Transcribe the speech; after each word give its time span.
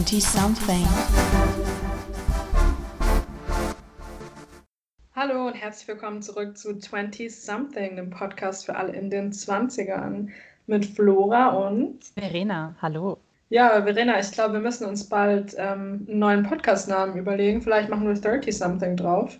20 0.00 0.22
something. 0.22 0.86
Hallo 5.14 5.48
und 5.48 5.54
herzlich 5.54 5.88
willkommen 5.88 6.22
zurück 6.22 6.56
zu 6.56 6.78
20 6.78 7.30
something, 7.38 7.96
dem 7.96 8.08
Podcast 8.08 8.64
für 8.64 8.76
alle 8.76 8.94
in 8.94 9.10
den 9.10 9.30
20ern 9.30 10.28
mit 10.66 10.86
Flora 10.86 11.48
und 11.48 12.02
Verena. 12.16 12.74
Hallo. 12.80 13.18
Ja, 13.52 13.82
Verena, 13.82 14.20
ich 14.20 14.30
glaube, 14.30 14.54
wir 14.54 14.60
müssen 14.60 14.86
uns 14.86 15.08
bald 15.08 15.56
ähm, 15.58 16.06
einen 16.08 16.18
neuen 16.20 16.42
Podcast-Namen 16.44 17.18
überlegen. 17.18 17.60
Vielleicht 17.60 17.88
machen 17.88 18.06
wir 18.06 18.14
30 18.14 18.56
something 18.56 18.96
drauf. 18.96 19.36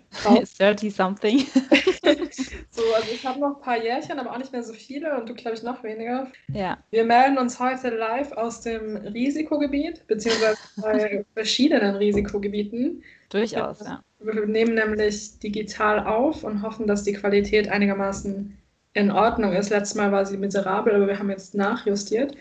30 0.57 0.93
something. 0.93 1.39
so, 2.69 2.81
also 2.93 3.07
ich 3.09 3.25
habe 3.25 3.39
noch 3.39 3.55
ein 3.55 3.61
paar 3.61 3.81
Jährchen, 3.81 4.19
aber 4.19 4.31
auch 4.31 4.37
nicht 4.37 4.51
mehr 4.51 4.63
so 4.63 4.73
viele 4.73 5.17
und 5.17 5.29
du, 5.29 5.33
glaube 5.33 5.55
ich, 5.55 5.63
noch 5.63 5.81
weniger. 5.81 6.27
Ja. 6.51 6.77
Wir 6.89 7.05
melden 7.05 7.37
uns 7.37 7.57
heute 7.57 7.89
live 7.89 8.33
aus 8.33 8.59
dem 8.59 8.97
Risikogebiet, 8.97 10.05
beziehungsweise 10.07 10.57
bei 10.81 11.25
verschiedenen 11.33 11.95
Risikogebieten. 11.95 13.01
Durchaus, 13.29 13.79
ja. 13.79 14.03
Wir 14.19 14.45
nehmen 14.45 14.75
nämlich 14.75 15.39
digital 15.39 16.05
auf 16.05 16.43
und 16.43 16.61
hoffen, 16.63 16.85
dass 16.85 17.03
die 17.03 17.13
Qualität 17.13 17.69
einigermaßen 17.69 18.57
in 18.91 19.09
Ordnung 19.09 19.53
ist. 19.53 19.69
Letztes 19.69 19.95
Mal 19.95 20.11
war 20.11 20.25
sie 20.25 20.35
miserabel, 20.35 20.95
aber 20.95 21.07
wir 21.07 21.17
haben 21.17 21.29
jetzt 21.29 21.55
nachjustiert. 21.55 22.35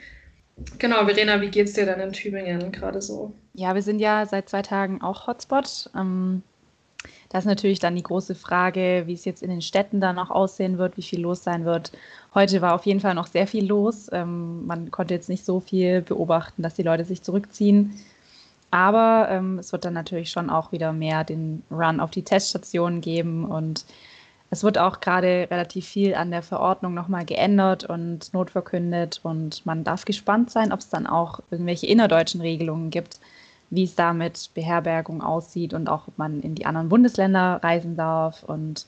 Genau, 0.79 1.05
Verena, 1.05 1.41
wie 1.41 1.49
geht's 1.49 1.75
dir 1.75 1.87
denn 1.87 2.01
in 2.01 2.13
Tübingen 2.13 2.73
gerade 2.73 3.03
so? 3.03 3.33
Ja, 3.55 3.75
wir 3.75 3.83
sind 3.83 4.01
ja 4.01 4.27
seit 4.27 4.49
zwei 4.49 4.63
Tagen 4.63 5.03
auch 5.03 5.27
Hotspot. 5.27 5.91
Ähm, 5.95 6.43
da 7.31 7.39
ist 7.39 7.45
natürlich 7.45 7.79
dann 7.79 7.97
die 7.97 8.03
große 8.03 8.35
Frage, 8.35 9.05
wie 9.07 9.15
es 9.15 9.25
jetzt 9.25 9.43
in 9.43 9.51
den 9.51 9.63
Städten 9.63 10.01
dann 10.01 10.19
auch 10.19 10.31
aussehen 10.31 10.79
wird, 10.79 10.97
wie 10.97 11.03
viel 11.03 11.21
los 11.21 11.45
sein 11.45 11.65
wird. 11.65 11.93
Heute 12.35 12.61
war 12.61 12.75
auf 12.75 12.87
jeden 12.87 13.01
Fall 13.01 13.15
noch 13.15 13.27
sehr 13.27 13.47
viel 13.47 13.67
los. 13.67 14.09
Ähm, 14.13 14.67
man 14.67 14.91
konnte 14.91 15.15
jetzt 15.15 15.29
nicht 15.29 15.45
so 15.45 15.61
viel 15.61 16.03
beobachten, 16.03 16.63
dass 16.63 16.75
die 16.75 16.83
Leute 16.83 17.05
sich 17.05 17.23
zurückziehen. 17.23 18.01
Aber 18.71 19.29
ähm, 19.31 19.59
es 19.59 19.73
wird 19.73 19.85
dann 19.85 19.95
natürlich 19.95 20.31
schon 20.31 20.51
auch 20.51 20.73
wieder 20.73 20.93
mehr 20.93 21.25
den 21.25 21.63
Run 21.71 22.01
auf 22.01 22.11
die 22.11 22.23
Teststationen 22.23 23.01
geben 23.01 23.45
und 23.45 23.85
es 24.51 24.65
wird 24.65 24.79
auch 24.79 25.01
gerade 25.01 25.47
relativ 25.51 25.87
viel 25.87 26.15
an 26.15 26.33
der 26.33 26.43
Verordnung 26.43 26.93
nochmal 26.93 27.25
geändert 27.25 27.85
und 27.85 28.33
notverkündet 28.35 29.21
und 29.23 29.65
man 29.65 29.85
darf 29.85 30.05
gespannt 30.05 30.51
sein, 30.51 30.73
ob 30.73 30.81
es 30.81 30.89
dann 30.89 31.07
auch 31.07 31.41
irgendwelche 31.53 31.87
innerdeutschen 31.87 32.41
Regelungen 32.41 32.91
gibt, 32.91 33.21
wie 33.71 33.85
es 33.85 33.95
da 33.95 34.13
mit 34.13 34.51
Beherbergung 34.55 35.23
aussieht 35.23 35.73
und 35.73 35.89
auch 35.89 36.09
ob 36.09 36.19
man 36.19 36.41
in 36.41 36.57
die 36.57 36.67
anderen 36.67 36.89
Bundesländer 36.89 37.61
reisen 37.63 37.97
darf. 37.97 38.43
Und 38.43 38.87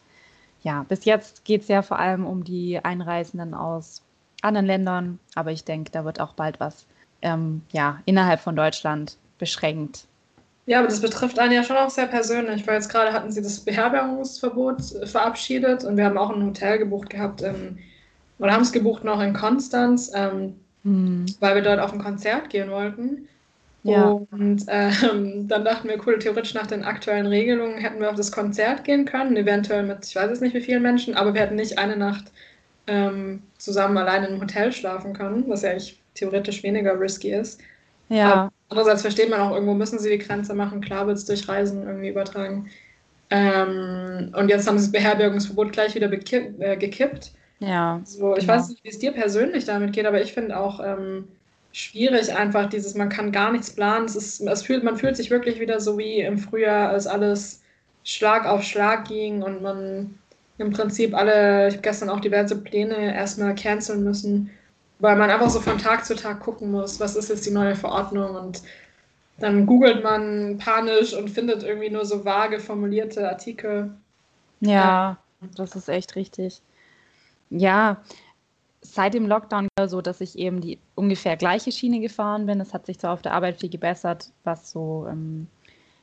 ja, 0.62 0.84
bis 0.88 1.04
jetzt 1.04 1.44
geht 1.44 1.62
es 1.62 1.68
ja 1.68 1.82
vor 1.82 2.00
allem 2.00 2.26
um 2.26 2.42
die 2.42 2.84
Einreisenden 2.84 3.54
aus 3.54 4.02
anderen 4.42 4.66
Ländern, 4.66 5.20
aber 5.36 5.52
ich 5.52 5.64
denke, 5.64 5.92
da 5.92 6.04
wird 6.04 6.20
auch 6.20 6.32
bald 6.34 6.58
was 6.58 6.86
ähm, 7.22 7.62
ja, 7.70 8.00
innerhalb 8.04 8.40
von 8.40 8.56
Deutschland 8.56 9.16
beschränkt. 9.38 10.08
Ja, 10.66 10.78
aber 10.78 10.88
das 10.88 11.00
betrifft 11.00 11.38
einen 11.38 11.52
ja 11.52 11.64
schon 11.64 11.76
auch 11.76 11.90
sehr 11.90 12.06
persönlich, 12.06 12.66
weil 12.66 12.74
jetzt 12.74 12.88
gerade 12.88 13.12
hatten 13.12 13.32
sie 13.32 13.42
das 13.42 13.60
Beherbergungsverbot 13.60 14.80
verabschiedet 15.04 15.84
und 15.84 15.96
wir 15.96 16.04
haben 16.04 16.18
auch 16.18 16.30
ein 16.30 16.44
Hotel 16.44 16.78
gebucht 16.78 17.10
gehabt, 17.10 17.42
in, 17.42 17.78
oder 18.38 18.52
haben 18.52 18.62
es 18.62 18.72
gebucht 18.72 19.02
noch 19.02 19.20
in 19.20 19.32
Konstanz, 19.32 20.12
ähm, 20.14 20.54
hm. 20.84 21.26
weil 21.40 21.56
wir 21.56 21.62
dort 21.62 21.80
auf 21.80 21.92
ein 21.92 22.02
Konzert 22.02 22.48
gehen 22.50 22.70
wollten. 22.70 23.28
Ja. 23.82 24.10
Und 24.30 24.64
ähm, 24.68 25.48
dann 25.48 25.64
dachten 25.64 25.88
wir, 25.88 25.98
cool, 26.06 26.18
theoretisch 26.18 26.54
nach 26.54 26.68
den 26.68 26.84
aktuellen 26.84 27.26
Regelungen 27.26 27.78
hätten 27.78 28.00
wir 28.00 28.10
auf 28.10 28.16
das 28.16 28.30
Konzert 28.30 28.84
gehen 28.84 29.04
können, 29.04 29.36
eventuell 29.36 29.82
mit, 29.82 30.06
ich 30.06 30.14
weiß 30.14 30.30
jetzt 30.30 30.42
nicht 30.42 30.54
wie 30.54 30.60
vielen 30.60 30.82
Menschen, 30.82 31.14
aber 31.16 31.34
wir 31.34 31.40
hätten 31.40 31.56
nicht 31.56 31.78
eine 31.78 31.96
Nacht 31.96 32.26
ähm, 32.86 33.42
zusammen 33.58 33.98
allein 33.98 34.24
im 34.24 34.40
Hotel 34.40 34.72
schlafen 34.72 35.12
können, 35.12 35.44
was 35.48 35.62
ja 35.62 35.70
eigentlich 35.70 36.00
theoretisch 36.14 36.62
weniger 36.62 36.98
risky 36.98 37.32
ist. 37.32 37.60
Ja. 38.08 38.32
Aber 38.32 38.52
andererseits 38.68 39.02
versteht 39.02 39.30
man 39.30 39.40
auch, 39.40 39.52
irgendwo 39.52 39.74
müssen 39.74 39.98
sie 39.98 40.10
die 40.10 40.18
Grenze 40.18 40.54
machen. 40.54 40.80
Klar 40.80 41.06
wird 41.06 41.16
es 41.16 41.24
durch 41.24 41.48
Reisen 41.48 41.86
irgendwie 41.86 42.08
übertragen. 42.08 42.70
Ähm, 43.30 44.32
und 44.36 44.48
jetzt 44.48 44.66
haben 44.66 44.78
sie 44.78 44.86
das 44.86 44.92
Beherbergungsverbot 44.92 45.72
gleich 45.72 45.94
wieder 45.94 46.10
äh, 46.12 46.76
gekippt. 46.76 47.32
Ja. 47.60 48.00
So, 48.04 48.34
ich 48.34 48.40
genau. 48.40 48.54
weiß 48.54 48.68
nicht, 48.68 48.84
wie 48.84 48.88
es 48.88 48.98
dir 48.98 49.12
persönlich 49.12 49.64
damit 49.64 49.92
geht, 49.92 50.04
aber 50.04 50.20
ich 50.20 50.32
finde 50.32 50.58
auch 50.58 50.80
ähm, 50.84 51.28
schwierig 51.72 52.34
einfach 52.34 52.68
dieses, 52.68 52.94
man 52.94 53.08
kann 53.08 53.32
gar 53.32 53.52
nichts 53.52 53.74
planen. 53.74 54.04
Es 54.04 54.16
ist, 54.16 54.40
es 54.40 54.62
fühlt, 54.62 54.84
man 54.84 54.98
fühlt 54.98 55.16
sich 55.16 55.30
wirklich 55.30 55.60
wieder 55.60 55.80
so 55.80 55.96
wie 55.96 56.20
im 56.20 56.38
Frühjahr, 56.38 56.90
als 56.90 57.06
alles 57.06 57.62
Schlag 58.04 58.46
auf 58.46 58.62
Schlag 58.62 59.08
ging 59.08 59.42
und 59.42 59.62
man 59.62 60.18
im 60.58 60.70
Prinzip 60.70 61.14
alle, 61.14 61.68
ich 61.68 61.74
habe 61.74 61.82
gestern 61.82 62.10
auch 62.10 62.20
diverse 62.20 62.56
Pläne 62.56 63.14
erstmal 63.14 63.54
canceln 63.54 64.04
müssen 64.04 64.50
weil 65.02 65.16
man 65.16 65.30
einfach 65.30 65.50
so 65.50 65.60
von 65.60 65.78
Tag 65.78 66.06
zu 66.06 66.14
Tag 66.14 66.40
gucken 66.40 66.70
muss, 66.70 67.00
was 67.00 67.16
ist 67.16 67.28
jetzt 67.28 67.44
die 67.44 67.50
neue 67.50 67.74
Verordnung 67.74 68.36
und 68.36 68.62
dann 69.38 69.66
googelt 69.66 70.04
man 70.04 70.58
panisch 70.58 71.12
und 71.12 71.28
findet 71.28 71.64
irgendwie 71.64 71.90
nur 71.90 72.04
so 72.04 72.24
vage 72.24 72.60
formulierte 72.60 73.28
Artikel. 73.28 73.92
Ja, 74.60 75.18
das 75.56 75.74
ist 75.74 75.88
echt 75.88 76.14
richtig. 76.14 76.62
Ja, 77.50 78.00
seit 78.80 79.14
dem 79.14 79.26
Lockdown 79.26 79.66
war 79.76 79.88
so, 79.88 80.02
dass 80.02 80.20
ich 80.20 80.38
eben 80.38 80.60
die 80.60 80.78
ungefähr 80.94 81.36
gleiche 81.36 81.72
Schiene 81.72 81.98
gefahren 81.98 82.46
bin. 82.46 82.60
Es 82.60 82.72
hat 82.72 82.86
sich 82.86 83.00
zwar 83.00 83.12
auf 83.12 83.22
der 83.22 83.34
Arbeit 83.34 83.58
viel 83.58 83.70
gebessert, 83.70 84.30
was 84.44 84.70
so 84.70 85.08
ähm, 85.10 85.48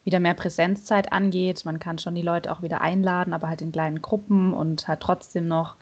wieder 0.04 0.20
mehr 0.20 0.34
Präsenzzeit 0.34 1.14
angeht. 1.14 1.64
Man 1.64 1.80
kann 1.80 2.00
schon 2.00 2.16
die 2.16 2.22
Leute 2.22 2.52
auch 2.52 2.62
wieder 2.62 2.82
einladen, 2.82 3.32
aber 3.32 3.48
halt 3.48 3.62
in 3.62 3.72
kleinen 3.72 4.02
Gruppen 4.02 4.54
und 4.54 4.90
halt 4.90 5.00
trotzdem 5.00 5.48
noch 5.48 5.78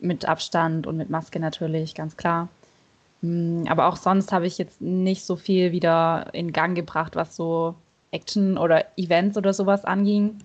mit 0.00 0.26
Abstand 0.26 0.86
und 0.86 0.96
mit 0.96 1.10
Maske 1.10 1.40
natürlich, 1.40 1.94
ganz 1.94 2.16
klar. 2.16 2.48
Mm, 3.22 3.64
aber 3.68 3.86
auch 3.86 3.96
sonst 3.96 4.32
habe 4.32 4.46
ich 4.46 4.58
jetzt 4.58 4.80
nicht 4.80 5.24
so 5.24 5.36
viel 5.36 5.72
wieder 5.72 6.28
in 6.32 6.52
Gang 6.52 6.74
gebracht, 6.74 7.16
was 7.16 7.34
so 7.34 7.74
Action 8.10 8.56
oder 8.58 8.84
Events 8.96 9.36
oder 9.36 9.52
sowas 9.52 9.84
anging. 9.84 10.38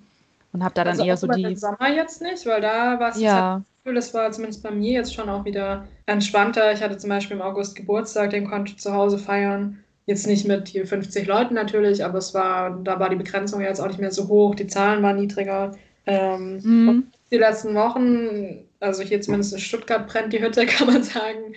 Und 0.51 0.63
habe 0.63 0.75
da 0.75 0.83
dann 0.83 0.93
also 0.93 1.03
eher 1.03 1.17
so 1.17 1.27
die. 1.27 1.43
Im 1.43 1.55
Sommer 1.55 1.89
jetzt 1.95 2.21
nicht, 2.21 2.45
weil 2.45 2.61
da 2.61 2.99
war 2.99 3.09
es 3.09 3.19
ja. 3.19 3.55
das 3.55 3.63
Gefühl, 3.83 3.95
das 3.95 4.13
war 4.13 4.31
zumindest 4.31 4.61
bei 4.61 4.71
mir 4.71 4.91
jetzt 4.91 5.13
schon 5.13 5.29
auch 5.29 5.45
wieder 5.45 5.87
entspannter. 6.05 6.71
Ich 6.71 6.81
hatte 6.81 6.97
zum 6.97 7.09
Beispiel 7.09 7.37
im 7.37 7.41
August 7.41 7.75
Geburtstag, 7.75 8.29
den 8.29 8.47
konnte 8.47 8.71
ich 8.71 8.79
zu 8.79 8.93
Hause 8.93 9.17
feiern. 9.17 9.79
Jetzt 10.05 10.27
nicht 10.27 10.47
mit 10.47 10.67
hier 10.67 10.85
50 10.85 11.25
Leuten 11.27 11.55
natürlich, 11.55 12.03
aber 12.03 12.17
es 12.17 12.33
war, 12.33 12.77
da 12.83 12.99
war 12.99 13.09
die 13.09 13.15
Begrenzung 13.15 13.61
jetzt 13.61 13.79
auch 13.79 13.87
nicht 13.87 13.99
mehr 13.99 14.11
so 14.11 14.27
hoch, 14.27 14.53
die 14.53 14.67
Zahlen 14.67 15.01
waren 15.01 15.15
niedriger. 15.15 15.71
Ähm, 16.05 16.59
mhm. 16.61 17.07
Die 17.31 17.37
letzten 17.37 17.73
Wochen 17.73 18.65
also 18.83 19.01
hier 19.01 19.21
zumindest 19.21 19.53
in 19.53 19.59
Stuttgart 19.59 20.07
brennt 20.07 20.33
die 20.33 20.41
Hütte, 20.41 20.65
kann 20.67 20.87
man 20.87 21.03
sagen. 21.03 21.55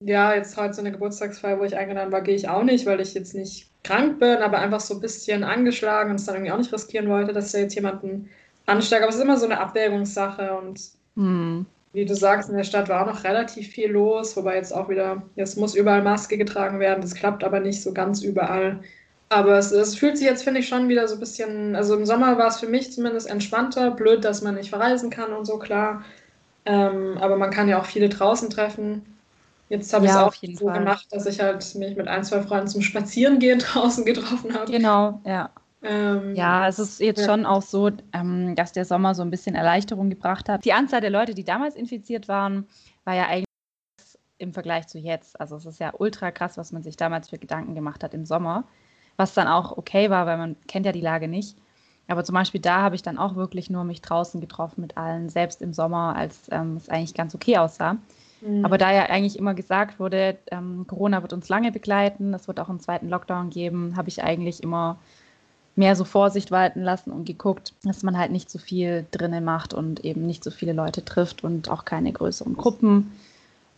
Ja, 0.00 0.34
jetzt 0.34 0.56
heute 0.56 0.74
so 0.74 0.80
eine 0.80 0.92
Geburtstagsfeier, 0.92 1.58
wo 1.58 1.64
ich 1.64 1.76
eingeladen 1.76 2.12
war, 2.12 2.20
gehe 2.20 2.36
ich 2.36 2.48
auch 2.48 2.62
nicht, 2.62 2.86
weil 2.86 3.00
ich 3.00 3.14
jetzt 3.14 3.34
nicht 3.34 3.68
krank 3.82 4.20
bin, 4.20 4.38
aber 4.38 4.58
einfach 4.58 4.80
so 4.80 4.94
ein 4.94 5.00
bisschen 5.00 5.42
angeschlagen 5.42 6.10
und 6.10 6.16
es 6.16 6.26
dann 6.26 6.36
irgendwie 6.36 6.52
auch 6.52 6.58
nicht 6.58 6.72
riskieren 6.72 7.08
wollte, 7.08 7.32
dass 7.32 7.50
da 7.50 7.58
jetzt 7.58 7.74
jemanden 7.74 8.28
ansteigt. 8.66 9.02
Aber 9.02 9.10
es 9.10 9.16
ist 9.16 9.22
immer 9.22 9.38
so 9.38 9.46
eine 9.46 9.58
Abwägungssache 9.58 10.56
und 10.56 10.80
hm. 11.16 11.66
wie 11.92 12.04
du 12.04 12.14
sagst, 12.14 12.48
in 12.48 12.56
der 12.56 12.64
Stadt 12.64 12.88
war 12.88 13.02
auch 13.02 13.12
noch 13.12 13.24
relativ 13.24 13.68
viel 13.68 13.90
los, 13.90 14.36
wobei 14.36 14.56
jetzt 14.56 14.72
auch 14.72 14.88
wieder, 14.88 15.22
jetzt 15.34 15.56
muss 15.56 15.74
überall 15.74 16.02
Maske 16.02 16.38
getragen 16.38 16.78
werden, 16.78 17.00
das 17.00 17.14
klappt 17.14 17.42
aber 17.42 17.58
nicht 17.58 17.82
so 17.82 17.92
ganz 17.92 18.22
überall. 18.22 18.80
Aber 19.30 19.58
es, 19.58 19.72
es, 19.72 19.96
fühlt 19.96 20.16
sich 20.16 20.26
jetzt, 20.26 20.44
finde 20.44 20.60
ich, 20.60 20.68
schon 20.68 20.88
wieder 20.88 21.06
so 21.06 21.14
ein 21.14 21.20
bisschen, 21.20 21.76
also 21.76 21.94
im 21.94 22.06
Sommer 22.06 22.38
war 22.38 22.48
es 22.48 22.60
für 22.60 22.68
mich 22.68 22.92
zumindest 22.92 23.28
entspannter, 23.28 23.90
blöd, 23.90 24.24
dass 24.24 24.42
man 24.42 24.54
nicht 24.54 24.70
verreisen 24.70 25.10
kann 25.10 25.32
und 25.32 25.44
so, 25.44 25.58
klar. 25.58 26.04
Ähm, 26.68 27.16
aber 27.18 27.36
man 27.36 27.50
kann 27.50 27.68
ja 27.68 27.80
auch 27.80 27.86
viele 27.86 28.08
draußen 28.08 28.50
treffen. 28.50 29.02
Jetzt 29.70 29.92
habe 29.92 30.06
ja, 30.06 30.28
ich 30.32 30.42
es 30.42 30.56
auch 30.56 30.60
so 30.60 30.66
Fall. 30.66 30.78
gemacht, 30.78 31.06
dass 31.10 31.26
ich 31.26 31.40
halt 31.40 31.74
mich 31.74 31.96
mit 31.96 32.08
ein, 32.08 32.24
zwei 32.24 32.42
Freunden 32.42 32.68
zum 32.68 32.82
Spazierengehen 32.82 33.58
draußen 33.58 34.04
getroffen 34.04 34.54
habe. 34.54 34.70
Genau, 34.70 35.20
ja. 35.24 35.50
Ähm, 35.82 36.34
ja, 36.34 36.66
es 36.66 36.78
ist 36.78 37.00
jetzt 37.00 37.20
ja. 37.20 37.26
schon 37.26 37.46
auch 37.46 37.62
so, 37.62 37.90
ähm, 38.12 38.54
dass 38.54 38.72
der 38.72 38.84
Sommer 38.84 39.14
so 39.14 39.22
ein 39.22 39.30
bisschen 39.30 39.54
Erleichterung 39.54 40.10
gebracht 40.10 40.48
hat. 40.48 40.64
Die 40.64 40.72
Anzahl 40.72 41.00
der 41.00 41.10
Leute, 41.10 41.34
die 41.34 41.44
damals 41.44 41.76
infiziert 41.76 42.28
waren, 42.28 42.66
war 43.04 43.14
ja 43.14 43.26
eigentlich 43.26 43.44
im 44.38 44.52
Vergleich 44.52 44.88
zu 44.88 44.98
jetzt. 44.98 45.40
Also 45.40 45.56
es 45.56 45.66
ist 45.66 45.80
ja 45.80 45.92
ultra 45.96 46.30
krass, 46.32 46.58
was 46.58 46.72
man 46.72 46.82
sich 46.82 46.96
damals 46.96 47.30
für 47.30 47.38
Gedanken 47.38 47.74
gemacht 47.74 48.02
hat 48.02 48.12
im 48.12 48.26
Sommer, 48.26 48.64
was 49.16 49.34
dann 49.34 49.48
auch 49.48 49.76
okay 49.76 50.10
war, 50.10 50.26
weil 50.26 50.36
man 50.36 50.56
kennt 50.66 50.84
ja 50.84 50.92
die 50.92 51.00
Lage 51.00 51.28
nicht. 51.28 51.56
Aber 52.08 52.24
zum 52.24 52.34
Beispiel 52.34 52.60
da 52.60 52.82
habe 52.82 52.94
ich 52.94 53.02
dann 53.02 53.18
auch 53.18 53.36
wirklich 53.36 53.70
nur 53.70 53.84
mich 53.84 54.00
draußen 54.00 54.40
getroffen 54.40 54.80
mit 54.80 54.96
allen, 54.96 55.28
selbst 55.28 55.62
im 55.62 55.72
Sommer, 55.72 56.16
als 56.16 56.48
ähm, 56.50 56.76
es 56.76 56.88
eigentlich 56.88 57.14
ganz 57.14 57.34
okay 57.34 57.58
aussah. 57.58 57.98
Mhm. 58.40 58.64
Aber 58.64 58.78
da 58.78 58.92
ja 58.92 59.04
eigentlich 59.04 59.38
immer 59.38 59.54
gesagt 59.54 60.00
wurde, 60.00 60.38
ähm, 60.50 60.86
Corona 60.86 61.22
wird 61.22 61.32
uns 61.32 61.48
lange 61.48 61.70
begleiten, 61.70 62.32
es 62.34 62.48
wird 62.48 62.60
auch 62.60 62.68
einen 62.68 62.80
zweiten 62.80 63.08
Lockdown 63.08 63.50
geben, 63.50 63.94
habe 63.96 64.08
ich 64.08 64.22
eigentlich 64.22 64.62
immer 64.62 64.98
mehr 65.76 65.94
so 65.94 66.04
Vorsicht 66.04 66.50
walten 66.50 66.82
lassen 66.82 67.12
und 67.12 67.24
geguckt, 67.24 67.72
dass 67.84 68.02
man 68.02 68.18
halt 68.18 68.32
nicht 68.32 68.50
so 68.50 68.58
viel 68.58 69.06
drinnen 69.12 69.44
macht 69.44 69.74
und 69.74 70.04
eben 70.04 70.26
nicht 70.26 70.42
so 70.42 70.50
viele 70.50 70.72
Leute 70.72 71.04
trifft 71.04 71.44
und 71.44 71.70
auch 71.70 71.84
keine 71.84 72.12
größeren 72.12 72.56
Gruppen. 72.56 73.12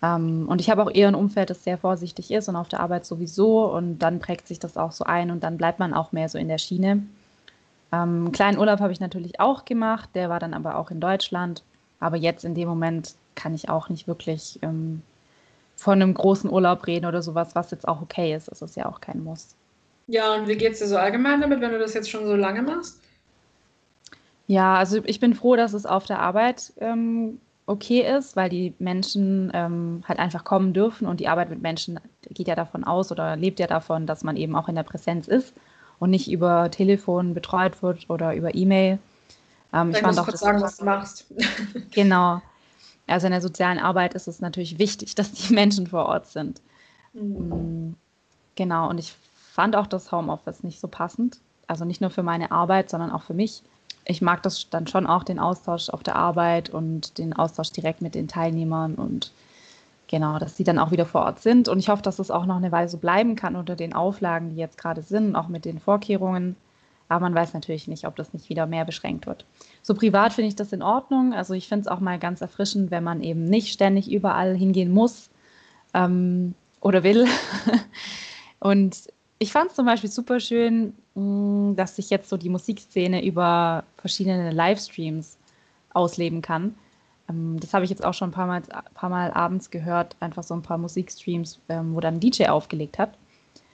Ähm, 0.02 0.46
und 0.48 0.60
ich 0.60 0.70
habe 0.70 0.82
auch 0.82 0.90
eher 0.90 1.08
ein 1.08 1.14
Umfeld, 1.14 1.50
das 1.50 1.62
sehr 1.62 1.78
vorsichtig 1.78 2.30
ist 2.30 2.48
und 2.48 2.56
auf 2.56 2.68
der 2.68 2.80
Arbeit 2.80 3.04
sowieso. 3.04 3.70
Und 3.70 3.98
dann 3.98 4.18
prägt 4.18 4.48
sich 4.48 4.58
das 4.58 4.76
auch 4.76 4.92
so 4.92 5.04
ein 5.04 5.30
und 5.30 5.44
dann 5.44 5.58
bleibt 5.58 5.78
man 5.78 5.92
auch 5.92 6.12
mehr 6.12 6.28
so 6.28 6.38
in 6.38 6.48
der 6.48 6.58
Schiene. 6.58 7.02
Ähm, 7.92 8.30
kleinen 8.32 8.58
Urlaub 8.58 8.80
habe 8.80 8.92
ich 8.92 9.00
natürlich 9.00 9.40
auch 9.40 9.64
gemacht, 9.64 10.10
der 10.14 10.28
war 10.28 10.38
dann 10.38 10.54
aber 10.54 10.76
auch 10.76 10.90
in 10.90 11.00
Deutschland. 11.00 11.64
Aber 11.98 12.16
jetzt 12.16 12.44
in 12.44 12.54
dem 12.54 12.68
Moment 12.68 13.14
kann 13.34 13.54
ich 13.54 13.68
auch 13.68 13.88
nicht 13.88 14.06
wirklich 14.06 14.58
ähm, 14.62 15.02
von 15.76 16.00
einem 16.00 16.14
großen 16.14 16.50
Urlaub 16.50 16.86
reden 16.86 17.06
oder 17.06 17.22
sowas, 17.22 17.54
was 17.54 17.70
jetzt 17.70 17.86
auch 17.86 18.00
okay 18.00 18.34
ist. 18.34 18.48
Das 18.50 18.62
ist 18.62 18.76
ja 18.76 18.86
auch 18.86 19.00
kein 19.00 19.22
Muss. 19.22 19.56
Ja, 20.06 20.34
und 20.34 20.48
wie 20.48 20.56
geht 20.56 20.72
es 20.72 20.78
dir 20.78 20.86
so 20.86 20.96
allgemein 20.96 21.40
damit, 21.40 21.60
wenn 21.60 21.72
du 21.72 21.78
das 21.78 21.94
jetzt 21.94 22.10
schon 22.10 22.26
so 22.26 22.34
lange 22.34 22.62
machst? 22.62 23.00
Ja, 24.46 24.74
also 24.74 25.00
ich 25.04 25.20
bin 25.20 25.34
froh, 25.34 25.56
dass 25.56 25.74
es 25.74 25.86
auf 25.86 26.06
der 26.06 26.18
Arbeit 26.18 26.72
ähm, 26.80 27.40
okay 27.66 28.00
ist, 28.16 28.34
weil 28.34 28.48
die 28.48 28.74
Menschen 28.78 29.52
ähm, 29.54 30.02
halt 30.08 30.18
einfach 30.18 30.42
kommen 30.42 30.72
dürfen 30.72 31.06
und 31.06 31.20
die 31.20 31.28
Arbeit 31.28 31.50
mit 31.50 31.62
Menschen 31.62 32.00
geht 32.30 32.48
ja 32.48 32.56
davon 32.56 32.82
aus 32.82 33.12
oder 33.12 33.36
lebt 33.36 33.60
ja 33.60 33.68
davon, 33.68 34.06
dass 34.06 34.24
man 34.24 34.36
eben 34.36 34.56
auch 34.56 34.68
in 34.68 34.74
der 34.74 34.82
Präsenz 34.82 35.28
ist 35.28 35.54
und 36.00 36.10
nicht 36.10 36.30
über 36.30 36.70
Telefon 36.72 37.34
betreut 37.34 37.80
wird 37.82 38.10
oder 38.10 38.34
über 38.34 38.54
E-Mail. 38.54 38.98
Ähm, 39.72 39.92
ich 39.92 39.98
fand 39.98 40.18
auch 40.18 40.24
kurz 40.24 40.40
sagen, 40.40 40.60
was 40.60 40.78
du 40.78 40.84
machst. 40.84 41.26
genau. 41.92 42.42
Also 43.06 43.26
in 43.26 43.32
der 43.32 43.40
sozialen 43.40 43.78
Arbeit 43.78 44.14
ist 44.14 44.26
es 44.26 44.40
natürlich 44.40 44.80
wichtig, 44.80 45.14
dass 45.14 45.30
die 45.30 45.54
Menschen 45.54 45.86
vor 45.86 46.06
Ort 46.06 46.26
sind. 46.26 46.60
Mhm. 47.12 47.94
Genau. 48.56 48.90
Und 48.90 48.98
ich 48.98 49.14
fand 49.52 49.76
auch 49.76 49.86
das 49.86 50.10
Homeoffice 50.10 50.64
nicht 50.64 50.80
so 50.80 50.88
passend. 50.88 51.38
Also 51.68 51.84
nicht 51.84 52.00
nur 52.00 52.10
für 52.10 52.24
meine 52.24 52.50
Arbeit, 52.50 52.90
sondern 52.90 53.12
auch 53.12 53.22
für 53.22 53.34
mich 53.34 53.62
ich 54.04 54.22
mag 54.22 54.42
das 54.42 54.68
dann 54.70 54.86
schon 54.86 55.06
auch, 55.06 55.24
den 55.24 55.38
Austausch 55.38 55.88
auf 55.88 56.02
der 56.02 56.16
Arbeit 56.16 56.70
und 56.70 57.18
den 57.18 57.32
Austausch 57.32 57.70
direkt 57.70 58.02
mit 58.02 58.14
den 58.14 58.28
Teilnehmern 58.28 58.94
und 58.94 59.32
genau, 60.10 60.40
dass 60.40 60.56
sie 60.56 60.64
dann 60.64 60.80
auch 60.80 60.90
wieder 60.90 61.06
vor 61.06 61.22
Ort 61.22 61.40
sind. 61.40 61.68
Und 61.68 61.78
ich 61.78 61.88
hoffe, 61.88 62.02
dass 62.02 62.18
es 62.18 62.32
auch 62.32 62.44
noch 62.44 62.56
eine 62.56 62.72
Weile 62.72 62.88
so 62.88 62.98
bleiben 62.98 63.36
kann 63.36 63.54
unter 63.54 63.76
den 63.76 63.94
Auflagen, 63.94 64.50
die 64.50 64.56
jetzt 64.56 64.76
gerade 64.76 65.02
sind, 65.02 65.36
auch 65.36 65.46
mit 65.46 65.64
den 65.64 65.78
Vorkehrungen. 65.78 66.56
Aber 67.08 67.20
man 67.20 67.34
weiß 67.34 67.54
natürlich 67.54 67.86
nicht, 67.86 68.06
ob 68.06 68.16
das 68.16 68.32
nicht 68.32 68.48
wieder 68.48 68.66
mehr 68.66 68.84
beschränkt 68.84 69.26
wird. 69.26 69.46
So 69.82 69.94
privat 69.94 70.32
finde 70.32 70.48
ich 70.48 70.56
das 70.56 70.72
in 70.72 70.82
Ordnung. 70.82 71.32
Also 71.32 71.54
ich 71.54 71.68
finde 71.68 71.82
es 71.82 71.86
auch 71.86 72.00
mal 72.00 72.18
ganz 72.18 72.40
erfrischend, 72.40 72.90
wenn 72.90 73.04
man 73.04 73.22
eben 73.22 73.44
nicht 73.44 73.72
ständig 73.72 74.10
überall 74.10 74.56
hingehen 74.56 74.92
muss 74.92 75.30
ähm, 75.94 76.54
oder 76.80 77.04
will. 77.04 77.26
und 78.58 78.96
ich 79.38 79.52
fand 79.52 79.70
es 79.70 79.76
zum 79.76 79.86
Beispiel 79.86 80.10
super 80.10 80.40
schön, 80.40 80.92
mm, 81.14 81.76
dass 81.76 81.96
sich 81.96 82.10
jetzt 82.10 82.28
so 82.28 82.36
die 82.36 82.48
Musikszene 82.48 83.24
über 83.24 83.84
verschiedene 83.96 84.50
Livestreams 84.50 85.38
ausleben 85.92 86.42
kann. 86.42 86.74
Ähm, 87.30 87.58
das 87.60 87.72
habe 87.72 87.84
ich 87.84 87.90
jetzt 87.90 88.04
auch 88.04 88.14
schon 88.14 88.28
ein 88.30 88.32
paar 88.32 88.46
Mal, 88.46 88.62
paar 88.94 89.08
Mal 89.08 89.30
abends 89.32 89.70
gehört, 89.70 90.16
einfach 90.20 90.42
so 90.42 90.54
ein 90.54 90.62
paar 90.62 90.78
Musikstreams, 90.78 91.60
ähm, 91.68 91.94
wo 91.94 92.00
dann 92.00 92.14
ein 92.14 92.20
DJ 92.20 92.46
aufgelegt 92.46 92.98
hat. 92.98 93.14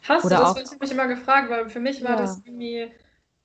Hast 0.08 0.24
Oder 0.24 0.36
du 0.36 0.42
das? 0.42 0.56
Auch, 0.56 0.74
ich 0.74 0.80
mich 0.80 0.90
immer 0.90 1.08
gefragt, 1.08 1.50
weil 1.50 1.68
für 1.68 1.80
mich 1.80 2.02
war 2.02 2.10
ja. 2.12 2.16
das 2.16 2.40
irgendwie. 2.44 2.90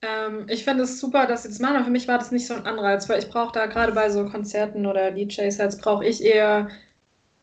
Ähm, 0.04 0.46
ich 0.48 0.64
finde 0.64 0.84
es 0.84 1.00
super, 1.00 1.28
dass 1.28 1.44
sie 1.44 1.50
das 1.50 1.60
machen, 1.60 1.76
aber 1.76 1.86
für 1.86 1.92
mich 1.92 2.08
war 2.08 2.18
das 2.18 2.32
nicht 2.32 2.48
so 2.48 2.56
ein 2.56 2.66
Anreiz, 2.66 3.08
weil 3.08 3.20
ich 3.20 3.30
brauche 3.30 3.54
da 3.54 3.68
gerade 3.68 3.92
bei 3.92 4.10
so 4.10 4.26
Konzerten 4.26 4.86
oder 4.86 5.12
DJs, 5.12 5.78
brauche 5.78 6.06
ich 6.06 6.24
eher 6.24 6.70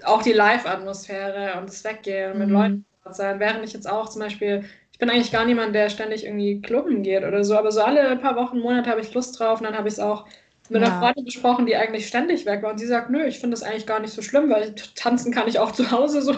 auch 0.04 0.22
die 0.22 0.32
Live-Atmosphäre 0.32 1.58
und 1.58 1.68
das 1.68 1.84
Weggehen 1.84 2.32
mhm. 2.32 2.38
mit 2.38 2.50
Leuten 2.50 2.84
sein. 3.10 3.38
Während 3.40 3.64
ich 3.64 3.72
jetzt 3.72 3.88
auch 3.88 4.08
zum 4.08 4.22
Beispiel, 4.22 4.64
ich 4.92 4.98
bin 4.98 5.08
eigentlich 5.08 5.32
gar 5.32 5.44
niemand, 5.44 5.74
der 5.74 5.88
ständig 5.88 6.24
irgendwie 6.24 6.60
klubben 6.60 7.04
geht 7.04 7.24
oder 7.24 7.44
so, 7.44 7.56
aber 7.56 7.70
so 7.70 7.80
alle 7.80 8.16
paar 8.16 8.36
Wochen, 8.36 8.58
Monate 8.58 8.90
habe 8.90 9.00
ich 9.00 9.14
Lust 9.14 9.38
drauf 9.38 9.60
und 9.60 9.64
dann 9.64 9.76
habe 9.78 9.88
ich 9.88 9.94
es 9.94 10.00
auch 10.00 10.26
mit 10.70 10.82
ja. 10.82 10.88
einer 10.88 11.00
Freundin 11.00 11.24
besprochen, 11.24 11.66
die 11.66 11.76
eigentlich 11.76 12.06
ständig 12.06 12.46
weg 12.46 12.62
war 12.62 12.72
und 12.72 12.78
sie 12.78 12.86
sagt, 12.86 13.10
nö, 13.10 13.24
ich 13.24 13.38
finde 13.38 13.54
das 13.54 13.62
eigentlich 13.62 13.86
gar 13.86 14.00
nicht 14.00 14.12
so 14.12 14.22
schlimm, 14.22 14.50
weil 14.50 14.74
tanzen 14.94 15.32
kann 15.32 15.48
ich 15.48 15.58
auch 15.58 15.72
zu 15.72 15.90
Hause 15.90 16.22
so. 16.22 16.34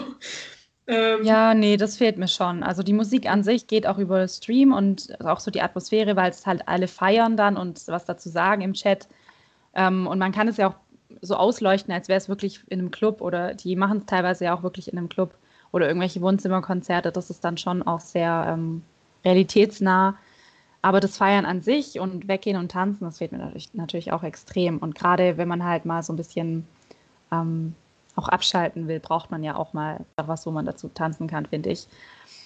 Ähm, 0.87 1.23
ja, 1.23 1.53
nee, 1.53 1.77
das 1.77 1.97
fehlt 1.97 2.17
mir 2.17 2.27
schon. 2.27 2.63
Also 2.63 2.83
die 2.83 2.93
Musik 2.93 3.29
an 3.29 3.43
sich 3.43 3.67
geht 3.67 3.85
auch 3.87 3.97
über 3.97 4.27
Stream 4.27 4.73
und 4.73 5.15
auch 5.23 5.39
so 5.39 5.51
die 5.51 5.61
Atmosphäre, 5.61 6.15
weil 6.15 6.31
es 6.31 6.45
halt 6.45 6.67
alle 6.67 6.87
feiern 6.87 7.37
dann 7.37 7.55
und 7.55 7.87
was 7.87 8.05
dazu 8.05 8.29
sagen 8.29 8.61
im 8.61 8.73
Chat. 8.73 9.07
Ähm, 9.73 10.07
und 10.07 10.19
man 10.19 10.31
kann 10.31 10.47
es 10.47 10.57
ja 10.57 10.69
auch 10.69 10.75
so 11.21 11.35
ausleuchten, 11.35 11.93
als 11.93 12.07
wäre 12.07 12.17
es 12.17 12.29
wirklich 12.29 12.61
in 12.67 12.79
einem 12.79 12.91
Club 12.91 13.21
oder 13.21 13.53
die 13.53 13.75
machen 13.75 13.99
es 13.99 14.05
teilweise 14.05 14.45
ja 14.45 14.55
auch 14.55 14.63
wirklich 14.63 14.91
in 14.91 14.97
einem 14.97 15.09
Club 15.09 15.35
oder 15.71 15.87
irgendwelche 15.87 16.21
Wohnzimmerkonzerte, 16.21 17.11
das 17.11 17.29
ist 17.29 17.43
dann 17.45 17.57
schon 17.57 17.83
auch 17.83 17.99
sehr 17.99 18.47
ähm, 18.49 18.83
realitätsnah. 19.23 20.17
Aber 20.81 20.99
das 20.99 21.17
Feiern 21.17 21.45
an 21.45 21.61
sich 21.61 21.99
und 21.99 22.27
Weggehen 22.27 22.57
und 22.57 22.71
Tanzen, 22.71 23.03
das 23.03 23.19
fehlt 23.19 23.31
mir 23.31 23.37
natürlich, 23.37 23.73
natürlich 23.73 24.11
auch 24.11 24.23
extrem. 24.23 24.79
Und 24.79 24.95
gerade 24.95 25.37
wenn 25.37 25.47
man 25.47 25.63
halt 25.63 25.85
mal 25.85 26.01
so 26.01 26.11
ein 26.11 26.17
bisschen 26.17 26.65
ähm, 27.31 27.75
auch 28.15 28.27
abschalten 28.27 28.87
will, 28.87 28.99
braucht 28.99 29.29
man 29.31 29.43
ja 29.43 29.55
auch 29.55 29.73
mal 29.73 29.99
was, 30.17 30.45
wo 30.45 30.51
man 30.51 30.65
dazu 30.65 30.89
tanzen 30.93 31.27
kann, 31.27 31.45
finde 31.45 31.69
ich. 31.69 31.87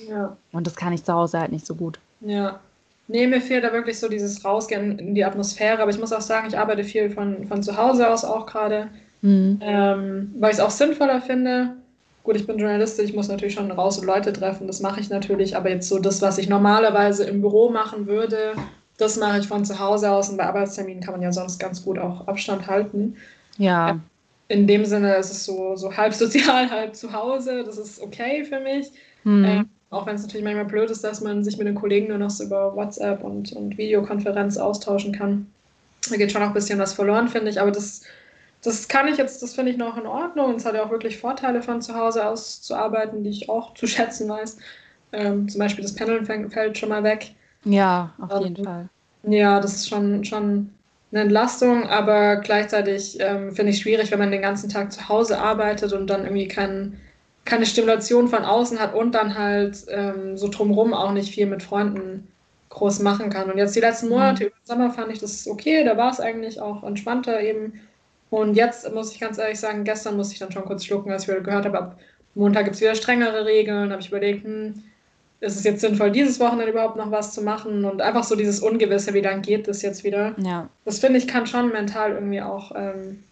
Ja. 0.10 0.36
Und 0.52 0.68
das 0.68 0.76
kann 0.76 0.94
ich 0.94 1.04
zu 1.04 1.14
Hause 1.14 1.40
halt 1.40 1.52
nicht 1.52 1.66
so 1.66 1.76
gut. 1.76 2.00
Ja. 2.22 2.60
Nee, 3.08 3.28
mir 3.28 3.40
fehlt 3.40 3.64
da 3.64 3.72
wirklich 3.72 4.00
so 4.00 4.10
dieses 4.10 4.44
Rausgehen 4.44 4.98
in 4.98 5.16
die 5.16 5.24
Atmosphäre. 5.24 5.82
Aber 5.82 5.92
ich 5.92 6.00
muss 6.00 6.12
auch 6.12 6.22
sagen, 6.22 6.48
ich 6.48 6.58
arbeite 6.58 6.84
viel 6.84 7.10
von, 7.12 7.48
von 7.48 7.62
zu 7.62 7.78
Hause 7.78 8.10
aus 8.10 8.26
auch 8.26 8.48
gerade, 8.48 8.90
mhm. 9.22 9.60
ähm, 9.62 10.34
weil 10.40 10.52
ich 10.52 10.58
es 10.58 10.64
auch 10.64 10.72
sinnvoller 10.72 11.22
finde. 11.22 11.76
Gut, 12.26 12.36
ich 12.36 12.48
bin 12.48 12.58
Journalistin, 12.58 13.06
ich 13.06 13.14
muss 13.14 13.28
natürlich 13.28 13.54
schon 13.54 13.70
raus 13.70 14.00
und 14.00 14.08
Leute 14.08 14.34
treffen, 14.34 14.66
das 14.66 14.80
mache 14.80 15.00
ich 15.00 15.10
natürlich, 15.10 15.56
aber 15.56 15.70
jetzt 15.70 15.88
so 15.88 16.00
das, 16.00 16.24
was 16.24 16.40
ich 16.40 16.50
normalerweise 16.50 17.24
im 17.26 17.40
Büro 17.40 17.70
machen 17.70 18.08
würde, 18.08 18.54
das 18.98 19.16
mache 19.18 19.38
ich 19.38 19.48
von 19.48 19.64
zu 19.64 19.78
Hause 19.78 20.10
aus 20.10 20.30
und 20.30 20.38
bei 20.38 20.48
Arbeitsterminen 20.48 21.04
kann 21.04 21.14
man 21.14 21.22
ja 21.22 21.32
sonst 21.32 21.60
ganz 21.60 21.86
gut 21.86 22.00
auch 22.00 22.28
Abstand 22.28 22.66
halten. 22.66 23.16
Ja. 23.60 24.00
In 24.48 24.66
dem 24.66 24.86
Sinne 24.86 25.16
ist 25.18 25.30
es 25.30 25.46
so, 25.46 25.76
so 25.76 25.96
halb 25.96 26.16
sozial, 26.16 26.68
halb 26.72 26.96
zu 26.96 27.14
Hause, 27.14 27.64
das 27.64 27.78
ist 27.78 28.02
okay 28.02 28.44
für 28.44 28.60
mich. 28.60 28.92
Mhm. 29.24 29.46
Ähm, 29.46 29.70
auch 29.92 30.08
wenn 30.08 30.16
es 30.16 30.24
natürlich 30.24 30.44
manchmal 30.44 30.66
blöd 30.66 30.90
ist, 30.90 31.04
dass 31.04 31.22
man 31.22 31.44
sich 31.44 31.60
mit 31.60 31.68
den 31.68 31.76
Kollegen 31.76 32.08
nur 32.08 32.18
noch 32.18 32.32
so 32.32 32.46
über 32.46 32.76
WhatsApp 32.76 33.24
und, 33.24 33.54
und 33.54 33.78
Videokonferenz 33.78 34.58
austauschen 34.58 35.14
kann. 35.14 35.46
Da 36.10 36.18
geht 36.18 36.32
schon 36.32 36.42
auch 36.42 36.48
ein 36.48 36.54
bisschen 36.54 36.80
was 36.80 36.94
verloren, 36.94 37.28
finde 37.28 37.52
ich, 37.52 37.62
aber 37.62 37.72
das 37.72 38.02
das 38.66 38.88
kann 38.88 39.08
ich 39.08 39.18
jetzt, 39.18 39.42
das 39.44 39.54
finde 39.54 39.72
ich 39.72 39.78
noch 39.78 39.98
in 39.98 40.08
Ordnung. 40.08 40.48
Und 40.48 40.56
es 40.56 40.66
hat 40.66 40.76
ja 40.76 40.84
auch 40.84 40.92
wirklich 40.92 41.18
Vorteile 41.18 41.62
von 41.62 41.82
zu 41.82 41.96
Hause 41.96 42.26
aus 42.26 42.62
zu 42.62 42.76
arbeiten, 42.76 43.24
die 43.24 43.30
ich 43.30 43.50
auch 43.50 43.74
zu 43.74 43.88
schätzen 43.88 44.28
weiß. 44.28 44.58
Ähm, 45.12 45.48
zum 45.48 45.60
Beispiel 45.60 45.84
das 45.84 45.96
Pendeln 45.96 46.26
fällt 46.26 46.78
schon 46.78 46.90
mal 46.90 47.04
weg. 47.04 47.32
Ja, 47.64 48.14
auf 48.20 48.42
jeden 48.42 48.58
ähm, 48.58 48.64
Fall. 48.64 48.90
Ja, 49.24 49.60
das 49.60 49.76
ist 49.76 49.90
schon, 49.90 50.24
schon 50.24 50.70
eine 51.12 51.22
Entlastung, 51.22 51.88
aber 51.88 52.38
gleichzeitig 52.38 53.18
ähm, 53.20 53.52
finde 53.54 53.72
ich 53.72 53.80
schwierig, 53.80 54.12
wenn 54.12 54.20
man 54.20 54.32
den 54.32 54.42
ganzen 54.42 54.70
Tag 54.70 54.92
zu 54.92 55.08
Hause 55.08 55.40
arbeitet 55.40 55.94
und 55.94 56.08
dann 56.08 56.24
irgendwie 56.24 56.48
kein, 56.48 57.00
keine 57.46 57.66
Stimulation 57.66 58.28
von 58.28 58.44
außen 58.44 58.80
hat 58.80 58.94
und 58.94 59.14
dann 59.14 59.38
halt 59.38 59.86
ähm, 59.90 60.38
so 60.38 60.48
drumherum 60.48 60.94
auch 60.94 61.12
nicht 61.12 61.34
viel 61.34 61.46
mit 61.46 61.64
Freunden 61.64 62.28
groß 62.70 63.00
machen 63.00 63.30
kann. 63.30 63.50
Und 63.50 63.58
jetzt 63.58 63.76
die 63.76 63.80
letzten 63.80 64.08
mhm. 64.08 64.14
Monate 64.14 64.44
mhm. 64.44 64.48
über 64.48 64.58
Sommer 64.64 64.92
fand 64.92 65.12
ich 65.12 65.20
das 65.20 65.48
okay, 65.48 65.84
da 65.84 65.98
war 65.98 66.12
es 66.12 66.20
eigentlich 66.20 66.60
auch 66.60 66.84
entspannter 66.84 67.40
eben 67.42 67.80
und 68.30 68.56
jetzt 68.56 68.92
muss 68.94 69.14
ich 69.14 69.20
ganz 69.20 69.38
ehrlich 69.38 69.60
sagen, 69.60 69.84
gestern 69.84 70.18
musste 70.18 70.34
ich 70.34 70.40
dann 70.40 70.52
schon 70.52 70.66
kurz 70.66 70.86
schlucken, 70.86 71.12
als 71.12 71.24
ich 71.24 71.30
wieder 71.30 71.42
gehört 71.42 71.66
habe, 71.66 71.78
ab 71.78 72.00
Montag 72.36 72.66
gibt 72.66 72.76
es 72.76 72.82
wieder 72.82 72.96
strengere 72.96 73.46
Regeln. 73.46 73.92
habe 73.92 74.02
ich 74.02 74.10
überlegt, 74.10 74.44
hm, 74.44 74.84
ist 75.40 75.58
es 75.58 75.64
jetzt 75.64 75.82
sinnvoll, 75.82 76.12
dieses 76.12 76.40
Wochenende 76.40 76.72
überhaupt 76.72 76.98
noch 76.98 77.12
was 77.12 77.34
zu 77.34 77.42
machen? 77.42 77.86
Und 77.86 78.02
einfach 78.02 78.24
so 78.24 78.36
dieses 78.36 78.60
Ungewisse, 78.60 79.14
wie 79.14 79.22
lange 79.22 79.42
geht 79.42 79.68
das 79.68 79.82
jetzt 79.82 80.04
wieder? 80.04 80.36
Ja. 80.38 80.70
Das 80.84 81.00
finde 81.00 81.20
ich, 81.20 81.28
kann 81.28 81.48
schon 81.48 81.72
mental 81.72 82.14
irgendwie 82.14 82.42
auch 82.42 82.72
ähm, 82.76 83.24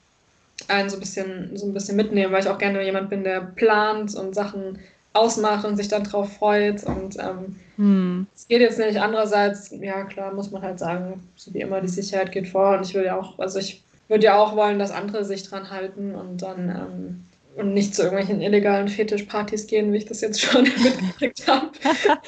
einen 0.67 0.89
so 0.89 0.97
ein, 0.97 0.99
bisschen, 0.99 1.57
so 1.57 1.65
ein 1.65 1.73
bisschen 1.73 1.97
mitnehmen, 1.97 2.31
weil 2.31 2.41
ich 2.41 2.49
auch 2.49 2.57
gerne 2.57 2.83
jemand 2.83 3.09
bin, 3.09 3.23
der 3.23 3.41
plant 3.41 4.15
und 4.15 4.35
Sachen 4.35 4.79
ausmacht 5.13 5.65
und 5.65 5.75
sich 5.75 5.87
dann 5.87 6.03
drauf 6.03 6.31
freut. 6.33 6.83
Und 6.83 7.17
ähm, 7.19 7.55
hm. 7.77 8.27
es 8.35 8.47
geht 8.47 8.61
jetzt 8.61 8.79
nicht. 8.79 8.99
Andererseits, 9.01 9.71
ja 9.71 10.03
klar, 10.03 10.33
muss 10.33 10.51
man 10.51 10.61
halt 10.61 10.79
sagen, 10.79 11.23
so 11.35 11.53
wie 11.53 11.61
immer, 11.61 11.81
die 11.81 11.87
Sicherheit 11.87 12.31
geht 12.31 12.47
vor. 12.47 12.77
Und 12.77 12.85
ich 12.85 12.93
will 12.93 13.05
ja 13.05 13.17
auch, 13.19 13.39
also 13.39 13.59
ich 13.59 13.83
würde 14.13 14.25
ja 14.25 14.37
auch 14.37 14.55
wollen, 14.55 14.77
dass 14.77 14.91
andere 14.91 15.25
sich 15.25 15.41
dran 15.41 15.71
halten 15.71 16.13
und 16.13 16.43
dann 16.43 16.69
ähm, 16.69 17.25
und 17.55 17.73
nicht 17.73 17.95
zu 17.95 18.03
irgendwelchen 18.03 18.41
illegalen 18.41 18.87
Fetischpartys 18.87 19.65
gehen, 19.65 19.91
wie 19.91 19.97
ich 19.97 20.05
das 20.05 20.21
jetzt 20.21 20.39
schon 20.39 20.63
mitgekriegt 20.83 21.47
habe. 21.47 21.71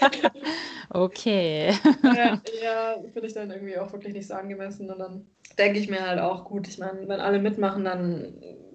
okay. 0.89 1.73
ja, 2.03 2.41
ja 2.63 2.95
finde 3.13 3.27
ich 3.27 3.33
dann 3.33 3.51
irgendwie 3.51 3.77
auch 3.77 3.91
wirklich 3.93 4.13
nicht 4.13 4.27
so 4.27 4.33
angemessen. 4.33 4.89
Und 4.89 4.97
dann 4.97 5.27
denke 5.59 5.79
ich 5.79 5.89
mir 5.89 6.01
halt 6.01 6.19
auch, 6.19 6.45
gut, 6.45 6.67
ich 6.67 6.79
meine, 6.79 7.07
wenn 7.07 7.19
alle 7.19 7.39
mitmachen, 7.39 7.85
dann, 7.85 8.33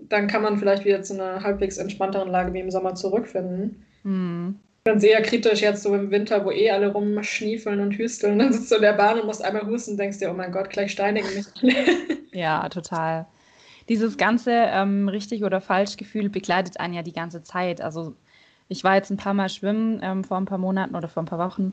dann 0.08 0.28
kann 0.28 0.42
man 0.42 0.58
vielleicht 0.58 0.84
wieder 0.84 1.02
zu 1.02 1.14
einer 1.14 1.42
halbwegs 1.42 1.78
entspannteren 1.78 2.30
Lage 2.30 2.52
wie 2.52 2.60
im 2.60 2.70
Sommer 2.70 2.94
zurückfinden. 2.94 3.84
Mhm. 4.04 4.60
Ganz 4.90 5.04
eher 5.04 5.22
kritisch 5.22 5.60
jetzt 5.60 5.84
so 5.84 5.94
im 5.94 6.10
Winter, 6.10 6.44
wo 6.44 6.50
eh 6.50 6.70
alle 6.70 6.92
rumschniefeln 6.92 7.78
und 7.78 7.96
hüsteln. 7.96 8.40
Dann 8.40 8.52
sitzt 8.52 8.72
du 8.72 8.74
in 8.74 8.82
der 8.82 8.94
Bahn 8.94 9.20
und 9.20 9.26
musst 9.26 9.44
einmal 9.44 9.64
husten 9.64 9.92
und 9.92 9.98
denkst 9.98 10.18
dir, 10.18 10.30
oh 10.30 10.34
mein 10.34 10.50
Gott, 10.50 10.68
gleich 10.70 10.90
steinigen 10.92 11.28
mich. 11.34 11.46
Ja, 12.32 12.68
total. 12.68 13.26
Dieses 13.88 14.16
ganze 14.16 14.52
ähm, 14.52 15.08
richtig 15.08 15.42
oder 15.44 15.60
falsch 15.60 15.96
Gefühl 15.96 16.28
begleitet 16.28 16.78
einen 16.78 16.94
ja 16.94 17.02
die 17.02 17.12
ganze 17.12 17.42
Zeit. 17.42 17.80
Also 17.80 18.14
ich 18.68 18.84
war 18.84 18.96
jetzt 18.96 19.10
ein 19.10 19.16
paar 19.16 19.34
Mal 19.34 19.48
schwimmen 19.48 20.00
ähm, 20.02 20.24
vor 20.24 20.36
ein 20.36 20.44
paar 20.44 20.58
Monaten 20.58 20.94
oder 20.94 21.08
vor 21.08 21.22
ein 21.22 21.26
paar 21.26 21.40
Wochen 21.40 21.72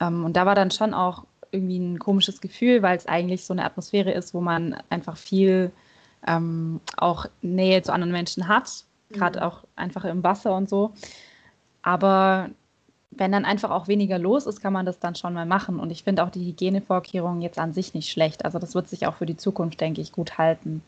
ähm, 0.00 0.24
und 0.24 0.36
da 0.36 0.46
war 0.46 0.54
dann 0.54 0.70
schon 0.70 0.94
auch 0.94 1.24
irgendwie 1.50 1.78
ein 1.78 1.98
komisches 1.98 2.40
Gefühl, 2.40 2.82
weil 2.82 2.96
es 2.96 3.06
eigentlich 3.06 3.44
so 3.44 3.52
eine 3.52 3.64
Atmosphäre 3.64 4.12
ist, 4.12 4.34
wo 4.34 4.40
man 4.40 4.76
einfach 4.90 5.16
viel 5.16 5.70
ähm, 6.26 6.80
auch 6.96 7.26
Nähe 7.42 7.82
zu 7.82 7.92
anderen 7.92 8.12
Menschen 8.12 8.48
hat, 8.48 8.84
gerade 9.10 9.40
mhm. 9.40 9.44
auch 9.44 9.64
einfach 9.76 10.04
im 10.04 10.22
Wasser 10.22 10.56
und 10.56 10.68
so. 10.68 10.92
Aber 11.86 12.50
wenn 13.12 13.30
dann 13.30 13.44
einfach 13.44 13.70
auch 13.70 13.86
weniger 13.86 14.18
los 14.18 14.46
ist, 14.46 14.60
kann 14.60 14.72
man 14.72 14.84
das 14.84 14.98
dann 14.98 15.14
schon 15.14 15.32
mal 15.32 15.46
machen. 15.46 15.78
Und 15.78 15.90
ich 15.90 16.02
finde 16.02 16.24
auch 16.24 16.30
die 16.30 16.44
Hygienevorkehrungen 16.44 17.40
jetzt 17.42 17.60
an 17.60 17.72
sich 17.72 17.94
nicht 17.94 18.10
schlecht. 18.10 18.44
Also 18.44 18.58
das 18.58 18.74
wird 18.74 18.88
sich 18.88 19.06
auch 19.06 19.14
für 19.14 19.24
die 19.24 19.36
Zukunft, 19.36 19.80
denke 19.80 20.00
ich, 20.00 20.10
gut 20.10 20.36
halten. 20.36 20.82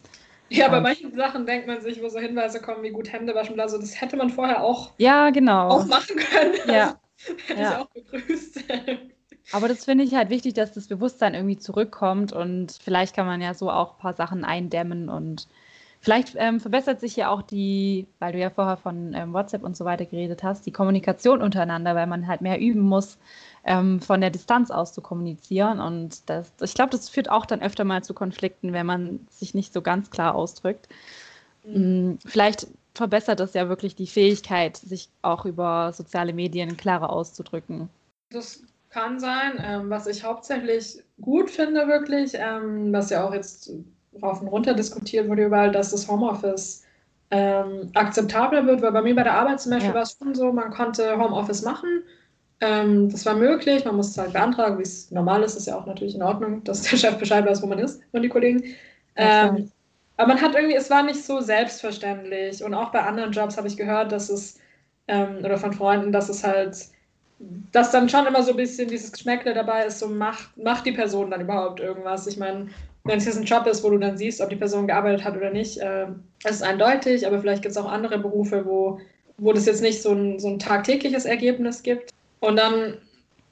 Ja, 0.49 0.69
bei 0.69 0.81
manchen 0.81 1.14
Sachen 1.14 1.47
denkt 1.47 1.69
man 1.69 1.81
sich, 1.81 2.02
wo 2.02 2.09
so 2.09 2.19
Hinweise 2.19 2.61
kommen, 2.61 2.83
wie 2.83 2.90
gut 2.90 3.12
Hände 3.12 3.33
waschen. 3.37 3.61
Also 3.61 3.78
das 3.78 4.00
hätte 4.00 4.17
man 4.17 4.28
vorher 4.28 4.64
auch, 4.64 4.90
ja, 4.99 5.31
genau. 5.31 5.69
auch 5.69 5.87
machen 5.87 6.17
können. 6.17 6.55
Ja. 6.67 6.99
Hätte 7.47 7.61
ja. 7.61 7.71
ich 7.71 7.76
auch 7.76 7.90
begrüßt. 7.90 8.64
Aber 9.52 9.69
das 9.69 9.85
finde 9.85 10.02
ich 10.02 10.14
halt 10.14 10.31
wichtig, 10.31 10.55
dass 10.55 10.73
das 10.73 10.88
Bewusstsein 10.88 11.35
irgendwie 11.35 11.59
zurückkommt 11.59 12.33
und 12.33 12.76
vielleicht 12.83 13.14
kann 13.14 13.26
man 13.26 13.40
ja 13.40 13.55
so 13.55 13.71
auch 13.71 13.95
ein 13.95 13.99
paar 13.99 14.14
Sachen 14.14 14.45
eindämmen 14.45 15.09
und 15.09 15.47
vielleicht 16.00 16.35
ähm, 16.37 16.61
verbessert 16.61 17.00
sich 17.00 17.17
ja 17.17 17.31
auch 17.31 17.43
die, 17.43 18.07
weil 18.19 18.33
du 18.33 18.38
ja 18.38 18.50
vorher 18.50 18.76
von 18.76 19.14
ähm, 19.14 19.33
WhatsApp 19.33 19.64
und 19.64 19.76
so 19.76 19.85
weiter 19.85 20.07
geredet 20.07 20.43
hast, 20.43 20.67
die 20.67 20.73
Kommunikation 20.73 21.43
untereinander, 21.43 21.95
weil 21.95 22.07
man 22.07 22.26
halt 22.26 22.40
mehr 22.40 22.61
üben 22.61 22.81
muss, 22.81 23.19
ähm, 23.64 24.00
von 24.00 24.21
der 24.21 24.31
Distanz 24.31 24.71
aus 24.71 24.93
zu 24.93 25.00
kommunizieren. 25.00 25.81
Und 25.81 26.28
das, 26.28 26.52
ich 26.62 26.75
glaube, 26.75 26.90
das 26.90 27.09
führt 27.09 27.31
auch 27.31 27.47
dann 27.47 27.62
öfter 27.62 27.85
mal 27.85 28.02
zu 28.02 28.14
Konflikten, 28.14 28.73
wenn 28.73 28.87
man 28.87 29.26
sich 29.31 29.55
nicht 29.55 29.73
so 29.73 29.83
ganz 29.83 30.11
klar 30.11 30.35
ausdrückt. 30.35 30.88
Mhm. 31.64 32.12
Mm, 32.12 32.19
vielleicht 32.25 32.67
verbessert 32.95 33.40
das 33.40 33.55
ja 33.55 33.69
wirklich 33.69 33.95
die 33.95 34.07
Fähigkeit, 34.07 34.76
sich 34.76 35.09
auch 35.23 35.45
über 35.45 35.93
soziale 35.93 36.33
Medien 36.33 36.76
klarer 36.76 37.11
auszudrücken. 37.11 37.88
Das 38.31 38.62
kann 38.90 39.21
sein. 39.21 39.52
Ähm, 39.62 39.90
was 39.90 40.07
ich 40.07 40.25
hauptsächlich 40.25 41.02
gut 41.21 41.50
finde, 41.50 41.87
wirklich, 41.87 42.33
ähm, 42.35 42.93
was 42.93 43.11
ja 43.11 43.26
auch 43.26 43.33
jetzt 43.33 43.71
rauf 44.22 44.40
und 44.40 44.48
runter 44.48 44.74
diskutiert 44.74 45.28
wurde 45.28 45.46
überall, 45.46 45.70
dass 45.70 45.90
das 45.90 46.08
Homeoffice 46.08 46.84
ähm, 47.30 47.90
akzeptabler 47.94 48.66
wird, 48.66 48.82
weil 48.82 48.92
bei 48.92 49.02
mir 49.02 49.14
bei 49.14 49.22
der 49.22 49.34
Arbeit 49.34 49.60
zum 49.60 49.72
Beispiel 49.72 49.90
ja. 49.90 49.94
war 49.94 50.02
es 50.02 50.16
schon 50.18 50.34
so, 50.34 50.52
man 50.52 50.70
konnte 50.70 51.18
Homeoffice 51.18 51.62
machen. 51.62 52.02
Ähm, 52.60 53.10
das 53.10 53.24
war 53.26 53.34
möglich, 53.34 53.84
man 53.84 53.96
musste 53.96 54.12
es 54.12 54.18
halt 54.18 54.32
beantragen, 54.32 54.78
wie 54.78 54.82
es 54.82 55.10
normal 55.10 55.42
ist, 55.42 55.56
ist 55.56 55.66
ja 55.66 55.76
auch 55.76 55.86
natürlich 55.86 56.14
in 56.14 56.22
Ordnung, 56.22 56.64
dass 56.64 56.82
der 56.82 56.96
Chef 56.96 57.18
Bescheid 57.18 57.46
weiß, 57.46 57.62
wo 57.62 57.66
man 57.66 57.78
ist 57.78 58.00
und 58.12 58.22
die 58.22 58.28
Kollegen. 58.28 58.64
Ähm, 59.14 59.70
aber 60.16 60.34
man 60.34 60.42
hat 60.42 60.54
irgendwie, 60.54 60.74
es 60.74 60.90
war 60.90 61.04
nicht 61.04 61.24
so 61.24 61.40
selbstverständlich. 61.40 62.62
Und 62.64 62.74
auch 62.74 62.90
bei 62.90 63.02
anderen 63.02 63.30
Jobs 63.30 63.56
habe 63.56 63.68
ich 63.68 63.76
gehört, 63.76 64.10
dass 64.10 64.28
es, 64.28 64.58
ähm, 65.06 65.38
oder 65.44 65.58
von 65.58 65.72
Freunden, 65.72 66.10
dass 66.10 66.28
es 66.28 66.42
halt, 66.42 66.76
dass 67.70 67.92
dann 67.92 68.08
schon 68.08 68.26
immer 68.26 68.42
so 68.42 68.50
ein 68.50 68.56
bisschen 68.56 68.88
dieses 68.88 69.12
Geschmäckle 69.12 69.54
dabei 69.54 69.86
ist, 69.86 70.00
so 70.00 70.08
macht, 70.08 70.56
macht 70.56 70.86
die 70.86 70.92
Person 70.92 71.30
dann 71.30 71.42
überhaupt 71.42 71.78
irgendwas. 71.78 72.26
Ich 72.26 72.36
meine, 72.36 72.68
wenn 73.05 73.19
es 73.19 73.25
jetzt 73.25 73.38
ein 73.38 73.45
Job 73.45 73.67
ist, 73.67 73.83
wo 73.83 73.90
du 73.90 73.99
dann 73.99 74.19
siehst, 74.19 74.40
ob 74.40 74.50
die 74.50 74.57
Person 74.57 74.87
gearbeitet 74.87 75.25
hat 75.25 75.37
oder 75.37 75.50
nicht, 75.50 75.78
äh, 75.78 76.07
ist 76.45 76.62
eindeutig, 76.62 77.26
aber 77.26 77.40
vielleicht 77.40 77.62
gibt 77.62 77.73
es 77.73 77.78
auch 77.78 77.90
andere 77.90 78.19
Berufe, 78.19 78.67
wo, 78.67 79.00
wo 79.38 79.52
das 79.52 79.67
jetzt 79.67 79.83
nicht 79.83 80.02
so 80.02 80.12
ein, 80.12 80.38
so 80.38 80.49
ein 80.49 80.59
tagtägliches 80.59 81.25
Ergebnis 81.25 81.83
gibt. 81.83 82.12
Und 82.40 82.57
dann 82.57 82.99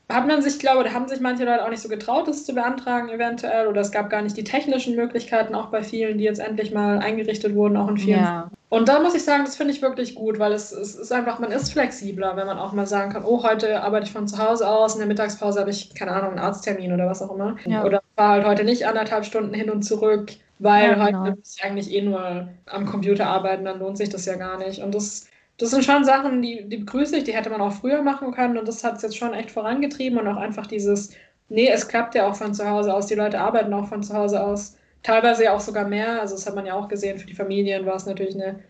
hat 0.08 0.26
man 0.26 0.40
sich, 0.40 0.58
glaube 0.58 0.84
da 0.84 0.92
haben 0.92 1.08
sich 1.08 1.20
manche 1.20 1.44
Leute 1.44 1.64
auch 1.64 1.70
nicht 1.70 1.82
so 1.82 1.88
getraut, 1.88 2.28
das 2.28 2.44
zu 2.44 2.54
beantragen, 2.54 3.08
eventuell. 3.08 3.66
Oder 3.66 3.80
es 3.80 3.90
gab 3.90 4.08
gar 4.08 4.22
nicht 4.22 4.36
die 4.36 4.44
technischen 4.44 4.94
Möglichkeiten, 4.94 5.54
auch 5.54 5.66
bei 5.66 5.82
vielen, 5.82 6.18
die 6.18 6.24
jetzt 6.24 6.38
endlich 6.38 6.72
mal 6.72 6.98
eingerichtet 6.98 7.54
wurden, 7.54 7.76
auch 7.76 7.88
in 7.88 7.98
vielen. 7.98 8.20
Ja. 8.20 8.50
Und 8.68 8.88
da 8.88 9.00
muss 9.00 9.14
ich 9.14 9.24
sagen, 9.24 9.44
das 9.44 9.56
finde 9.56 9.72
ich 9.72 9.82
wirklich 9.82 10.14
gut, 10.14 10.38
weil 10.38 10.52
es, 10.52 10.72
es, 10.72 10.96
ist 10.96 11.12
einfach, 11.12 11.38
man 11.38 11.52
ist 11.52 11.72
flexibler, 11.72 12.36
wenn 12.36 12.46
man 12.46 12.58
auch 12.58 12.72
mal 12.72 12.86
sagen 12.86 13.12
kann, 13.12 13.24
oh, 13.24 13.42
heute 13.42 13.82
arbeite 13.82 14.06
ich 14.06 14.12
von 14.12 14.28
zu 14.28 14.38
Hause 14.38 14.68
aus, 14.68 14.94
in 14.94 15.00
der 15.00 15.08
Mittagspause 15.08 15.60
habe 15.60 15.70
ich, 15.70 15.94
keine 15.94 16.12
Ahnung, 16.12 16.30
einen 16.30 16.40
Arzttermin 16.40 16.92
oder 16.92 17.06
was 17.06 17.22
auch 17.22 17.32
immer. 17.32 17.56
Ja. 17.64 17.84
Oder 17.84 18.02
fahre 18.16 18.32
halt 18.32 18.46
heute 18.46 18.64
nicht 18.64 18.86
anderthalb 18.86 19.24
Stunden 19.24 19.54
hin 19.54 19.70
und 19.70 19.82
zurück, 19.82 20.32
weil 20.58 20.88
ja, 20.88 21.06
genau. 21.06 21.20
heute 21.20 21.36
muss 21.36 21.56
ich 21.56 21.64
eigentlich 21.64 21.92
eh 21.92 22.02
nur 22.02 22.48
am 22.66 22.86
Computer 22.86 23.26
arbeiten, 23.26 23.64
dann 23.64 23.78
lohnt 23.78 23.98
sich 23.98 24.08
das 24.08 24.26
ja 24.26 24.36
gar 24.36 24.58
nicht. 24.58 24.82
Und 24.82 24.94
das 24.94 25.28
das 25.58 25.70
sind 25.70 25.84
schon 25.84 26.04
Sachen, 26.04 26.42
die, 26.42 26.68
die 26.68 26.78
begrüße 26.78 27.16
ich, 27.16 27.24
die 27.24 27.34
hätte 27.34 27.50
man 27.50 27.60
auch 27.60 27.72
früher 27.72 28.02
machen 28.02 28.32
können 28.32 28.58
und 28.58 28.68
das 28.68 28.84
hat 28.84 28.96
es 28.96 29.02
jetzt 29.02 29.16
schon 29.16 29.32
echt 29.32 29.50
vorangetrieben 29.50 30.18
und 30.18 30.28
auch 30.28 30.36
einfach 30.36 30.66
dieses, 30.66 31.12
nee, 31.48 31.68
es 31.68 31.88
klappt 31.88 32.14
ja 32.14 32.28
auch 32.28 32.36
von 32.36 32.52
zu 32.52 32.68
Hause 32.68 32.92
aus, 32.92 33.06
die 33.06 33.14
Leute 33.14 33.40
arbeiten 33.40 33.72
auch 33.72 33.88
von 33.88 34.02
zu 34.02 34.14
Hause 34.14 34.42
aus, 34.42 34.76
teilweise 35.02 35.44
ja 35.44 35.54
auch 35.54 35.60
sogar 35.60 35.88
mehr, 35.88 36.20
also 36.20 36.34
das 36.34 36.46
hat 36.46 36.54
man 36.54 36.66
ja 36.66 36.74
auch 36.74 36.88
gesehen, 36.88 37.18
für 37.18 37.26
die 37.26 37.34
Familien 37.34 37.86
war 37.86 37.96
es 37.96 38.06
natürlich 38.06 38.34
eine 38.34 38.60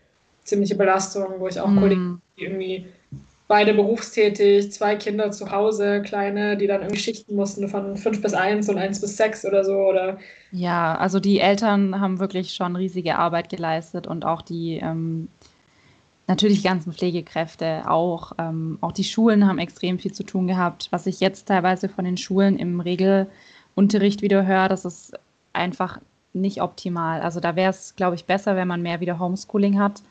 ziemliche 0.43 0.75
Belastung, 0.75 1.39
wo 1.39 1.47
ich 1.47 1.59
auch 1.59 1.67
mm. 1.67 1.79
Kollegen, 1.79 2.21
die 2.37 2.43
irgendwie 2.43 2.85
beide 3.47 3.73
berufstätig, 3.73 4.71
zwei 4.71 4.95
Kinder 4.95 5.31
zu 5.31 5.51
Hause, 5.51 6.01
kleine, 6.01 6.57
die 6.57 6.67
dann 6.67 6.81
irgendwie 6.81 6.99
schichten 6.99 7.35
mussten 7.35 7.67
von 7.69 7.95
fünf 7.97 8.21
bis 8.21 8.33
eins 8.33 8.67
und 8.69 8.77
eins 8.77 8.99
bis 8.99 9.17
sechs 9.17 9.45
oder 9.45 9.63
so. 9.63 9.73
Oder 9.73 10.17
ja, 10.51 10.95
also 10.95 11.19
die 11.19 11.39
Eltern 11.39 11.99
haben 11.99 12.19
wirklich 12.19 12.53
schon 12.53 12.75
riesige 12.75 13.17
Arbeit 13.17 13.49
geleistet 13.49 14.07
und 14.07 14.25
auch 14.25 14.41
die 14.41 14.77
ähm, 14.77 15.29
Natürlich 16.27 16.61
ganzen 16.61 16.91
Pflegekräfte 16.91 17.89
auch. 17.89 18.33
Ähm, 18.37 18.77
auch 18.81 18.91
die 18.91 19.05
Schulen 19.05 19.47
haben 19.47 19.59
extrem 19.59 19.97
viel 19.97 20.11
zu 20.11 20.23
tun 20.23 20.45
gehabt. 20.45 20.89
Was 20.91 21.07
ich 21.07 21.21
jetzt 21.21 21.47
teilweise 21.47 21.87
von 21.87 22.03
den 22.03 22.17
Schulen 22.17 22.59
im 22.59 22.81
Regelunterricht 22.81 24.21
wieder 24.21 24.45
höre, 24.45 24.67
das 24.67 24.83
ist 24.83 25.13
einfach 25.53 25.99
nicht 26.33 26.61
optimal. 26.61 27.21
Also 27.21 27.39
da 27.39 27.55
wäre 27.55 27.69
es, 27.69 27.95
glaube 27.95 28.15
ich, 28.15 28.25
besser, 28.25 28.57
wenn 28.57 28.67
man 28.67 28.81
mehr 28.81 28.99
wieder 28.99 29.19
Homeschooling 29.19 29.79
hat. 29.79 30.01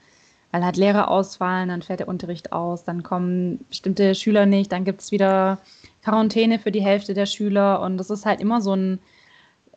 Weil 0.53 0.65
halt 0.65 0.77
Lehrer 0.77 1.09
ausfallen, 1.09 1.69
dann 1.69 1.83
fällt 1.83 2.01
der 2.01 2.09
Unterricht 2.09 2.53
aus, 2.53 2.85
dann 2.85 3.03
kommen 3.03 3.65
bestimmte 3.69 4.15
Schüler 4.15 4.47
nicht, 4.47 4.73
dann 4.73 4.85
gibt 4.85 5.01
es 5.01 5.11
wieder 5.11 5.59
Quarantäne 6.03 6.59
für 6.59 6.73
die 6.73 6.83
Hälfte 6.83 7.15
der 7.15 7.27
Schüler. 7.27 7.81
Und 7.81 7.99
das 7.99 8.11
ist 8.11 8.27
halt 8.27 8.41
immer 8.41 8.61
so 8.61 8.75
ein 8.75 8.99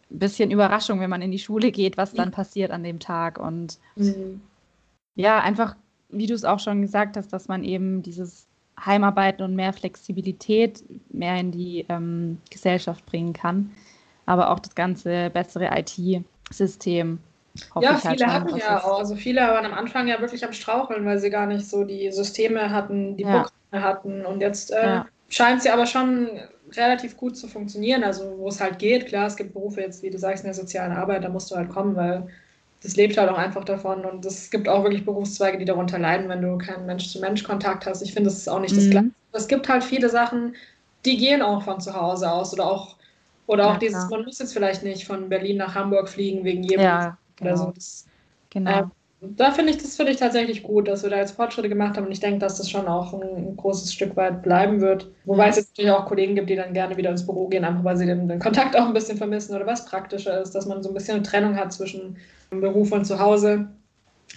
bisschen 0.10 0.52
Überraschung, 0.52 1.00
wenn 1.00 1.10
man 1.10 1.22
in 1.22 1.32
die 1.32 1.40
Schule 1.40 1.72
geht, 1.72 1.98
was 1.98 2.14
dann 2.14 2.32
passiert 2.32 2.72
an 2.72 2.84
dem 2.84 3.00
Tag. 3.00 3.40
Und 3.40 3.78
mhm. 3.96 4.42
ja, 5.16 5.40
einfach 5.40 5.76
wie 6.10 6.26
du 6.26 6.34
es 6.34 6.44
auch 6.44 6.60
schon 6.60 6.82
gesagt 6.82 7.18
hast, 7.18 7.32
dass 7.32 7.48
man 7.48 7.64
eben 7.64 8.02
dieses 8.02 8.48
Heimarbeiten 8.84 9.44
und 9.44 9.56
mehr 9.56 9.74
Flexibilität 9.74 10.84
mehr 11.12 11.40
in 11.40 11.52
die 11.52 11.86
ähm, 11.90 12.40
Gesellschaft 12.50 13.06
bringen 13.06 13.34
kann, 13.34 13.72
aber 14.26 14.50
auch 14.50 14.60
das 14.60 14.76
ganze 14.76 15.30
bessere 15.30 15.70
IT-System. 15.78 17.20
Ja, 17.82 18.04
halt 18.04 18.16
viele 18.16 18.32
halt 18.32 18.44
hatten 18.44 18.58
ja 18.58 18.84
auch, 18.84 19.00
also 19.00 19.16
viele 19.16 19.42
waren 19.42 19.66
am 19.66 19.74
Anfang 19.74 20.08
ja 20.08 20.20
wirklich 20.22 20.44
am 20.46 20.54
Straucheln, 20.54 21.06
weil 21.06 21.20
sie 21.20 21.30
gar 21.30 21.46
nicht 21.46 21.68
so 21.68 21.84
die 21.84 22.12
Systeme 22.12 22.72
hatten, 22.72 23.18
die 23.18 23.24
ja. 23.24 23.44
Programme 23.44 23.88
hatten 23.88 24.26
und 24.26 24.42
jetzt 24.42 24.72
äh, 24.72 24.86
ja. 24.86 25.06
scheint 25.30 25.62
sie 25.62 25.70
aber 25.70 25.86
schon 25.86 26.30
relativ 26.76 27.18
gut 27.18 27.38
zu 27.38 27.48
funktionieren, 27.48 28.04
also 28.04 28.36
wo 28.38 28.50
es 28.50 28.62
halt 28.62 28.80
geht, 28.80 29.08
klar, 29.08 29.28
es 29.28 29.36
gibt 29.36 29.54
Berufe 29.54 29.82
jetzt, 29.82 30.04
wie 30.04 30.10
du 30.10 30.18
sagst, 30.18 30.44
in 30.44 30.48
der 30.48 30.54
sozialen 30.54 30.92
Arbeit, 30.92 31.24
da 31.24 31.30
musst 31.30 31.52
du 31.52 31.56
halt 31.56 31.70
kommen, 31.70 31.96
weil 31.96 32.28
das 32.82 32.96
lebt 32.96 33.18
halt 33.18 33.30
auch 33.30 33.38
einfach 33.38 33.66
davon. 33.66 34.06
Und 34.06 34.26
es 34.26 34.50
gibt 34.50 34.70
auch 34.70 34.84
wirklich 34.84 35.06
Berufszweige, 35.06 35.58
die 35.58 35.66
darunter 35.66 36.00
leiden, 36.00 36.30
wenn 36.30 36.42
du 36.42 36.58
keinen 36.58 36.86
Mensch-zu-Mensch-Kontakt 36.86 37.86
hast. 37.86 38.02
Ich 38.02 38.14
finde, 38.14 38.30
das 38.30 38.38
ist 38.38 38.50
auch 38.50 38.60
nicht 38.60 38.74
mhm. 38.74 38.78
das 38.78 38.90
Gleiche. 38.90 39.10
Es 39.32 39.48
gibt 39.48 39.70
halt 39.70 39.84
viele 39.84 40.10
Sachen, 40.10 40.56
die 41.06 41.18
gehen 41.18 41.42
auch 41.42 41.64
von 41.64 41.80
zu 41.80 41.94
Hause 41.94 42.32
aus 42.32 42.54
oder 42.54 42.66
auch, 42.66 42.96
oder 43.48 43.68
auch 43.68 43.74
ja, 43.74 43.80
dieses, 43.80 44.10
man 44.10 44.24
muss 44.24 44.40
jetzt 44.40 44.54
vielleicht 44.54 44.84
nicht 44.84 45.06
von 45.06 45.30
Berlin 45.30 45.58
nach 45.58 45.76
Hamburg 45.76 46.10
fliegen 46.10 46.44
wegen 46.44 46.64
jedem 46.64 46.82
ja, 46.82 47.18
genau. 47.40 47.52
oder 47.52 47.58
so. 47.58 47.72
Das, 47.72 48.06
genau. 48.50 48.72
Äh, 48.72 48.84
da 49.22 49.52
finde 49.52 49.74
ich, 49.74 49.78
das 49.80 49.98
finde 49.98 50.14
ich 50.14 50.18
tatsächlich 50.18 50.64
gut, 50.64 50.88
dass 50.88 51.04
wir 51.04 51.10
da 51.10 51.18
jetzt 51.18 51.32
Fortschritte 51.32 51.68
gemacht 51.68 51.98
haben 51.98 52.06
und 52.06 52.12
ich 52.12 52.22
denke, 52.22 52.40
dass 52.40 52.58
das 52.58 52.70
schon 52.70 52.88
auch 52.88 53.14
ein, 53.14 53.22
ein 53.22 53.58
großes 53.58 53.94
Stück 53.94 54.16
weit 54.16 54.42
bleiben 54.42 54.80
wird. 54.80 55.12
Wobei 55.26 55.44
ja. 55.44 55.50
es 55.50 55.58
jetzt 55.58 55.72
natürlich 55.72 55.92
auch 55.92 56.06
Kollegen 56.06 56.36
gibt, 56.36 56.50
die 56.50 56.56
dann 56.56 56.74
gerne 56.74 56.96
wieder 56.96 57.10
ins 57.10 57.26
Büro 57.26 57.50
gehen, 57.50 57.66
einfach 57.66 57.84
weil 57.84 57.98
sie 57.98 58.06
den, 58.06 58.30
den 58.30 58.40
Kontakt 58.40 58.78
auch 58.78 58.86
ein 58.86 58.94
bisschen 58.94 59.18
vermissen 59.18 59.56
oder 59.56 59.66
was 59.66 59.86
praktischer 59.86 60.42
ist, 60.42 60.56
dass 60.56 60.68
man 60.68 60.82
so 60.82 60.90
ein 60.90 60.94
bisschen 60.94 61.16
eine 61.16 61.24
Trennung 61.24 61.58
hat 61.58 61.74
zwischen 61.74 62.16
Beruf 62.50 62.94
und 62.94 63.06
Zuhause. 63.06 63.68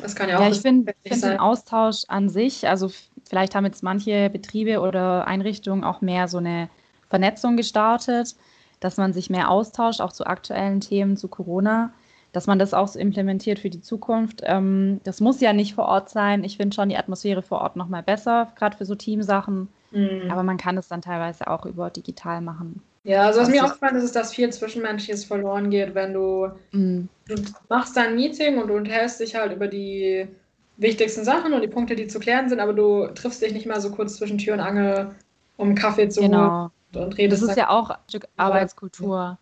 Das 0.01 0.17
kann 0.17 0.29
ja 0.29 0.39
auch. 0.39 0.43
Ja, 0.43 0.49
ich 0.49 0.61
finde 0.61 0.95
find 1.07 1.23
den 1.23 1.39
Austausch 1.39 2.03
an 2.09 2.29
sich, 2.29 2.67
also 2.67 2.91
vielleicht 3.29 3.55
haben 3.55 3.65
jetzt 3.65 3.85
manche 3.85 4.31
Betriebe 4.31 4.81
oder 4.81 5.29
Einrichtungen 5.29 5.85
auch 5.85 6.01
mehr 6.01 6.27
so 6.27 6.39
eine 6.39 6.69
Vernetzung 7.09 7.57
gestartet, 7.57 8.35
dass 8.81 8.97
man 8.97 9.13
sich 9.13 9.31
mehr 9.31 9.49
austauscht, 9.49 10.01
auch 10.01 10.13
zu 10.13 10.27
aktuellen 10.27 10.81
Themen, 10.81 11.17
zu 11.17 11.29
Corona, 11.29 11.93
dass 12.33 12.47
man 12.47 12.59
das 12.59 12.75
auch 12.75 12.89
so 12.89 12.99
implementiert 12.99 13.59
für 13.59 13.71
die 13.71 13.81
Zukunft. 13.81 14.43
Ähm, 14.45 15.01
das 15.05 15.21
muss 15.21 15.41
ja 15.41 15.53
nicht 15.53 15.75
vor 15.75 15.85
Ort 15.85 16.09
sein. 16.09 16.45
Ich 16.45 16.57
finde 16.57 16.75
schon 16.75 16.89
die 16.89 16.97
Atmosphäre 16.97 17.43
vor 17.43 17.61
Ort 17.61 17.77
nochmal 17.77 18.03
besser, 18.03 18.53
gerade 18.57 18.77
für 18.77 18.87
so 18.87 18.95
Teamsachen. 18.95 19.69
Mhm. 19.91 20.31
Aber 20.31 20.43
man 20.43 20.57
kann 20.57 20.79
es 20.79 20.89
dann 20.89 21.03
teilweise 21.03 21.47
auch 21.47 21.67
über 21.67 21.91
digital 21.91 22.41
machen. 22.41 22.83
Ja, 23.05 23.27
also 23.27 23.41
was 23.41 23.51
mir 23.51 23.65
aufgefallen 23.65 23.97
ist, 23.97 24.05
ist, 24.05 24.17
dass 24.17 24.33
viel 24.33 24.51
Zwischenmenschliches 24.51 25.25
verloren 25.25 25.71
geht, 25.71 25.95
wenn 25.95 26.15
du, 26.15 26.49
mhm. 26.71 27.09
du 27.27 27.35
machst 27.69 27.97
dein 27.97 28.15
Meeting 28.15 28.59
und 28.59 28.69
du 28.69 28.75
unterhältst 28.75 29.21
dich 29.21 29.35
halt 29.35 29.53
über 29.53 29.67
die 29.67 30.29
wichtigsten 30.77 31.25
Sachen 31.25 31.53
und 31.53 31.63
die 31.63 31.69
Punkte, 31.69 31.97
die 31.97 32.07
zu 32.07 32.21
klären 32.21 32.49
sind, 32.49 32.61
aber 32.61 32.73
du 32.73 33.09
triffst 33.09 33.43
dich 33.43 33.53
nicht 33.53 33.67
mal 33.67 33.81
so 33.81 33.91
kurz 33.91 34.17
zwischen 34.17 34.39
Tür 34.39 34.55
und 34.55 34.61
Angel, 34.61 35.15
um 35.57 35.75
Kaffee 35.75 36.09
zu 36.09 36.21
genau. 36.21 36.71
holen 36.95 37.05
und 37.05 37.19
redest. 37.19 37.43
Das 37.43 37.51
ist 37.51 37.57
ja 37.57 37.71
auch 37.71 37.91
ein 37.91 37.99
Stück 38.09 38.29
Arbeitskultur. 38.37 39.39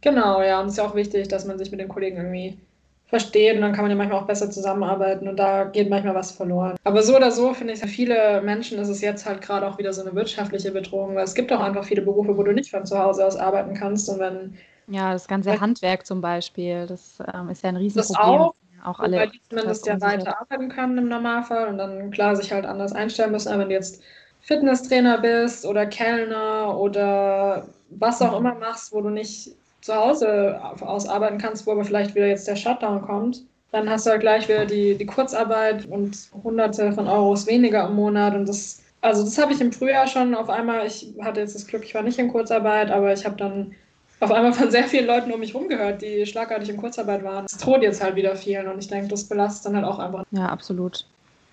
Genau, 0.00 0.42
ja, 0.42 0.60
und 0.60 0.66
es 0.66 0.72
ist 0.72 0.78
ja 0.78 0.86
auch 0.86 0.94
wichtig, 0.94 1.28
dass 1.28 1.44
man 1.44 1.58
sich 1.58 1.70
mit 1.70 1.80
den 1.80 1.88
Kollegen 1.88 2.16
irgendwie 2.16 2.58
versteht 3.06 3.54
und 3.56 3.62
dann 3.62 3.72
kann 3.72 3.84
man 3.84 3.90
ja 3.90 3.96
manchmal 3.96 4.20
auch 4.20 4.26
besser 4.26 4.50
zusammenarbeiten 4.50 5.28
und 5.28 5.36
da 5.36 5.64
geht 5.64 5.88
manchmal 5.88 6.14
was 6.14 6.30
verloren. 6.30 6.76
Aber 6.84 7.02
so 7.02 7.16
oder 7.16 7.30
so 7.30 7.54
finde 7.54 7.72
ich, 7.72 7.80
für 7.80 7.88
viele 7.88 8.42
Menschen 8.42 8.78
ist 8.78 8.88
es 8.88 9.00
jetzt 9.00 9.24
halt 9.24 9.40
gerade 9.40 9.66
auch 9.66 9.78
wieder 9.78 9.94
so 9.94 10.02
eine 10.02 10.14
wirtschaftliche 10.14 10.70
Bedrohung, 10.70 11.14
weil 11.14 11.24
es 11.24 11.34
gibt 11.34 11.50
auch 11.50 11.60
einfach 11.60 11.84
viele 11.84 12.02
Berufe, 12.02 12.36
wo 12.36 12.42
du 12.42 12.52
nicht 12.52 12.70
von 12.70 12.84
zu 12.84 12.98
Hause 12.98 13.26
aus 13.26 13.36
arbeiten 13.36 13.74
kannst 13.74 14.08
und 14.10 14.20
wenn 14.20 14.58
ja, 14.90 15.12
das 15.12 15.28
ganze 15.28 15.60
Handwerk 15.60 16.06
zum 16.06 16.20
Beispiel, 16.20 16.86
das 16.86 17.18
ähm, 17.34 17.50
ist 17.50 17.62
ja 17.62 17.68
ein 17.68 17.76
Riesenproblem. 17.76 18.38
Das 18.38 18.40
auch, 18.40 18.54
auch 18.84 19.00
alle 19.00 19.18
weil 19.18 19.30
die 19.30 19.42
zumindest 19.48 19.86
ja 19.86 20.00
weiter 20.00 20.40
arbeiten 20.40 20.70
können 20.70 20.98
im 20.98 21.08
Normalfall 21.08 21.68
und 21.68 21.78
dann 21.78 22.10
klar 22.10 22.36
sich 22.36 22.52
halt 22.52 22.64
anders 22.64 22.92
einstellen 22.92 23.32
müssen. 23.32 23.48
Aber 23.48 23.60
wenn 23.60 23.68
du 23.68 23.74
jetzt 23.74 24.02
Fitnesstrainer 24.40 25.18
bist 25.18 25.66
oder 25.66 25.84
Kellner 25.84 26.78
oder 26.78 27.68
was 27.90 28.22
auch 28.22 28.32
mhm. 28.32 28.46
immer 28.46 28.54
machst, 28.54 28.92
wo 28.92 29.02
du 29.02 29.10
nicht 29.10 29.50
zu 29.88 29.94
Hause 29.94 30.60
aus 30.80 31.08
arbeiten 31.08 31.38
kannst, 31.38 31.66
wo 31.66 31.72
aber 31.72 31.84
vielleicht 31.84 32.14
wieder 32.14 32.26
jetzt 32.26 32.46
der 32.46 32.56
Shutdown 32.56 33.02
kommt, 33.02 33.42
dann 33.72 33.88
hast 33.90 34.06
du 34.06 34.10
halt 34.10 34.20
gleich 34.20 34.48
wieder 34.48 34.64
die, 34.64 34.96
die 34.96 35.06
Kurzarbeit 35.06 35.86
und 35.86 36.16
hunderte 36.44 36.92
von 36.92 37.08
Euros 37.08 37.46
weniger 37.46 37.86
im 37.86 37.96
Monat 37.96 38.34
und 38.34 38.48
das 38.48 38.82
Also 39.00 39.24
das 39.24 39.38
habe 39.38 39.52
ich 39.52 39.60
im 39.60 39.72
Frühjahr 39.72 40.06
schon 40.06 40.34
auf 40.34 40.50
einmal, 40.50 40.86
ich 40.86 41.14
hatte 41.20 41.40
jetzt 41.40 41.54
das 41.54 41.66
Glück, 41.66 41.84
ich 41.84 41.94
war 41.94 42.02
nicht 42.02 42.18
in 42.18 42.28
Kurzarbeit, 42.30 42.90
aber 42.90 43.12
ich 43.12 43.24
habe 43.24 43.36
dann 43.36 43.74
auf 44.20 44.32
einmal 44.32 44.52
von 44.52 44.70
sehr 44.70 44.84
vielen 44.84 45.06
Leuten 45.06 45.32
um 45.32 45.40
mich 45.40 45.54
herum 45.54 45.68
gehört, 45.68 46.02
die 46.02 46.26
schlagartig 46.26 46.70
in 46.70 46.76
Kurzarbeit 46.76 47.22
waren. 47.22 47.46
Es 47.46 47.56
droht 47.56 47.82
jetzt 47.82 48.02
halt 48.02 48.16
wieder 48.16 48.34
vielen 48.36 48.66
und 48.68 48.78
ich 48.78 48.88
denke, 48.88 49.08
das 49.08 49.24
belastet 49.24 49.66
dann 49.66 49.76
halt 49.76 49.86
auch 49.86 49.98
einfach. 49.98 50.24
Ja, 50.32 50.46
absolut. 50.46 51.06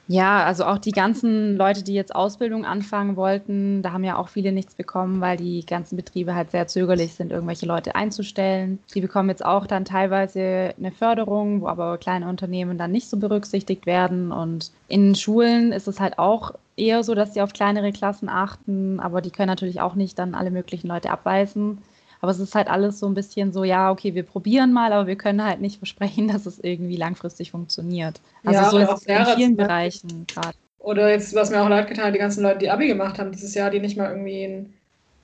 Ja, 0.08 0.44
also 0.46 0.66
auch 0.66 0.78
die 0.78 0.92
ganzen 0.92 1.58
Leute, 1.58 1.82
die 1.84 1.96
jetzt 1.96 2.14
Ausbildung 2.14 2.64
anfangen 2.64 3.16
wollten, 3.16 3.82
da 3.82 3.92
haben 3.92 4.04
ja 4.04 4.18
auch 4.18 4.30
viele 4.30 4.52
nichts 4.52 4.76
bekommen, 4.76 5.20
weil 5.20 5.36
die 5.36 5.66
ganzen 5.66 5.96
Betriebe 5.96 6.36
halt 6.36 6.52
sehr 6.52 6.68
zögerlich 6.68 7.16
sind, 7.16 7.32
irgendwelche 7.32 7.66
Leute 7.66 7.96
einzustellen. 7.96 8.78
Die 8.94 9.02
bekommen 9.02 9.30
jetzt 9.30 9.44
auch 9.44 9.66
dann 9.66 9.84
teilweise 9.84 10.76
eine 10.78 10.92
Förderung, 10.92 11.62
wo 11.62 11.68
aber 11.68 11.98
kleine 11.98 12.30
Unternehmen 12.30 12.78
dann 12.78 12.92
nicht 12.92 13.10
so 13.10 13.18
berücksichtigt 13.18 13.88
werden. 13.88 14.32
Und 14.32 14.72
in 14.88 15.16
Schulen 15.16 15.72
ist 15.72 15.88
es 15.88 16.00
halt 16.00 16.20
auch 16.20 16.52
eher 16.78 17.04
so, 17.04 17.16
dass 17.16 17.34
sie 17.34 17.42
auf 17.42 17.54
kleinere 17.54 17.92
Klassen 17.92 18.30
achten, 18.30 19.00
aber 19.00 19.22
die 19.22 19.32
können 19.32 19.48
natürlich 19.48 19.82
auch 19.82 19.96
nicht 19.96 20.20
dann 20.20 20.36
alle 20.36 20.52
möglichen 20.52 20.88
Leute 20.88 21.10
abweisen. 21.10 21.80
Aber 22.22 22.31
es 22.31 22.39
ist 22.39 22.55
halt 22.55 22.67
alles 22.67 23.00
so 23.00 23.07
ein 23.07 23.13
bisschen 23.13 23.53
so, 23.53 23.63
ja, 23.63 23.91
okay, 23.91 24.15
wir 24.15 24.24
probieren 24.24 24.74
mal, 24.74 24.91
aber 24.93 25.07
wir 25.07 25.15
können 25.15 25.43
halt 25.43 25.62
nicht 25.62 25.77
versprechen, 25.77 26.27
dass 26.31 26.45
es 26.45 26.60
irgendwie 26.60 26.98
langfristig 26.98 27.51
funktioniert. 27.51 28.22
Also 28.43 28.60
ja, 28.60 28.69
so 28.69 28.77
ist 28.79 28.91
es 28.91 29.05
in 29.05 29.25
vielen 29.36 29.55
Bereichen 29.55 30.25
gerade. 30.27 30.57
Oder 30.86 31.10
jetzt, 31.10 31.34
was 31.34 31.50
mir 31.50 31.62
auch 31.62 31.69
leid 31.69 31.88
getan 31.88 32.05
hat, 32.05 32.13
die 32.13 32.19
ganzen 32.19 32.43
Leute, 32.43 32.60
die 32.60 32.69
Abi 32.69 32.88
gemacht 32.88 33.17
haben 33.17 33.31
dieses 33.31 33.55
Jahr, 33.55 33.72
die 33.72 33.79
nicht 33.79 33.98
mal 33.98 34.12
irgendwie 34.12 34.45
einen, 34.45 34.74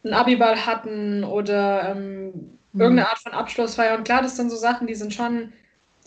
einen 0.03 0.13
Abiball 0.13 0.65
hatten 0.65 1.23
oder 1.23 1.91
ähm, 1.91 2.33
mhm. 2.73 2.81
irgendeine 2.81 3.09
Art 3.09 3.19
von 3.19 3.33
Abschlussfeier. 3.33 3.95
Und 3.95 4.03
klar, 4.03 4.23
das 4.23 4.35
sind 4.35 4.49
so 4.49 4.55
Sachen, 4.55 4.87
die 4.87 4.95
sind 4.95 5.13
schon, 5.13 5.53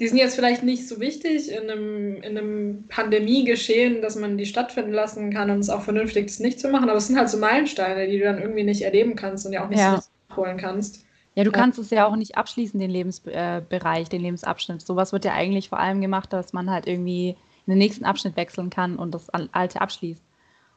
die 0.00 0.08
sind 0.08 0.18
jetzt 0.18 0.34
vielleicht 0.34 0.64
nicht 0.64 0.88
so 0.88 0.98
wichtig 0.98 1.52
in 1.52 1.70
einem, 1.70 2.16
in 2.16 2.36
einem 2.36 2.84
Pandemiegeschehen, 2.88 4.02
dass 4.02 4.16
man 4.16 4.36
die 4.36 4.46
stattfinden 4.46 4.92
lassen 4.92 5.32
kann 5.32 5.50
und 5.50 5.60
es 5.60 5.70
auch 5.70 5.82
vernünftig 5.82 6.26
ist, 6.26 6.40
nicht 6.40 6.58
zu 6.58 6.68
machen. 6.68 6.88
Aber 6.88 6.98
es 6.98 7.06
sind 7.06 7.16
halt 7.16 7.28
so 7.28 7.38
Meilensteine, 7.38 8.08
die 8.08 8.18
du 8.18 8.24
dann 8.24 8.40
irgendwie 8.40 8.64
nicht 8.64 8.82
erleben 8.82 9.14
kannst 9.14 9.46
und 9.46 9.52
ja 9.52 9.64
auch 9.64 9.68
nicht 9.68 9.78
ja. 9.78 10.00
so 10.00 10.08
holen 10.36 10.56
kannst. 10.56 11.04
Ja, 11.34 11.42
du 11.42 11.50
kannst 11.50 11.78
es 11.80 11.90
ja 11.90 12.06
auch 12.06 12.14
nicht 12.14 12.36
abschließen, 12.36 12.78
den 12.78 12.90
Lebensbereich, 12.90 14.06
äh, 14.06 14.10
den 14.10 14.22
Lebensabschnitt. 14.22 14.82
Sowas 14.82 15.12
wird 15.12 15.24
ja 15.24 15.32
eigentlich 15.32 15.68
vor 15.68 15.80
allem 15.80 16.00
gemacht, 16.00 16.32
dass 16.32 16.52
man 16.52 16.70
halt 16.70 16.86
irgendwie 16.86 17.30
in 17.66 17.70
den 17.70 17.78
nächsten 17.78 18.04
Abschnitt 18.04 18.36
wechseln 18.36 18.70
kann 18.70 18.96
und 18.96 19.14
das 19.14 19.30
alte 19.30 19.80
abschließt. 19.80 20.22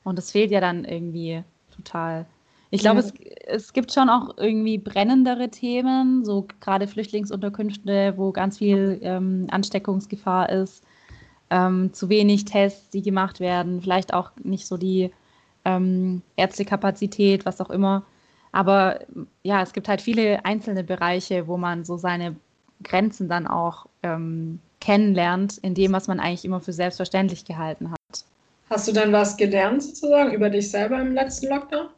Und 0.03 0.17
das 0.17 0.31
fehlt 0.31 0.51
ja 0.51 0.59
dann 0.59 0.83
irgendwie 0.83 1.43
total. 1.75 2.25
Ich 2.69 2.81
glaube, 2.81 3.01
ja. 3.01 3.05
es, 3.05 3.65
es 3.65 3.73
gibt 3.73 3.93
schon 3.93 4.09
auch 4.09 4.37
irgendwie 4.37 4.77
brennendere 4.77 5.49
Themen, 5.49 6.25
so 6.25 6.47
gerade 6.59 6.87
Flüchtlingsunterkünfte, 6.87 8.13
wo 8.17 8.31
ganz 8.31 8.57
viel 8.57 8.99
ähm, 9.03 9.47
Ansteckungsgefahr 9.51 10.49
ist, 10.49 10.83
ähm, 11.49 11.93
zu 11.93 12.09
wenig 12.09 12.45
Tests, 12.45 12.89
die 12.89 13.01
gemacht 13.01 13.39
werden, 13.39 13.81
vielleicht 13.81 14.13
auch 14.13 14.31
nicht 14.43 14.65
so 14.65 14.77
die 14.77 15.11
ähm, 15.65 16.23
Ärztekapazität, 16.35 17.45
was 17.45 17.61
auch 17.61 17.69
immer. 17.69 18.03
Aber 18.51 19.00
ja, 19.44 19.62
es 19.62 19.74
gibt 19.74 19.88
halt 19.88 20.01
viele 20.01 20.46
einzelne 20.46 20.84
Bereiche, 20.84 21.48
wo 21.48 21.58
man 21.58 21.86
so 21.86 21.98
seine 21.98 22.36
Grenzen 22.84 23.27
dann 23.27 23.48
auch 23.48 23.88
ähm, 24.04 24.60
kennenlernt, 24.80 25.58
in 25.58 25.74
dem, 25.74 25.92
was 25.94 26.08
man 26.08 26.20
eigentlich 26.20 26.46
immer 26.46 26.62
für 26.62 26.74
selbstverständlich 26.74 27.46
gehalten 27.46 27.92
hat. 27.92 27.98
Hast 28.70 28.88
du 28.88 28.92
denn 28.92 29.12
was 29.12 29.38
gelernt 29.38 29.84
sozusagen 29.84 30.34
über 30.34 30.50
dich 30.50 30.70
selber 30.70 31.00
im 31.00 31.13
letzten 31.13 31.48
Lockdown? 31.48 31.89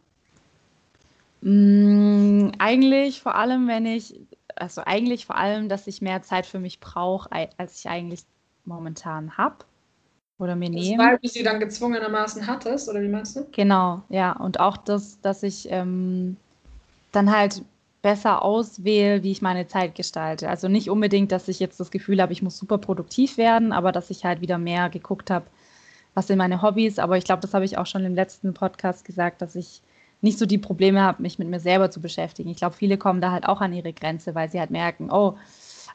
Mm, 1.41 2.51
eigentlich 2.60 3.22
vor 3.22 3.36
allem, 3.36 3.68
wenn 3.68 3.86
ich, 3.86 4.20
also 4.56 4.82
eigentlich 4.86 5.25
vor 5.25 5.38
allem, 5.38 5.70
dass 5.70 5.88
ich 5.88 6.01
mehr 6.01 6.22
Zeit 6.22 6.46
für 6.46 6.60
mich 6.60 6.79
brauche, 6.79 7.29
als 7.57 7.79
ich 7.79 7.90
eigentlich 7.90 8.22
momentan 8.66 9.38
habe 9.38 9.66
oder 10.39 10.55
mir 10.55 10.69
nehme. 10.69 11.03
Weil 11.03 11.19
du 11.21 11.27
sie 11.27 11.43
dann 11.43 11.59
gezwungenermaßen 11.59 12.47
hattest, 12.47 12.89
oder 12.89 13.01
wie 13.01 13.09
meinst 13.09 13.35
du? 13.35 13.45
Genau, 13.51 14.01
ja. 14.09 14.31
Und 14.31 14.59
auch 14.59 14.77
das, 14.77 15.19
dass 15.21 15.43
ich 15.43 15.67
ähm, 15.69 16.37
dann 17.11 17.31
halt 17.31 17.61
besser 18.01 18.41
auswähle, 18.41 19.23
wie 19.23 19.31
ich 19.31 19.41
meine 19.41 19.67
Zeit 19.67 19.95
gestalte. 19.95 20.49
Also 20.49 20.69
nicht 20.69 20.89
unbedingt, 20.89 21.31
dass 21.31 21.49
ich 21.49 21.59
jetzt 21.59 21.79
das 21.79 21.91
Gefühl 21.91 22.21
habe, 22.21 22.31
ich 22.31 22.41
muss 22.41 22.57
super 22.57 22.77
produktiv 22.77 23.37
werden, 23.37 23.73
aber 23.73 23.91
dass 23.91 24.09
ich 24.09 24.23
halt 24.23 24.39
wieder 24.39 24.57
mehr 24.57 24.89
geguckt 24.89 25.29
habe, 25.29 25.45
was 26.13 26.27
sind 26.27 26.37
meine 26.37 26.61
Hobbys. 26.61 26.97
Aber 26.97 27.17
ich 27.17 27.25
glaube, 27.25 27.41
das 27.41 27.53
habe 27.53 27.65
ich 27.65 27.77
auch 27.77 27.85
schon 27.85 28.05
im 28.05 28.15
letzten 28.15 28.53
Podcast 28.53 29.03
gesagt, 29.03 29.41
dass 29.41 29.55
ich 29.55 29.81
nicht 30.21 30.39
so 30.39 30.45
die 30.45 30.57
Probleme 30.57 31.01
habe, 31.01 31.21
mich 31.21 31.39
mit 31.39 31.49
mir 31.49 31.59
selber 31.59 31.91
zu 31.91 32.01
beschäftigen. 32.01 32.49
Ich 32.49 32.57
glaube, 32.57 32.75
viele 32.75 32.97
kommen 32.97 33.21
da 33.21 33.31
halt 33.31 33.45
auch 33.45 33.61
an 33.61 33.73
ihre 33.73 33.93
Grenze, 33.93 34.35
weil 34.35 34.49
sie 34.49 34.59
halt 34.59 34.71
merken, 34.71 35.09
oh, 35.11 35.35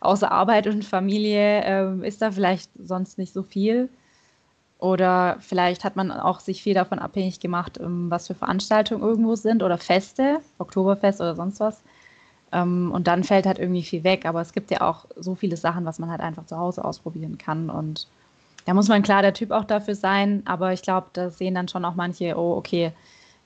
außer 0.00 0.30
Arbeit 0.30 0.66
und 0.66 0.85
Familie 0.85 1.62
äh, 1.62 2.07
ist 2.07 2.20
da 2.20 2.30
vielleicht 2.30 2.70
sonst 2.78 3.16
nicht 3.16 3.33
so 3.33 3.42
viel. 3.42 3.88
Oder 4.85 5.38
vielleicht 5.40 5.83
hat 5.83 5.97
man 5.97 6.11
auch 6.12 6.40
sich 6.40 6.62
viel 6.62 6.75
davon 6.75 6.99
abhängig 6.99 7.40
gemacht, 7.40 7.81
ähm, 7.81 8.11
was 8.11 8.27
für 8.27 8.35
Veranstaltungen 8.35 9.03
irgendwo 9.03 9.35
sind 9.35 9.62
oder 9.62 9.79
Feste, 9.79 10.40
Oktoberfest 10.59 11.23
oder 11.23 11.35
sonst 11.35 11.59
was. 11.59 11.81
Ähm, 12.53 12.92
und 12.92 13.07
dann 13.07 13.25
fällt 13.25 13.47
halt 13.47 13.59
irgendwie 13.59 13.83
viel 13.83 14.05
weg. 14.05 14.27
Aber 14.27 14.42
es 14.42 14.53
gibt 14.53 14.70
ja 14.70 14.83
auch 14.83 15.07
so 15.16 15.37
viele 15.37 15.57
Sachen, 15.57 15.87
was 15.87 15.99
man 15.99 16.11
halt 16.11 16.20
einfach 16.20 16.44
zu 16.44 16.59
Hause 16.59 16.85
ausprobieren 16.85 17.38
kann. 17.38 17.70
Und 17.70 18.07
da 18.66 18.75
muss 18.75 18.88
man 18.88 19.03
klar 19.03 19.23
der 19.23 19.33
Typ 19.33 19.53
auch 19.53 19.64
dafür 19.64 19.94
sein. 19.94 20.42
Aber 20.44 20.75
ich 20.75 20.83
glaube, 20.83 21.07
da 21.14 21.31
sehen 21.31 21.55
dann 21.55 21.68
schon 21.68 21.87
auch 21.87 21.94
manche, 21.94 22.37
oh, 22.37 22.55
okay, 22.55 22.92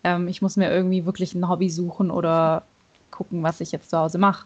ähm, 0.02 0.26
ich 0.26 0.42
muss 0.42 0.56
mir 0.56 0.72
irgendwie 0.72 1.06
wirklich 1.06 1.36
ein 1.36 1.48
Hobby 1.48 1.70
suchen 1.70 2.10
oder 2.10 2.64
gucken, 3.12 3.44
was 3.44 3.60
ich 3.60 3.70
jetzt 3.70 3.90
zu 3.90 3.96
Hause 3.96 4.18
mache. 4.18 4.44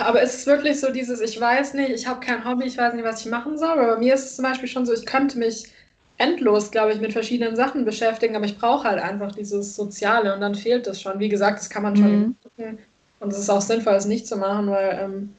Aber 0.00 0.22
ist 0.22 0.36
es 0.36 0.46
wirklich 0.46 0.80
so 0.80 0.90
dieses, 0.90 1.20
ich 1.20 1.38
weiß 1.38 1.74
nicht, 1.74 1.90
ich 1.90 2.06
habe 2.06 2.20
kein 2.20 2.46
Hobby, 2.46 2.64
ich 2.64 2.78
weiß 2.78 2.94
nicht, 2.94 3.04
was 3.04 3.20
ich 3.20 3.30
machen 3.30 3.58
soll. 3.58 3.78
Aber 3.78 3.96
bei 3.96 3.98
mir 3.98 4.14
ist 4.14 4.24
es 4.24 4.36
zum 4.36 4.44
Beispiel 4.46 4.70
schon 4.70 4.86
so, 4.86 4.94
ich 4.94 5.04
könnte 5.04 5.36
mich 5.38 5.73
endlos, 6.18 6.70
glaube 6.70 6.92
ich, 6.92 7.00
mit 7.00 7.12
verschiedenen 7.12 7.56
Sachen 7.56 7.84
beschäftigen, 7.84 8.36
aber 8.36 8.44
ich 8.44 8.58
brauche 8.58 8.88
halt 8.88 9.02
einfach 9.02 9.32
dieses 9.32 9.74
Soziale 9.74 10.34
und 10.34 10.40
dann 10.40 10.54
fehlt 10.54 10.86
das 10.86 11.00
schon. 11.00 11.18
Wie 11.18 11.28
gesagt, 11.28 11.58
das 11.58 11.70
kann 11.70 11.82
man 11.82 11.96
schon 11.96 12.36
mhm. 12.56 12.78
und 13.20 13.32
es 13.32 13.38
ist 13.38 13.50
auch 13.50 13.60
sinnvoll, 13.60 13.94
es 13.94 14.06
nicht 14.06 14.26
zu 14.26 14.36
machen, 14.36 14.68
weil, 14.68 14.98
ähm, 15.02 15.34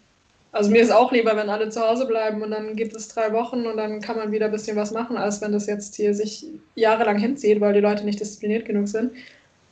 also 0.52 0.70
mir 0.70 0.82
ist 0.82 0.92
auch 0.92 1.12
lieber, 1.12 1.36
wenn 1.38 1.50
alle 1.50 1.70
zu 1.70 1.82
Hause 1.82 2.06
bleiben 2.06 2.42
und 2.42 2.52
dann 2.52 2.76
gibt 2.76 2.96
es 2.96 3.08
drei 3.08 3.32
Wochen 3.32 3.66
und 3.66 3.78
dann 3.78 4.02
kann 4.02 4.18
man 4.18 4.32
wieder 4.32 4.48
ein 4.48 4.52
bisschen 4.52 4.76
was 4.76 4.92
machen, 4.92 5.18
als 5.18 5.42
wenn 5.42 5.54
das 5.54 5.68
jetzt 5.68 5.96
hier 5.96 6.14
sich 6.14 6.46
jahrelang 6.76 7.18
hinzieht, 7.18 7.62
weil 7.62 7.74
die 7.74 7.82
Leute 7.82 8.04
nicht 8.04 8.20
diszipliniert 8.20 8.66
genug 8.66 8.88
sind. 8.88 9.12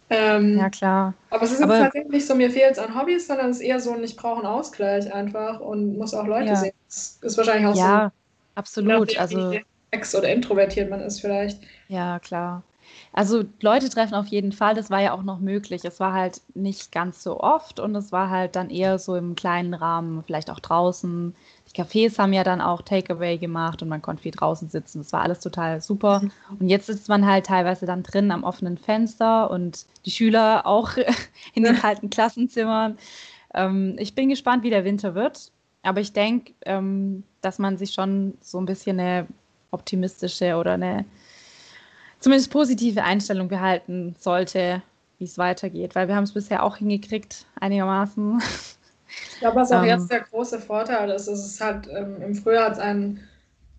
Ähm, 0.10 0.58
ja, 0.58 0.70
klar. 0.70 1.14
Aber 1.30 1.44
es 1.44 1.52
ist 1.52 1.62
aber, 1.62 1.80
tatsächlich 1.80 2.12
nicht 2.12 2.28
so, 2.28 2.36
mir 2.36 2.52
fehlt 2.52 2.74
es 2.74 2.80
an 2.80 2.96
Hobbys, 3.00 3.28
sondern 3.28 3.50
es 3.50 3.58
ist 3.58 3.64
eher 3.64 3.80
so, 3.80 3.98
ich 3.98 4.16
brauche 4.16 4.38
einen 4.38 4.46
Ausgleich 4.46 5.12
einfach 5.12 5.60
und 5.60 5.98
muss 5.98 6.14
auch 6.14 6.28
Leute 6.28 6.50
ja. 6.50 6.56
sehen. 6.56 6.74
Das 6.88 7.18
ist 7.22 7.38
wahrscheinlich 7.38 7.66
auch 7.66 7.76
ja, 7.76 7.82
so. 7.82 7.90
Ja, 7.90 8.12
absolut. 8.56 9.18
Also, 9.18 9.54
oder 10.16 10.30
introvertiert 10.30 10.90
man 10.90 11.02
ist 11.02 11.22
vielleicht. 11.22 11.60
Ja, 11.88 12.20
klar. 12.20 12.64
Also 13.12 13.44
Leute 13.62 13.90
treffen 13.90 14.16
auf 14.16 14.28
jeden 14.28 14.52
Fall, 14.52 14.76
das 14.76 14.90
war 14.90 15.02
ja 15.02 15.14
auch 15.14 15.24
noch 15.24 15.40
möglich. 15.40 15.86
Es 15.86 16.00
war 16.00 16.14
halt 16.14 16.42
nicht 16.56 16.92
ganz 16.92 17.24
so 17.24 17.40
oft 17.40 17.80
und 17.80 17.96
es 17.96 18.12
war 18.12 18.30
halt 18.30 18.56
dann 18.56 18.70
eher 18.70 19.00
so 19.00 19.16
im 19.16 19.36
kleinen 19.36 19.74
Rahmen, 19.74 20.24
vielleicht 20.26 20.50
auch 20.50 20.60
draußen. 20.60 21.36
Die 21.68 21.82
Cafés 21.82 22.18
haben 22.18 22.34
ja 22.34 22.44
dann 22.44 22.62
auch 22.62 22.82
Takeaway 22.82 23.38
gemacht 23.38 23.82
und 23.82 23.90
man 23.90 24.02
konnte 24.02 24.24
viel 24.24 24.32
draußen 24.32 24.70
sitzen. 24.70 25.00
Das 25.00 25.14
war 25.14 25.22
alles 25.22 25.40
total 25.40 25.82
super. 25.82 26.22
Mhm. 26.22 26.32
Und 26.60 26.70
jetzt 26.70 26.88
sitzt 26.88 27.08
man 27.08 27.26
halt 27.26 27.46
teilweise 27.46 27.86
dann 27.86 28.04
drin 28.04 28.32
am 28.32 28.44
offenen 28.44 28.78
Fenster 28.78 29.50
und 29.50 29.86
die 30.06 30.12
Schüler 30.12 30.66
auch 30.66 30.92
in 31.54 31.64
den 31.64 31.76
kalten 31.76 32.10
Klassenzimmern. 32.10 32.98
Ähm, 33.54 33.96
ich 34.00 34.16
bin 34.16 34.30
gespannt, 34.30 34.64
wie 34.64 34.70
der 34.70 34.86
Winter 34.86 35.16
wird. 35.16 35.52
Aber 35.84 36.00
ich 36.00 36.14
denke, 36.14 36.54
ähm, 36.66 37.24
dass 37.42 37.60
man 37.60 37.78
sich 37.78 37.92
schon 37.92 38.38
so 38.42 38.58
ein 38.58 38.66
bisschen 38.66 39.00
eine 39.00 39.28
optimistische 39.74 40.56
oder 40.56 40.74
eine 40.74 41.06
zumindest 42.20 42.52
positive 42.52 43.04
Einstellung 43.04 43.50
behalten 43.50 44.16
sollte, 44.20 44.82
wie 45.18 45.26
es 45.26 45.38
weitergeht, 45.38 45.96
weil 45.96 46.08
wir 46.08 46.16
haben 46.16 46.24
es 46.24 46.34
bisher 46.34 46.64
auch 46.64 46.78
hingekriegt, 46.78 47.46
einigermaßen. 47.60 48.42
Ich 49.34 49.40
glaube, 49.40 49.58
was 49.58 49.72
auch 49.72 49.82
um, 49.82 49.88
jetzt 49.88 50.10
der 50.10 50.22
große 50.22 50.60
Vorteil 50.60 51.10
ist, 51.12 51.28
ist 51.28 51.46
es 51.46 51.62
hat 51.62 51.88
ähm, 51.88 52.22
im 52.22 52.34
Frühjahr 52.34 52.72
hat 52.72 52.80
einen 52.80 53.20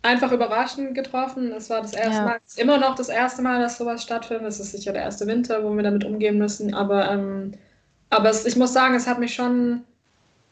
einfach 0.04 0.30
überraschend 0.30 0.94
getroffen. 0.94 1.50
Es 1.52 1.70
war 1.70 1.80
das 1.80 1.94
erste 1.94 2.18
ja. 2.18 2.24
Mal, 2.24 2.38
es 2.46 2.52
ist 2.52 2.60
immer 2.60 2.78
noch 2.78 2.94
das 2.94 3.08
erste 3.08 3.42
Mal, 3.42 3.60
dass 3.60 3.78
sowas 3.78 4.02
stattfindet. 4.02 4.48
Es 4.48 4.60
ist 4.60 4.72
sicher 4.72 4.92
der 4.92 5.02
erste 5.02 5.26
Winter, 5.26 5.64
wo 5.64 5.74
wir 5.74 5.82
damit 5.82 6.04
umgehen 6.04 6.38
müssen. 6.38 6.74
Aber, 6.74 7.10
ähm, 7.10 7.54
aber 8.10 8.30
es, 8.30 8.44
ich 8.44 8.56
muss 8.56 8.72
sagen, 8.72 8.94
es 8.94 9.06
hat 9.06 9.18
mich 9.18 9.34
schon, 9.34 9.82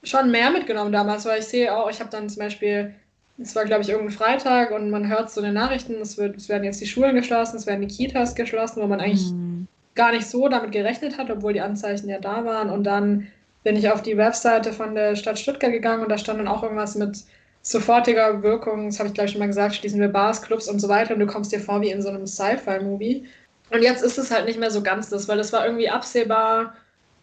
schon 0.03 0.31
mehr 0.31 0.51
mitgenommen 0.51 0.91
damals, 0.91 1.27
weil 1.27 1.41
ich 1.41 1.47
sehe 1.47 1.77
auch, 1.77 1.91
ich 1.91 2.01
habe 2.01 2.11
dann 2.11 2.29
zum 2.29 2.41
Beispiel 2.41 2.95
es 3.43 3.55
war, 3.55 3.65
glaube 3.65 3.83
ich, 3.83 3.89
irgendein 3.89 4.17
Freitag 4.17 4.71
und 4.71 4.91
man 4.91 5.09
hört 5.09 5.31
so 5.31 5.41
in 5.41 5.47
den 5.47 5.55
Nachrichten, 5.55 5.95
es, 6.01 6.19
wird, 6.19 6.37
es 6.37 6.49
werden 6.49 6.65
jetzt 6.65 6.81
die 6.81 6.87
Schulen 6.87 7.15
geschlossen, 7.15 7.57
es 7.57 7.67
werden 7.67 7.87
die 7.87 7.95
Kitas 7.95 8.35
geschlossen, 8.35 8.83
wo 8.83 8.87
man 8.87 9.01
eigentlich 9.01 9.31
mhm. 9.31 9.67
gar 9.95 10.13
nicht 10.13 10.27
so 10.27 10.49
damit 10.49 10.73
gerechnet 10.73 11.19
hat, 11.19 11.31
obwohl 11.31 11.53
die 11.53 11.61
Anzeichen 11.61 12.09
ja 12.09 12.19
da 12.19 12.45
waren. 12.45 12.71
Und 12.71 12.85
dann 12.85 13.29
bin 13.65 13.77
ich 13.77 13.91
auf 13.91 14.03
die 14.03 14.17
Webseite 14.17 14.73
von 14.73 14.95
der 14.95 15.17
Stadt 15.17 15.39
Stuttgart 15.39 15.73
gegangen 15.73 16.03
und 16.03 16.11
da 16.11 16.19
stand 16.19 16.41
dann 16.41 16.49
auch 16.49 16.63
irgendwas 16.63 16.95
mit 16.95 17.25
sofortiger 17.63 18.43
Wirkung, 18.43 18.87
das 18.87 18.99
habe 18.99 19.09
ich 19.09 19.15
glaube 19.15 19.27
ich 19.27 19.33
schon 19.33 19.39
mal 19.39 19.47
gesagt, 19.47 19.77
schließen 19.77 20.01
wir 20.01 20.09
Bars, 20.09 20.43
Clubs 20.43 20.69
und 20.69 20.81
so 20.81 20.89
weiter 20.89 21.15
und 21.15 21.21
du 21.21 21.27
kommst 21.27 21.53
dir 21.53 21.61
vor 21.61 21.81
wie 21.81 21.91
in 21.91 22.03
so 22.03 22.09
einem 22.09 22.27
Sci-Fi-Movie. 22.27 23.25
Und 23.71 23.83
jetzt 23.83 24.03
ist 24.03 24.19
es 24.19 24.31
halt 24.31 24.47
nicht 24.47 24.59
mehr 24.59 24.71
so 24.71 24.83
ganz 24.83 25.09
das, 25.09 25.29
weil 25.29 25.39
es 25.39 25.53
war 25.53 25.65
irgendwie 25.65 25.89
absehbar, 25.89 26.75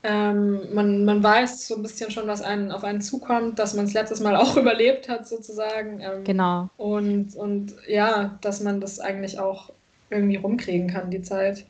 ähm, 0.03 0.73
man, 0.73 1.03
man 1.03 1.21
weiß 1.21 1.67
so 1.67 1.75
ein 1.75 1.81
bisschen 1.81 2.09
schon, 2.09 2.27
was 2.27 2.41
einen, 2.41 2.71
auf 2.71 2.83
einen 2.83 3.01
zukommt, 3.01 3.59
dass 3.59 3.73
man 3.73 3.85
es 3.85 3.93
letztes 3.93 4.21
Mal 4.21 4.35
auch 4.37 4.55
überlebt 4.55 5.09
hat, 5.09 5.27
sozusagen. 5.27 5.99
Ähm, 5.99 6.23
genau. 6.23 6.69
Und, 6.77 7.35
und 7.35 7.75
ja, 7.87 8.37
dass 8.41 8.61
man 8.61 8.79
das 8.79 8.99
eigentlich 8.99 9.39
auch 9.39 9.71
irgendwie 10.09 10.37
rumkriegen 10.37 10.89
kann, 10.89 11.11
die 11.11 11.21
Zeit. 11.21 11.65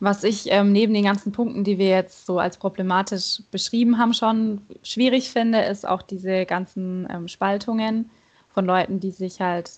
Was 0.00 0.24
ich 0.24 0.46
ähm, 0.50 0.72
neben 0.72 0.94
den 0.94 1.04
ganzen 1.04 1.30
Punkten, 1.30 1.62
die 1.62 1.78
wir 1.78 1.88
jetzt 1.88 2.26
so 2.26 2.38
als 2.38 2.56
problematisch 2.56 3.42
beschrieben 3.50 3.98
haben, 3.98 4.14
schon 4.14 4.62
schwierig 4.82 5.30
finde, 5.30 5.60
ist 5.60 5.86
auch 5.86 6.02
diese 6.02 6.46
ganzen 6.46 7.06
ähm, 7.10 7.28
Spaltungen 7.28 8.10
von 8.52 8.64
Leuten, 8.64 8.98
die 8.98 9.10
sich 9.10 9.40
halt 9.40 9.70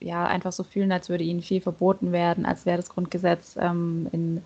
ja 0.00 0.26
einfach 0.26 0.52
so 0.52 0.64
fühlen, 0.64 0.92
als 0.92 1.08
würde 1.08 1.24
ihnen 1.24 1.40
viel 1.40 1.60
verboten 1.60 2.12
werden, 2.12 2.44
als 2.44 2.66
wäre 2.66 2.76
das 2.76 2.90
Grundgesetz 2.90 3.56
ähm, 3.58 4.08
in, 4.12 4.42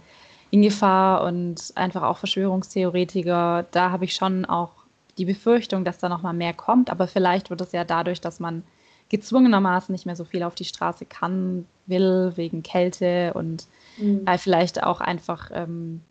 in 0.50 0.62
Gefahr 0.62 1.24
und 1.24 1.72
einfach 1.74 2.02
auch 2.02 2.18
Verschwörungstheoretiker. 2.18 3.66
Da 3.70 3.90
habe 3.90 4.04
ich 4.04 4.14
schon 4.14 4.44
auch 4.44 4.70
die 5.18 5.24
Befürchtung, 5.24 5.84
dass 5.84 5.98
da 5.98 6.08
noch 6.08 6.22
mal 6.22 6.32
mehr 6.32 6.54
kommt, 6.54 6.90
aber 6.90 7.08
vielleicht 7.08 7.50
wird 7.50 7.60
es 7.60 7.72
ja 7.72 7.84
dadurch, 7.84 8.20
dass 8.20 8.40
man 8.40 8.62
gezwungenermaßen 9.08 9.92
nicht 9.92 10.06
mehr 10.06 10.16
so 10.16 10.24
viel 10.24 10.42
auf 10.42 10.54
die 10.54 10.64
Straße 10.64 11.06
kann, 11.06 11.66
will, 11.86 12.32
wegen 12.36 12.62
Kälte 12.62 13.32
und 13.34 13.66
mhm. 13.96 14.26
weil 14.26 14.38
vielleicht 14.38 14.82
auch 14.82 15.00
einfach 15.00 15.50
ähm, 15.52 16.02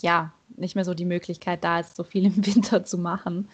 ja 0.00 0.32
nicht 0.56 0.74
mehr 0.74 0.84
so 0.84 0.94
die 0.94 1.04
Möglichkeit 1.04 1.62
da 1.62 1.80
ist, 1.80 1.96
so 1.96 2.04
viel 2.04 2.26
im 2.26 2.36
Winter 2.46 2.84
zu 2.84 2.98
machen, 2.98 3.48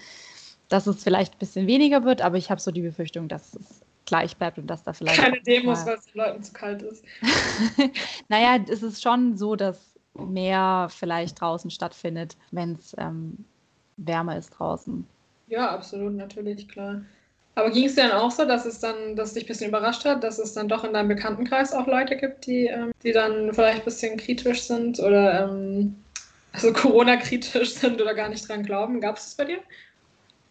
dass 0.68 0.86
es 0.86 1.02
vielleicht 1.02 1.34
ein 1.34 1.38
bisschen 1.38 1.66
weniger 1.66 2.04
wird, 2.04 2.22
aber 2.22 2.36
ich 2.36 2.50
habe 2.50 2.60
so 2.60 2.70
die 2.70 2.82
Befürchtung, 2.82 3.28
dass 3.28 3.54
es 3.54 3.82
gleich 4.06 4.36
bleibt 4.36 4.58
und 4.58 4.66
dass 4.66 4.82
da 4.82 4.92
vielleicht. 4.92 5.20
Keine 5.20 5.40
Demos, 5.40 5.84
weil 5.86 5.96
es 5.96 6.04
den 6.06 6.18
Leuten 6.18 6.42
zu 6.42 6.52
kalt 6.52 6.82
ist. 6.82 7.04
naja, 8.28 8.58
es 8.68 8.82
ist 8.82 9.02
schon 9.02 9.36
so, 9.36 9.56
dass 9.56 9.93
mehr 10.14 10.88
vielleicht 10.90 11.40
draußen 11.40 11.70
stattfindet, 11.70 12.36
wenn 12.50 12.72
es 12.72 12.94
ähm, 12.98 13.44
wärmer 13.96 14.36
ist 14.38 14.50
draußen. 14.50 15.06
Ja, 15.46 15.70
absolut, 15.70 16.14
natürlich, 16.14 16.68
klar. 16.68 17.02
Aber 17.56 17.70
ging 17.70 17.86
es 17.86 17.94
dir 17.94 18.08
dann 18.08 18.18
auch 18.18 18.30
so, 18.30 18.44
dass 18.44 18.66
es 18.66 18.80
dann, 18.80 19.14
dass 19.14 19.34
dich 19.34 19.44
ein 19.44 19.48
bisschen 19.48 19.68
überrascht 19.68 20.04
hat, 20.04 20.24
dass 20.24 20.38
es 20.38 20.54
dann 20.54 20.68
doch 20.68 20.82
in 20.82 20.92
deinem 20.92 21.08
Bekanntenkreis 21.08 21.72
auch 21.72 21.86
Leute 21.86 22.16
gibt, 22.16 22.46
die, 22.46 22.66
ähm, 22.66 22.90
die 23.02 23.12
dann 23.12 23.52
vielleicht 23.54 23.80
ein 23.80 23.84
bisschen 23.84 24.16
kritisch 24.16 24.62
sind 24.62 24.98
oder 24.98 25.48
ähm, 25.48 25.94
also 26.52 26.72
Corona-kritisch 26.72 27.74
sind 27.74 28.00
oder 28.00 28.14
gar 28.14 28.28
nicht 28.28 28.48
dran 28.48 28.64
glauben? 28.64 29.00
Gab 29.00 29.18
es 29.18 29.24
das 29.24 29.34
bei 29.36 29.44
dir? 29.44 29.58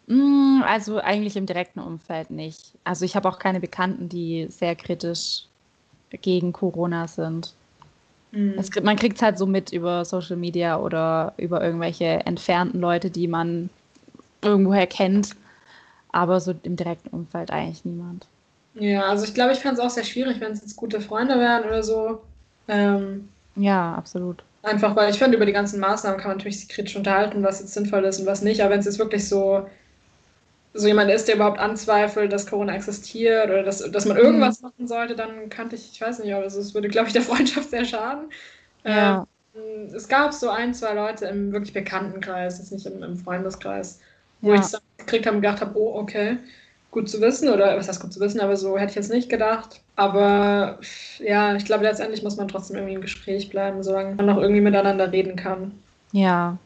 Mm, 0.06 0.62
also 0.64 0.98
eigentlich 0.98 1.36
im 1.36 1.46
direkten 1.46 1.80
Umfeld 1.80 2.30
nicht. 2.30 2.78
Also 2.84 3.04
ich 3.04 3.16
habe 3.16 3.28
auch 3.28 3.38
keine 3.38 3.60
Bekannten, 3.60 4.08
die 4.08 4.46
sehr 4.48 4.74
kritisch 4.74 5.44
gegen 6.10 6.52
Corona 6.52 7.06
sind. 7.08 7.54
Mhm. 8.34 8.54
Es, 8.58 8.70
man 8.82 8.96
kriegt 8.96 9.16
es 9.16 9.22
halt 9.22 9.38
so 9.38 9.46
mit 9.46 9.72
über 9.72 10.04
Social 10.04 10.36
Media 10.36 10.78
oder 10.78 11.32
über 11.36 11.62
irgendwelche 11.62 12.04
entfernten 12.04 12.80
Leute, 12.80 13.10
die 13.10 13.28
man 13.28 13.70
irgendwoher 14.42 14.86
kennt. 14.86 15.36
Aber 16.12 16.40
so 16.40 16.54
im 16.62 16.76
direkten 16.76 17.08
Umfeld 17.08 17.50
eigentlich 17.50 17.84
niemand. 17.84 18.26
Ja, 18.74 19.04
also 19.06 19.24
ich 19.24 19.34
glaube, 19.34 19.52
ich 19.52 19.58
fände 19.58 19.80
es 19.80 19.86
auch 19.86 19.90
sehr 19.90 20.04
schwierig, 20.04 20.40
wenn 20.40 20.52
es 20.52 20.60
jetzt 20.60 20.76
gute 20.76 21.00
Freunde 21.00 21.38
wären 21.38 21.64
oder 21.64 21.82
so. 21.82 22.20
Ähm, 22.68 23.28
ja, 23.56 23.94
absolut. 23.94 24.42
Einfach, 24.62 24.96
weil 24.96 25.10
ich 25.10 25.18
finde, 25.18 25.36
über 25.36 25.46
die 25.46 25.52
ganzen 25.52 25.78
Maßnahmen 25.78 26.18
kann 26.18 26.30
man 26.30 26.38
natürlich 26.38 26.60
sich 26.60 26.68
kritisch 26.68 26.96
unterhalten, 26.96 27.42
was 27.42 27.60
jetzt 27.60 27.74
sinnvoll 27.74 28.04
ist 28.04 28.18
und 28.20 28.26
was 28.26 28.42
nicht. 28.42 28.60
Aber 28.60 28.70
wenn 28.70 28.80
es 28.80 28.86
jetzt 28.86 28.98
wirklich 28.98 29.28
so 29.28 29.66
so 30.74 30.88
jemand 30.88 31.10
ist, 31.10 31.28
der 31.28 31.36
überhaupt 31.36 31.60
anzweifelt, 31.60 32.32
dass 32.32 32.48
Corona 32.48 32.74
existiert 32.74 33.48
oder 33.48 33.62
dass, 33.62 33.78
dass 33.90 34.06
man 34.06 34.16
irgendwas 34.16 34.60
mhm. 34.60 34.68
machen 34.68 34.88
sollte, 34.88 35.14
dann 35.14 35.48
kannte 35.48 35.76
ich, 35.76 35.92
ich 35.92 36.00
weiß 36.00 36.18
nicht, 36.18 36.34
aber 36.34 36.44
es 36.44 36.74
würde, 36.74 36.88
glaube 36.88 37.06
ich, 37.06 37.12
der 37.12 37.22
Freundschaft 37.30 37.70
sehr 37.70 37.84
schaden. 37.84 38.24
Ja. 38.84 39.26
Ähm, 39.54 39.94
es 39.94 40.08
gab 40.08 40.32
so 40.34 40.50
ein, 40.50 40.74
zwei 40.74 40.94
Leute 40.94 41.26
im 41.26 41.52
wirklich 41.52 41.72
Bekanntenkreis, 41.72 42.58
jetzt 42.58 42.72
nicht 42.72 42.86
im, 42.86 43.02
im 43.04 43.16
Freundeskreis, 43.16 44.00
wo 44.40 44.50
ja. 44.50 44.56
ich 44.56 44.62
es 44.62 44.76
gekriegt 44.98 45.26
habe 45.26 45.36
und 45.36 45.42
gedacht 45.42 45.60
habe, 45.60 45.78
oh, 45.78 45.94
okay, 45.94 46.38
gut 46.90 47.08
zu 47.08 47.20
wissen 47.20 47.48
oder 47.48 47.76
was 47.76 47.88
heißt 47.88 48.00
gut 48.00 48.12
zu 48.12 48.20
wissen, 48.20 48.40
aber 48.40 48.56
so 48.56 48.76
hätte 48.76 48.90
ich 48.90 48.96
jetzt 48.96 49.12
nicht 49.12 49.30
gedacht. 49.30 49.80
Aber 49.94 50.80
ja, 51.20 51.54
ich 51.54 51.64
glaube, 51.64 51.84
letztendlich 51.84 52.24
muss 52.24 52.36
man 52.36 52.48
trotzdem 52.48 52.76
irgendwie 52.76 52.94
im 52.94 53.00
Gespräch 53.00 53.48
bleiben, 53.48 53.82
solange 53.84 54.16
man 54.16 54.26
noch 54.26 54.38
irgendwie 54.38 54.60
miteinander 54.60 55.10
reden 55.12 55.36
kann. 55.36 55.72
Ja, 56.10 56.58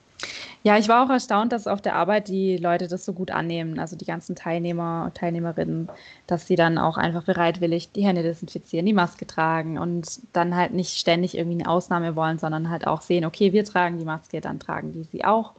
ja, 0.64 0.76
ich 0.76 0.88
war 0.88 1.04
auch 1.04 1.10
erstaunt, 1.10 1.52
dass 1.52 1.66
auf 1.66 1.80
der 1.80 1.94
Arbeit 1.94 2.28
die 2.28 2.56
Leute 2.56 2.88
das 2.88 3.04
so 3.04 3.12
gut 3.12 3.30
annehmen, 3.30 3.78
also 3.78 3.96
die 3.96 4.04
ganzen 4.04 4.34
Teilnehmer 4.34 5.04
und 5.06 5.16
Teilnehmerinnen, 5.16 5.88
dass 6.26 6.46
sie 6.46 6.56
dann 6.56 6.78
auch 6.78 6.96
einfach 6.96 7.22
bereitwillig 7.24 7.92
die 7.92 8.04
Hände 8.04 8.22
desinfizieren, 8.22 8.84
die 8.84 8.92
Maske 8.92 9.26
tragen 9.26 9.78
und 9.78 10.20
dann 10.32 10.56
halt 10.56 10.72
nicht 10.72 10.98
ständig 10.98 11.36
irgendwie 11.36 11.60
eine 11.60 11.70
Ausnahme 11.70 12.16
wollen, 12.16 12.38
sondern 12.38 12.70
halt 12.70 12.86
auch 12.86 13.02
sehen, 13.02 13.24
okay, 13.24 13.52
wir 13.52 13.64
tragen 13.64 13.98
die 13.98 14.04
Maske, 14.04 14.40
dann 14.40 14.58
tragen 14.58 14.92
die 14.92 15.04
sie 15.04 15.24
auch. 15.24 15.52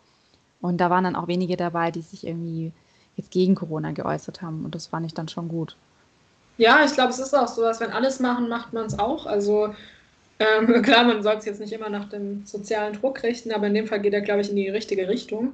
Und 0.62 0.80
da 0.82 0.90
waren 0.90 1.06
dann 1.06 1.16
auch 1.16 1.28
wenige 1.28 1.56
dabei, 1.56 1.92
die 1.92 2.02
sich 2.02 2.28
irgendwie 2.28 2.74
jetzt 3.16 3.32
gegen 3.32 3.56
Corona 3.56 3.92
geäußert 3.92 4.42
haben 4.42 4.66
und 4.66 4.76
das 4.76 4.88
fand 4.88 5.06
ich 5.06 5.14
dann 5.14 5.30
schon 5.30 5.48
gut. 5.48 5.76
Ja, 6.58 6.84
ich 6.84 6.94
glaube, 6.94 7.12
es 7.12 7.20
ist 7.20 7.34
auch 7.34 7.48
so, 7.48 7.62
dass 7.62 7.80
wenn 7.80 7.92
alles 7.92 8.20
machen, 8.20 8.50
macht 8.50 8.74
man 8.74 8.86
es 8.86 9.00
auch. 9.00 9.26
Also 9.26 9.74
ähm, 10.40 10.82
klar, 10.82 11.04
man 11.04 11.22
soll 11.22 11.36
es 11.36 11.46
jetzt 11.46 11.60
nicht 11.60 11.74
immer 11.74 11.90
nach 11.90 12.10
dem 12.10 12.46
sozialen 12.46 12.94
Druck 12.94 13.24
richten, 13.24 13.52
aber 13.52 13.68
in 13.68 13.74
dem 13.74 13.88
Fall 13.88 14.00
geht 14.00 14.14
er, 14.14 14.22
glaube 14.22 14.42
ich, 14.42 14.50
in 14.50 14.56
die 14.56 14.70
richtige 14.70 15.08
Richtung. 15.08 15.54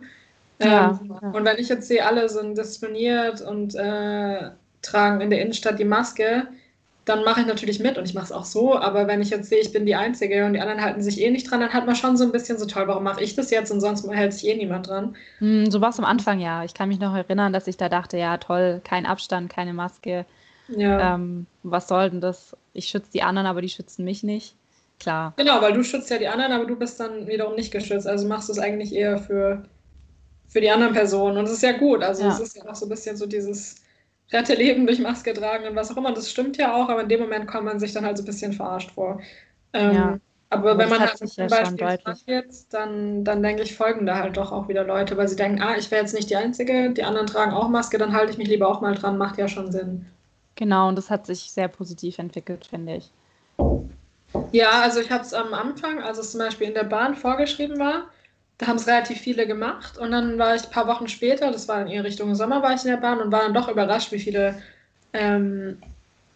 Ja, 0.61 0.99
ähm, 1.01 1.15
ja. 1.21 1.29
Und 1.29 1.43
wenn 1.43 1.57
ich 1.57 1.69
jetzt 1.69 1.87
sehe, 1.87 2.05
alle 2.05 2.29
sind 2.29 2.57
disponiert 2.57 3.41
und 3.41 3.75
äh, 3.75 4.51
tragen 4.81 5.21
in 5.21 5.29
der 5.29 5.41
Innenstadt 5.41 5.79
die 5.79 5.85
Maske, 5.85 6.47
dann 7.03 7.23
mache 7.23 7.41
ich 7.41 7.47
natürlich 7.47 7.79
mit 7.79 7.97
und 7.97 8.05
ich 8.05 8.15
mache 8.15 8.25
es 8.25 8.31
auch 8.31 8.45
so. 8.45 8.75
Aber 8.75 9.07
wenn 9.07 9.21
ich 9.21 9.29
jetzt 9.29 9.49
sehe, 9.49 9.59
ich 9.59 9.71
bin 9.71 9.85
die 9.85 9.95
Einzige 9.95 10.45
und 10.45 10.53
die 10.53 10.59
anderen 10.59 10.81
halten 10.81 11.01
sich 11.01 11.21
eh 11.21 11.29
nicht 11.29 11.49
dran, 11.49 11.59
dann 11.59 11.73
hat 11.73 11.85
man 11.85 11.95
schon 11.95 12.17
so 12.17 12.23
ein 12.23 12.31
bisschen 12.31 12.57
so 12.57 12.65
toll, 12.65 12.87
warum 12.87 13.03
mache 13.03 13.23
ich 13.23 13.35
das 13.35 13.51
jetzt 13.51 13.71
und 13.71 13.81
sonst 13.81 14.09
hält 14.09 14.33
sich 14.33 14.47
eh 14.47 14.55
niemand 14.55 14.87
dran. 14.87 15.15
Hm, 15.39 15.69
so 15.69 15.81
war 15.81 15.89
es 15.89 15.99
am 15.99 16.05
Anfang 16.05 16.39
ja. 16.39 16.63
Ich 16.63 16.73
kann 16.73 16.89
mich 16.89 16.99
noch 16.99 17.15
erinnern, 17.15 17.53
dass 17.53 17.67
ich 17.67 17.77
da 17.77 17.89
dachte, 17.89 18.17
ja 18.17 18.37
toll, 18.37 18.81
kein 18.83 19.05
Abstand, 19.05 19.51
keine 19.51 19.73
Maske. 19.73 20.25
Ja. 20.67 21.15
Ähm, 21.15 21.45
was 21.61 21.87
soll 21.87 22.09
denn 22.09 22.21
das? 22.21 22.55
Ich 22.73 22.87
schütze 22.87 23.11
die 23.11 23.21
anderen, 23.21 23.45
aber 23.45 23.61
die 23.61 23.69
schützen 23.69 24.03
mich 24.03 24.23
nicht 24.23 24.55
klar. 24.99 25.33
Genau, 25.37 25.61
weil 25.61 25.73
du 25.73 25.83
schützt 25.83 26.09
ja 26.09 26.17
die 26.17 26.27
anderen, 26.27 26.51
aber 26.51 26.65
du 26.65 26.75
bist 26.75 26.99
dann 26.99 27.27
wiederum 27.27 27.55
nicht 27.55 27.71
geschützt. 27.71 28.07
Also 28.07 28.27
machst 28.27 28.49
du 28.49 28.53
es 28.53 28.59
eigentlich 28.59 28.93
eher 28.93 29.17
für, 29.17 29.63
für 30.47 30.61
die 30.61 30.69
anderen 30.69 30.93
Personen. 30.93 31.37
Und 31.37 31.45
es 31.45 31.53
ist 31.53 31.63
ja 31.63 31.73
gut. 31.73 32.03
Also 32.03 32.23
ja. 32.23 32.29
es 32.29 32.39
ist 32.39 32.55
ja 32.55 32.69
auch 32.69 32.75
so 32.75 32.85
ein 32.85 32.89
bisschen 32.89 33.17
so 33.17 33.25
dieses 33.25 33.75
rette 34.31 34.55
Leben 34.55 34.87
durch 34.87 34.99
Maske 34.99 35.33
tragen 35.33 35.67
und 35.67 35.75
was 35.75 35.91
auch 35.91 35.97
immer. 35.97 36.13
Das 36.13 36.29
stimmt 36.29 36.57
ja 36.57 36.75
auch, 36.75 36.89
aber 36.89 37.01
in 37.01 37.09
dem 37.09 37.21
Moment 37.21 37.47
kommt 37.47 37.65
man 37.65 37.79
sich 37.79 37.93
dann 37.93 38.05
halt 38.05 38.17
so 38.17 38.23
ein 38.23 38.27
bisschen 38.27 38.53
verarscht 38.53 38.91
vor. 38.91 39.21
Ähm, 39.73 39.95
ja. 39.95 40.19
Aber, 40.49 40.77
wenn 40.77 40.89
man 40.89 40.99
halt 40.99 41.17
zum 41.17 41.47
Beispiel 41.47 41.97
jetzt, 42.27 42.73
dann, 42.73 43.25
dann 43.25 43.41
denke 43.41 43.63
ich, 43.63 43.75
folgen 43.75 44.05
da 44.05 44.19
halt 44.19 44.37
doch 44.37 44.51
auch 44.51 44.67
wieder 44.67 44.83
Leute, 44.83 45.17
weil 45.17 45.27
sie 45.27 45.35
denken, 45.35 45.61
ah, 45.61 45.75
ich 45.75 45.89
wäre 45.91 46.01
jetzt 46.01 46.13
nicht 46.13 46.29
die 46.29 46.35
Einzige, 46.35 46.91
die 46.91 47.03
anderen 47.03 47.27
tragen 47.27 47.51
auch 47.51 47.67
Maske, 47.67 47.97
dann 47.97 48.13
halte 48.13 48.31
ich 48.31 48.37
mich 48.37 48.47
lieber 48.47 48.67
auch 48.67 48.79
mal 48.79 48.95
dran, 48.95 49.17
macht 49.17 49.37
ja 49.37 49.47
schon 49.47 49.71
Sinn. 49.71 50.05
Genau, 50.55 50.87
und 50.87 50.97
das 50.97 51.09
hat 51.09 51.25
sich 51.25 51.51
sehr 51.51 51.67
positiv 51.67 52.19
entwickelt, 52.19 52.67
finde 52.67 52.95
ich. 52.95 53.11
Ja, 54.55 54.83
also 54.83 55.01
ich 55.01 55.11
habe 55.11 55.21
es 55.21 55.33
am 55.33 55.53
Anfang, 55.53 56.01
als 56.01 56.17
es 56.17 56.31
zum 56.31 56.39
Beispiel 56.39 56.67
in 56.67 56.75
der 56.75 56.85
Bahn 56.85 57.15
vorgeschrieben 57.15 57.77
war, 57.77 58.09
da 58.57 58.67
haben 58.67 58.77
es 58.77 58.87
relativ 58.87 59.19
viele 59.19 59.47
gemacht 59.47 59.97
und 59.97 60.11
dann 60.11 60.37
war 60.39 60.55
ich 60.55 60.63
ein 60.63 60.71
paar 60.71 60.87
Wochen 60.87 61.09
später, 61.09 61.51
das 61.51 61.67
war 61.67 61.81
in 61.81 61.89
eher 61.89 62.05
Richtung 62.05 62.33
Sommer, 62.35 62.63
war 62.63 62.73
ich 62.73 62.85
in 62.85 62.91
der 62.91 62.97
Bahn 62.97 63.19
und 63.19 63.33
war 63.33 63.41
dann 63.41 63.53
doch 63.53 63.67
überrascht, 63.67 64.13
wie 64.13 64.19
viele 64.19 64.61
ähm, 65.11 65.81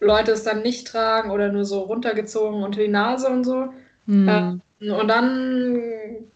Leute 0.00 0.32
es 0.32 0.44
dann 0.44 0.60
nicht 0.60 0.86
tragen 0.86 1.30
oder 1.30 1.50
nur 1.50 1.64
so 1.64 1.80
runtergezogen 1.80 2.62
unter 2.62 2.82
die 2.82 2.88
Nase 2.88 3.26
und 3.30 3.44
so. 3.44 3.72
Mhm. 4.04 4.60
Ähm, 4.80 4.92
und 4.92 5.08
dann 5.08 5.82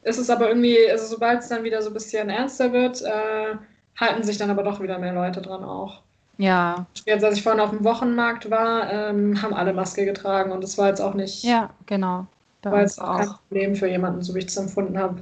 ist 0.05 0.19
es 0.19 0.31
aber 0.31 0.49
irgendwie, 0.49 0.91
also 0.91 1.05
sobald 1.07 1.41
es 1.43 1.49
dann 1.49 1.65
wieder 1.65 1.83
so 1.83 1.91
ein 1.91 1.95
bisschen 1.95 2.31
ernster 2.31 2.73
wird, 2.73 3.03
äh, 3.03 3.57
halten 4.01 4.23
sich 4.23 4.39
dann 4.39 4.51
aber 4.51 4.63
doch 4.63 4.81
wieder 4.81 4.99
mehr 4.99 5.13
Leute 5.13 5.43
dran 5.43 5.65
auch. 5.65 6.04
Ja. 6.39 6.87
Jetzt, 7.07 7.25
als 7.25 7.37
ich 7.37 7.43
vorhin 7.43 7.61
auf 7.61 7.71
dem 7.71 7.85
Wochenmarkt 7.85 8.51
war, 8.51 8.91
ähm, 8.93 9.41
haben 9.41 9.55
alle 9.55 9.73
Maske 9.73 10.05
getragen 10.05 10.53
und 10.53 10.63
das 10.63 10.77
war 10.79 10.89
jetzt 10.89 11.01
auch 11.01 11.15
nicht. 11.15 11.45
Ja, 11.45 11.71
genau. 11.87 12.27
Bei 12.63 12.71
war 12.73 12.81
jetzt 12.81 13.01
auch 13.01 13.19
kein 13.19 13.29
Problem 13.29 13.77
für 13.77 13.89
jemanden, 13.89 14.23
so 14.23 14.35
wie 14.35 14.41
ich 14.41 14.47
es 14.47 14.57
empfunden 14.57 14.99
habe. 14.99 15.21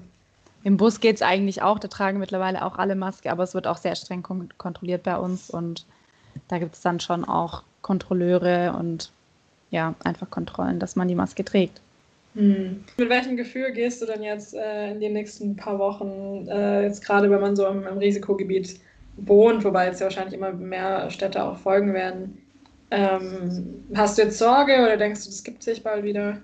Im 0.65 0.77
Bus 0.77 1.01
geht 1.01 1.17
es 1.17 1.23
eigentlich 1.23 1.61
auch, 1.63 1.79
da 1.79 1.89
tragen 1.89 2.19
mittlerweile 2.19 2.65
auch 2.65 2.79
alle 2.79 2.95
Maske, 2.95 3.31
aber 3.31 3.43
es 3.43 3.53
wird 3.53 3.67
auch 3.67 3.79
sehr 3.79 3.97
streng 3.97 4.23
kon 4.23 4.49
kontrolliert 4.59 5.03
bei 5.03 5.17
uns 5.17 5.51
und 5.51 5.85
da 6.49 6.59
gibt 6.59 6.77
es 6.77 6.81
dann 6.81 7.01
schon 7.01 7.25
auch 7.25 7.63
Kontrolleure 7.83 8.77
und 8.79 9.11
ja, 9.71 9.95
einfach 10.05 10.31
Kontrollen, 10.31 10.79
dass 10.79 10.95
man 10.97 11.09
die 11.09 11.15
Maske 11.15 11.45
trägt. 11.45 11.81
Hm. 12.35 12.85
Mit 12.97 13.09
welchem 13.09 13.37
Gefühl 13.37 13.73
gehst 13.73 14.01
du 14.01 14.07
denn 14.07 14.23
jetzt 14.23 14.55
äh, 14.55 14.93
in 14.93 15.01
die 15.01 15.09
nächsten 15.09 15.57
paar 15.57 15.79
Wochen, 15.79 16.47
äh, 16.49 16.85
jetzt 16.85 17.05
gerade 17.05 17.29
wenn 17.31 17.41
man 17.41 17.57
so 17.57 17.67
im, 17.67 17.87
im 17.87 17.99
Risikogebiet 17.99 18.81
wohnt, 19.17 19.65
wobei 19.65 19.87
jetzt 19.87 20.01
ja 20.01 20.07
wahrscheinlich 20.07 20.35
immer 20.35 20.53
mehr 20.53 21.11
Städte 21.11 21.43
auch 21.43 21.59
folgen 21.59 21.95
werden. 21.95 22.39
Ähm, 22.91 23.85
hast 23.95 24.19
du 24.19 24.23
jetzt 24.23 24.39
Sorge 24.39 24.75
oder 24.83 24.97
denkst 24.97 25.25
du, 25.25 25.31
das 25.31 25.43
gibt 25.43 25.63
sich 25.63 25.83
bald 25.83 26.05
wieder? 26.05 26.39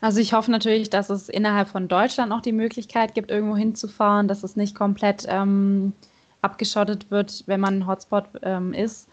Also 0.00 0.20
ich 0.20 0.32
hoffe 0.32 0.50
natürlich, 0.50 0.88
dass 0.90 1.10
es 1.10 1.28
innerhalb 1.28 1.68
von 1.68 1.88
Deutschland 1.88 2.30
noch 2.30 2.40
die 2.40 2.52
Möglichkeit 2.52 3.14
gibt, 3.14 3.30
irgendwo 3.30 3.56
hinzufahren, 3.56 4.28
dass 4.28 4.42
es 4.42 4.56
nicht 4.56 4.74
komplett 4.74 5.26
ähm, 5.28 5.92
abgeschottet 6.40 7.10
wird, 7.10 7.44
wenn 7.46 7.60
man 7.60 7.80
ein 7.80 7.86
Hotspot 7.86 8.24
ähm, 8.42 8.72
ist. 8.72 9.08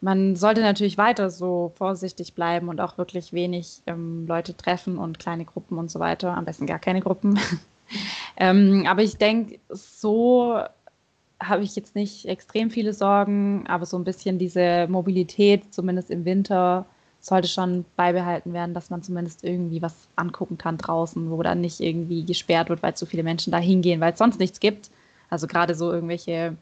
Man 0.00 0.36
sollte 0.36 0.62
natürlich 0.62 0.96
weiter 0.96 1.30
so 1.30 1.72
vorsichtig 1.76 2.34
bleiben 2.34 2.68
und 2.68 2.80
auch 2.80 2.96
wirklich 2.96 3.32
wenig 3.32 3.82
ähm, 3.86 4.26
Leute 4.26 4.56
treffen 4.56 4.98
und 4.98 5.18
kleine 5.18 5.44
Gruppen 5.44 5.78
und 5.78 5.90
so 5.90 5.98
weiter. 5.98 6.36
Am 6.36 6.44
besten 6.44 6.66
gar 6.66 6.78
keine 6.78 7.00
Gruppen. 7.00 7.38
Ähm, 8.36 8.86
aber 8.86 9.02
ich 9.02 9.16
denke, 9.16 9.58
so 9.68 10.62
habe 11.40 11.64
ich 11.64 11.74
jetzt 11.74 11.94
nicht 11.94 12.26
extrem 12.26 12.70
viele 12.70 12.92
Sorgen, 12.92 13.64
aber 13.66 13.86
so 13.86 13.96
ein 13.96 14.04
bisschen 14.04 14.38
diese 14.38 14.86
Mobilität, 14.88 15.72
zumindest 15.74 16.10
im 16.10 16.24
Winter, 16.24 16.86
sollte 17.20 17.48
schon 17.48 17.84
beibehalten 17.96 18.52
werden, 18.52 18.74
dass 18.74 18.90
man 18.90 19.02
zumindest 19.02 19.44
irgendwie 19.44 19.82
was 19.82 20.08
angucken 20.16 20.58
kann 20.58 20.78
draußen, 20.78 21.30
wo 21.30 21.42
dann 21.42 21.60
nicht 21.60 21.80
irgendwie 21.80 22.24
gesperrt 22.24 22.70
wird, 22.70 22.82
weil 22.82 22.94
zu 22.94 23.06
viele 23.06 23.22
Menschen 23.22 23.50
da 23.50 23.58
hingehen, 23.58 24.00
weil 24.00 24.12
es 24.12 24.18
sonst 24.18 24.38
nichts 24.38 24.60
gibt. 24.60 24.90
Also 25.28 25.46
gerade 25.46 25.74
so 25.74 25.92
irgendwelche 25.92 26.56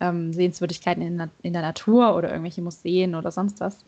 ähm, 0.00 0.32
Sehenswürdigkeiten 0.32 1.02
in, 1.02 1.30
in, 1.42 1.52
der 1.52 1.62
Natur 1.62 2.14
oder 2.14 2.28
irgendwelche 2.28 2.62
Museen 2.62 3.14
oder 3.14 3.30
sonst 3.30 3.60
was. 3.60 3.84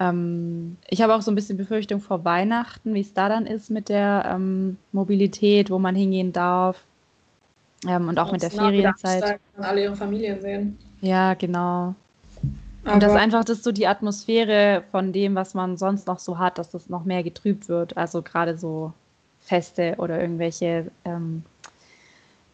Ähm, 0.00 0.76
ich 0.88 1.00
habe 1.00 1.14
auch 1.14 1.22
so 1.22 1.30
ein 1.30 1.36
bisschen 1.36 1.56
Befürchtung 1.56 2.00
vor 2.00 2.24
Weihnachten, 2.24 2.94
wie 2.94 3.00
es 3.00 3.14
da 3.14 3.28
dann 3.28 3.46
ist 3.46 3.70
mit 3.70 3.88
der 3.88 4.24
ähm, 4.34 4.78
Mobilität, 4.92 5.70
wo 5.70 5.78
man 5.78 5.94
hingehen 5.94 6.32
darf. 6.32 6.84
Ähm, 7.86 8.08
und 8.08 8.18
auch 8.18 8.26
und 8.26 8.32
mit 8.32 8.42
der 8.42 8.50
Ferienzeit. 8.50 9.40
alle 9.56 9.84
ihre 9.84 9.96
Familien 9.96 10.40
sehen. 10.40 10.78
Ja, 11.00 11.34
genau. 11.34 11.94
Aber 12.84 12.94
und 12.94 13.02
das 13.02 13.12
einfach, 13.12 13.44
dass 13.44 13.62
so 13.62 13.72
die 13.72 13.86
Atmosphäre 13.86 14.84
von 14.90 15.12
dem, 15.12 15.34
was 15.34 15.54
man 15.54 15.76
sonst 15.76 16.06
noch 16.06 16.18
so 16.18 16.38
hat, 16.38 16.58
dass 16.58 16.70
das 16.70 16.88
noch 16.88 17.04
mehr 17.04 17.22
getrübt 17.22 17.68
wird. 17.68 17.96
Also 17.96 18.22
gerade 18.22 18.56
so 18.56 18.92
Feste 19.40 19.94
oder 19.98 20.20
irgendwelche 20.20 20.90
ähm, 21.04 21.42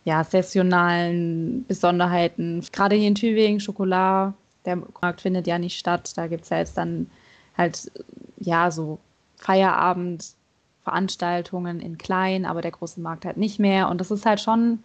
ja, 0.04 0.24
sessionalen 0.24 1.64
Besonderheiten. 1.66 2.64
Gerade 2.72 2.96
hier 2.96 3.08
in 3.08 3.14
Tübingen, 3.14 3.60
Schokolade, 3.60 4.34
der 4.64 4.82
Markt 5.00 5.20
findet 5.20 5.46
ja 5.46 5.58
nicht 5.58 5.78
statt. 5.78 6.12
Da 6.16 6.26
gibt 6.26 6.44
es 6.44 6.50
ja 6.50 6.58
jetzt 6.58 6.76
dann 6.76 7.08
halt, 7.56 7.90
ja, 8.38 8.70
so 8.70 8.98
Feierabendveranstaltungen 9.36 11.80
in 11.80 11.98
klein, 11.98 12.46
aber 12.46 12.62
der 12.62 12.70
große 12.70 13.00
Markt 13.00 13.24
halt 13.24 13.36
nicht 13.36 13.58
mehr. 13.58 13.88
Und 13.88 14.00
das 14.00 14.10
ist 14.10 14.26
halt 14.26 14.40
schon 14.40 14.80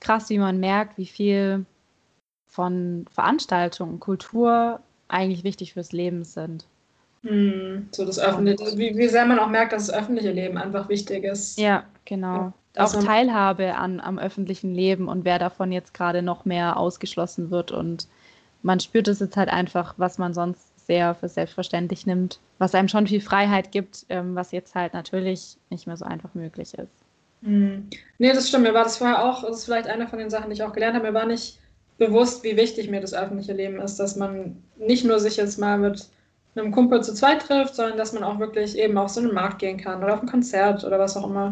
krass, 0.00 0.30
wie 0.30 0.38
man 0.38 0.58
merkt, 0.58 0.98
wie 0.98 1.06
viel 1.06 1.64
von 2.48 3.06
Veranstaltungen, 3.12 4.00
Kultur 4.00 4.80
eigentlich 5.08 5.44
wichtig 5.44 5.74
fürs 5.74 5.92
Leben 5.92 6.24
sind. 6.24 6.66
Hm, 7.22 7.88
so 7.92 8.04
das 8.06 8.18
öffentliche, 8.18 8.78
wie, 8.78 8.96
wie 8.96 9.08
sehr 9.08 9.26
man 9.26 9.38
auch 9.38 9.48
merkt, 9.48 9.72
dass 9.72 9.86
das 9.86 9.94
öffentliche 9.94 10.32
Leben 10.32 10.56
einfach 10.56 10.88
wichtig 10.88 11.24
ist. 11.24 11.58
Ja, 11.58 11.84
genau. 12.04 12.52
Auch 12.76 12.92
Teilhabe 12.92 13.74
an, 13.76 14.00
am 14.00 14.18
öffentlichen 14.18 14.74
Leben 14.74 15.08
und 15.08 15.24
wer 15.24 15.38
davon 15.38 15.72
jetzt 15.72 15.92
gerade 15.92 16.22
noch 16.22 16.44
mehr 16.44 16.76
ausgeschlossen 16.76 17.50
wird. 17.50 17.72
Und 17.72 18.08
man 18.62 18.80
spürt 18.80 19.08
es 19.08 19.20
jetzt 19.20 19.36
halt 19.36 19.48
einfach, 19.48 19.94
was 19.96 20.18
man 20.18 20.34
sonst 20.34 20.70
sehr 20.86 21.14
für 21.14 21.28
selbstverständlich 21.28 22.06
nimmt, 22.06 22.40
was 22.58 22.74
einem 22.74 22.88
schon 22.88 23.06
viel 23.06 23.20
Freiheit 23.20 23.72
gibt, 23.72 24.06
ähm, 24.08 24.34
was 24.34 24.52
jetzt 24.52 24.74
halt 24.74 24.94
natürlich 24.94 25.58
nicht 25.68 25.86
mehr 25.86 25.96
so 25.96 26.04
einfach 26.04 26.34
möglich 26.34 26.74
ist. 26.74 26.99
Hm. 27.42 27.88
Nee, 28.18 28.32
das 28.32 28.48
stimmt. 28.48 28.64
Mir 28.64 28.74
war 28.74 28.84
das 28.84 28.98
vorher 28.98 29.24
auch, 29.24 29.42
das 29.42 29.58
ist 29.58 29.64
vielleicht 29.64 29.88
eine 29.88 30.08
von 30.08 30.18
den 30.18 30.30
Sachen, 30.30 30.50
die 30.50 30.54
ich 30.54 30.62
auch 30.62 30.72
gelernt 30.72 30.96
habe. 30.96 31.06
Mir 31.06 31.14
war 31.14 31.26
nicht 31.26 31.58
bewusst, 31.98 32.44
wie 32.44 32.56
wichtig 32.56 32.90
mir 32.90 33.00
das 33.00 33.14
öffentliche 33.14 33.52
Leben 33.52 33.80
ist, 33.80 33.96
dass 33.96 34.16
man 34.16 34.62
nicht 34.78 35.04
nur 35.04 35.20
sich 35.20 35.36
jetzt 35.36 35.58
mal 35.58 35.78
mit 35.78 36.08
einem 36.54 36.72
Kumpel 36.72 37.02
zu 37.02 37.14
zweit 37.14 37.42
trifft, 37.42 37.74
sondern 37.74 37.98
dass 37.98 38.12
man 38.12 38.24
auch 38.24 38.38
wirklich 38.40 38.76
eben 38.76 38.98
auf 38.98 39.10
so 39.10 39.20
einen 39.20 39.34
Markt 39.34 39.60
gehen 39.60 39.76
kann 39.78 40.02
oder 40.02 40.14
auf 40.14 40.22
ein 40.22 40.28
Konzert 40.28 40.84
oder 40.84 40.98
was 40.98 41.16
auch 41.16 41.28
immer. 41.28 41.50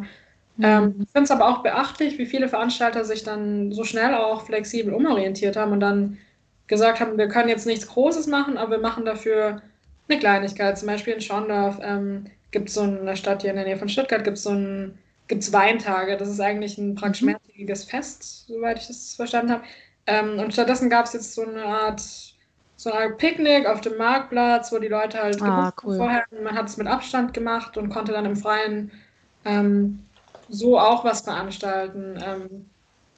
Mhm. 0.57 0.65
Ähm, 0.65 0.95
ich 1.03 1.11
finde 1.13 1.25
es 1.25 1.31
aber 1.31 1.49
auch 1.49 1.63
beachtlich, 1.63 2.19
wie 2.19 2.27
viele 2.27 2.49
Veranstalter 2.49 3.05
sich 3.05 3.23
dann 3.25 3.73
so 3.73 3.85
schnell 3.85 4.15
auch 4.15 4.47
flexibel 4.47 4.93
umorientiert 4.95 5.57
haben 5.57 5.73
und 5.73 5.81
dann 5.81 6.19
gesagt 6.67 7.01
haben, 7.01 7.17
wir 7.17 7.29
können 7.29 7.49
jetzt 7.49 7.67
nichts 7.67 7.87
Großes 7.87 8.27
machen, 8.27 8.59
aber 8.59 8.73
wir 8.73 8.79
machen 8.79 9.05
dafür 9.05 9.63
eine 10.09 10.19
Kleinigkeit. 10.19 10.79
Zum 10.79 10.89
Beispiel 10.89 11.15
in 11.15 11.21
Schorndorf 11.21 11.79
ähm, 11.83 12.27
gibt 12.51 12.69
es 12.69 12.75
so 12.75 12.83
eine 12.83 13.17
Stadt 13.17 13.43
hier 13.43 13.51
in 13.51 13.57
der 13.57 13.67
Nähe 13.67 13.77
von 13.77 13.89
Stuttgart, 13.89 14.25
gibt 14.25 14.39
es 14.39 14.43
so 14.43 14.51
ein 14.51 14.99
gibt's 15.29 15.53
Weintage. 15.53 16.17
Das 16.17 16.29
ist 16.29 16.41
eigentlich 16.41 16.79
ein 16.79 16.95
praktisch 16.95 17.23
mhm. 17.23 17.29
mehrtägiges 17.33 17.85
Fest, 17.85 18.47
soweit 18.49 18.79
ich 18.79 18.89
das 18.89 19.15
verstanden 19.15 19.53
habe. 19.53 19.65
Ähm, 20.07 20.39
und 20.39 20.53
stattdessen 20.53 20.91
gab 20.91 21.07
es 21.07 21.13
jetzt 21.13 21.35
so 21.35 21.43
eine 21.43 21.65
Art 21.65 22.03
so 22.77 22.93
ein 22.93 23.17
Picknick 23.17 23.67
auf 23.67 23.81
dem 23.81 23.97
Marktplatz, 23.97 24.71
wo 24.73 24.79
die 24.79 24.87
Leute 24.87 25.21
halt 25.21 25.43
ah, 25.43 25.73
cool. 25.83 25.97
vorher, 25.97 26.25
man 26.43 26.55
hat 26.55 26.69
es 26.69 26.77
mit 26.77 26.87
Abstand 26.87 27.35
gemacht 27.35 27.77
und 27.77 27.89
konnte 27.89 28.13
dann 28.13 28.25
im 28.25 28.37
Freien 28.37 28.93
ähm, 29.45 30.05
so 30.49 30.79
auch 30.79 31.05
was 31.05 31.23
veranstalten. 31.23 32.17
Ähm, 32.25 32.67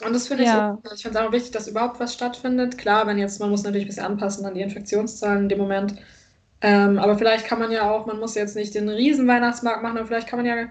und 0.05 0.15
das 0.15 0.29
finde 0.29 0.45
ja. 0.45 0.79
ich, 0.83 0.93
ich 0.95 1.03
finde 1.03 1.19
es 1.19 1.25
auch 1.25 1.33
wichtig, 1.33 1.51
dass 1.51 1.69
überhaupt 1.69 2.01
was 2.01 2.15
stattfindet. 2.15 2.79
Klar, 2.79 3.07
wenn 3.07 3.19
jetzt, 3.19 3.39
man 3.39 3.51
muss 3.51 3.63
natürlich 3.63 3.85
ein 3.85 3.89
bisschen 3.89 4.07
anpassen 4.07 4.47
an 4.47 4.55
die 4.55 4.63
Infektionszahlen 4.63 5.43
in 5.43 5.49
dem 5.51 5.59
Moment. 5.59 5.97
Ähm, 6.63 6.99
aber 6.99 7.19
vielleicht 7.19 7.47
kann 7.47 7.59
man 7.59 7.71
ja 7.71 7.91
auch, 7.91 8.07
man 8.07 8.19
muss 8.19 8.35
jetzt 8.35 8.57
nicht 8.57 8.75
den 8.75 8.89
riesen 8.89 9.29
Weihnachtsmarkt 9.29 9.83
machen, 9.83 9.99
aber 9.99 10.07
vielleicht 10.07 10.27
kann 10.27 10.39
man 10.39 10.47
ja 10.47 10.69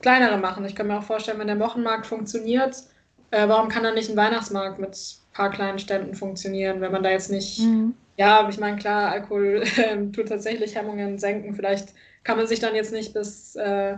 kleinere 0.00 0.38
machen. 0.38 0.64
Ich 0.64 0.74
kann 0.74 0.86
mir 0.86 0.98
auch 0.98 1.04
vorstellen, 1.04 1.38
wenn 1.38 1.46
der 1.46 1.60
Wochenmarkt 1.60 2.06
funktioniert, 2.06 2.76
äh, 3.30 3.48
warum 3.48 3.68
kann 3.68 3.82
dann 3.82 3.94
nicht 3.94 4.10
ein 4.10 4.16
Weihnachtsmarkt 4.16 4.78
mit 4.78 4.90
ein 4.90 5.34
paar 5.34 5.50
kleinen 5.50 5.78
Ständen 5.78 6.14
funktionieren, 6.14 6.80
wenn 6.80 6.92
man 6.92 7.02
da 7.02 7.10
jetzt 7.10 7.30
nicht, 7.30 7.60
mhm. 7.60 7.94
ja, 8.16 8.48
ich 8.48 8.58
meine, 8.58 8.76
klar, 8.76 9.10
Alkohol 9.10 9.62
äh, 9.76 9.96
tut 10.12 10.28
tatsächlich 10.28 10.74
Hemmungen 10.74 11.18
senken. 11.18 11.54
Vielleicht 11.54 11.90
kann 12.24 12.36
man 12.36 12.46
sich 12.46 12.60
dann 12.60 12.74
jetzt 12.74 12.92
nicht 12.92 13.14
bis 13.14 13.56
äh, 13.56 13.96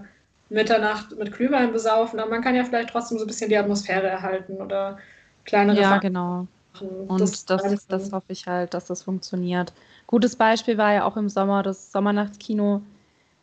Mitternacht 0.48 1.16
mit 1.16 1.33
Glühwein 1.33 1.72
besaufen, 1.72 2.20
aber 2.20 2.31
man 2.31 2.42
kann 2.42 2.55
ja 2.55 2.64
vielleicht 2.64 2.90
trotzdem 2.90 3.18
so 3.18 3.24
ein 3.24 3.28
bisschen 3.28 3.48
die 3.48 3.57
Atmosphäre 3.57 4.07
erhalten 4.07 4.55
oder 4.55 4.98
kleinere 5.44 5.81
Ja, 5.81 5.98
genau. 5.98 6.46
Und 6.81 7.20
das, 7.20 7.44
das, 7.44 7.87
das 7.87 8.12
hoffe 8.12 8.33
ich 8.33 8.46
halt, 8.46 8.74
dass 8.74 8.87
das 8.87 9.02
funktioniert. 9.02 9.72
Gutes 10.07 10.37
Beispiel 10.37 10.78
war 10.78 10.92
ja 10.92 11.05
auch 11.05 11.16
im 11.16 11.28
Sommer 11.28 11.62
das 11.62 11.92
Sommernachtskino, 11.92 12.83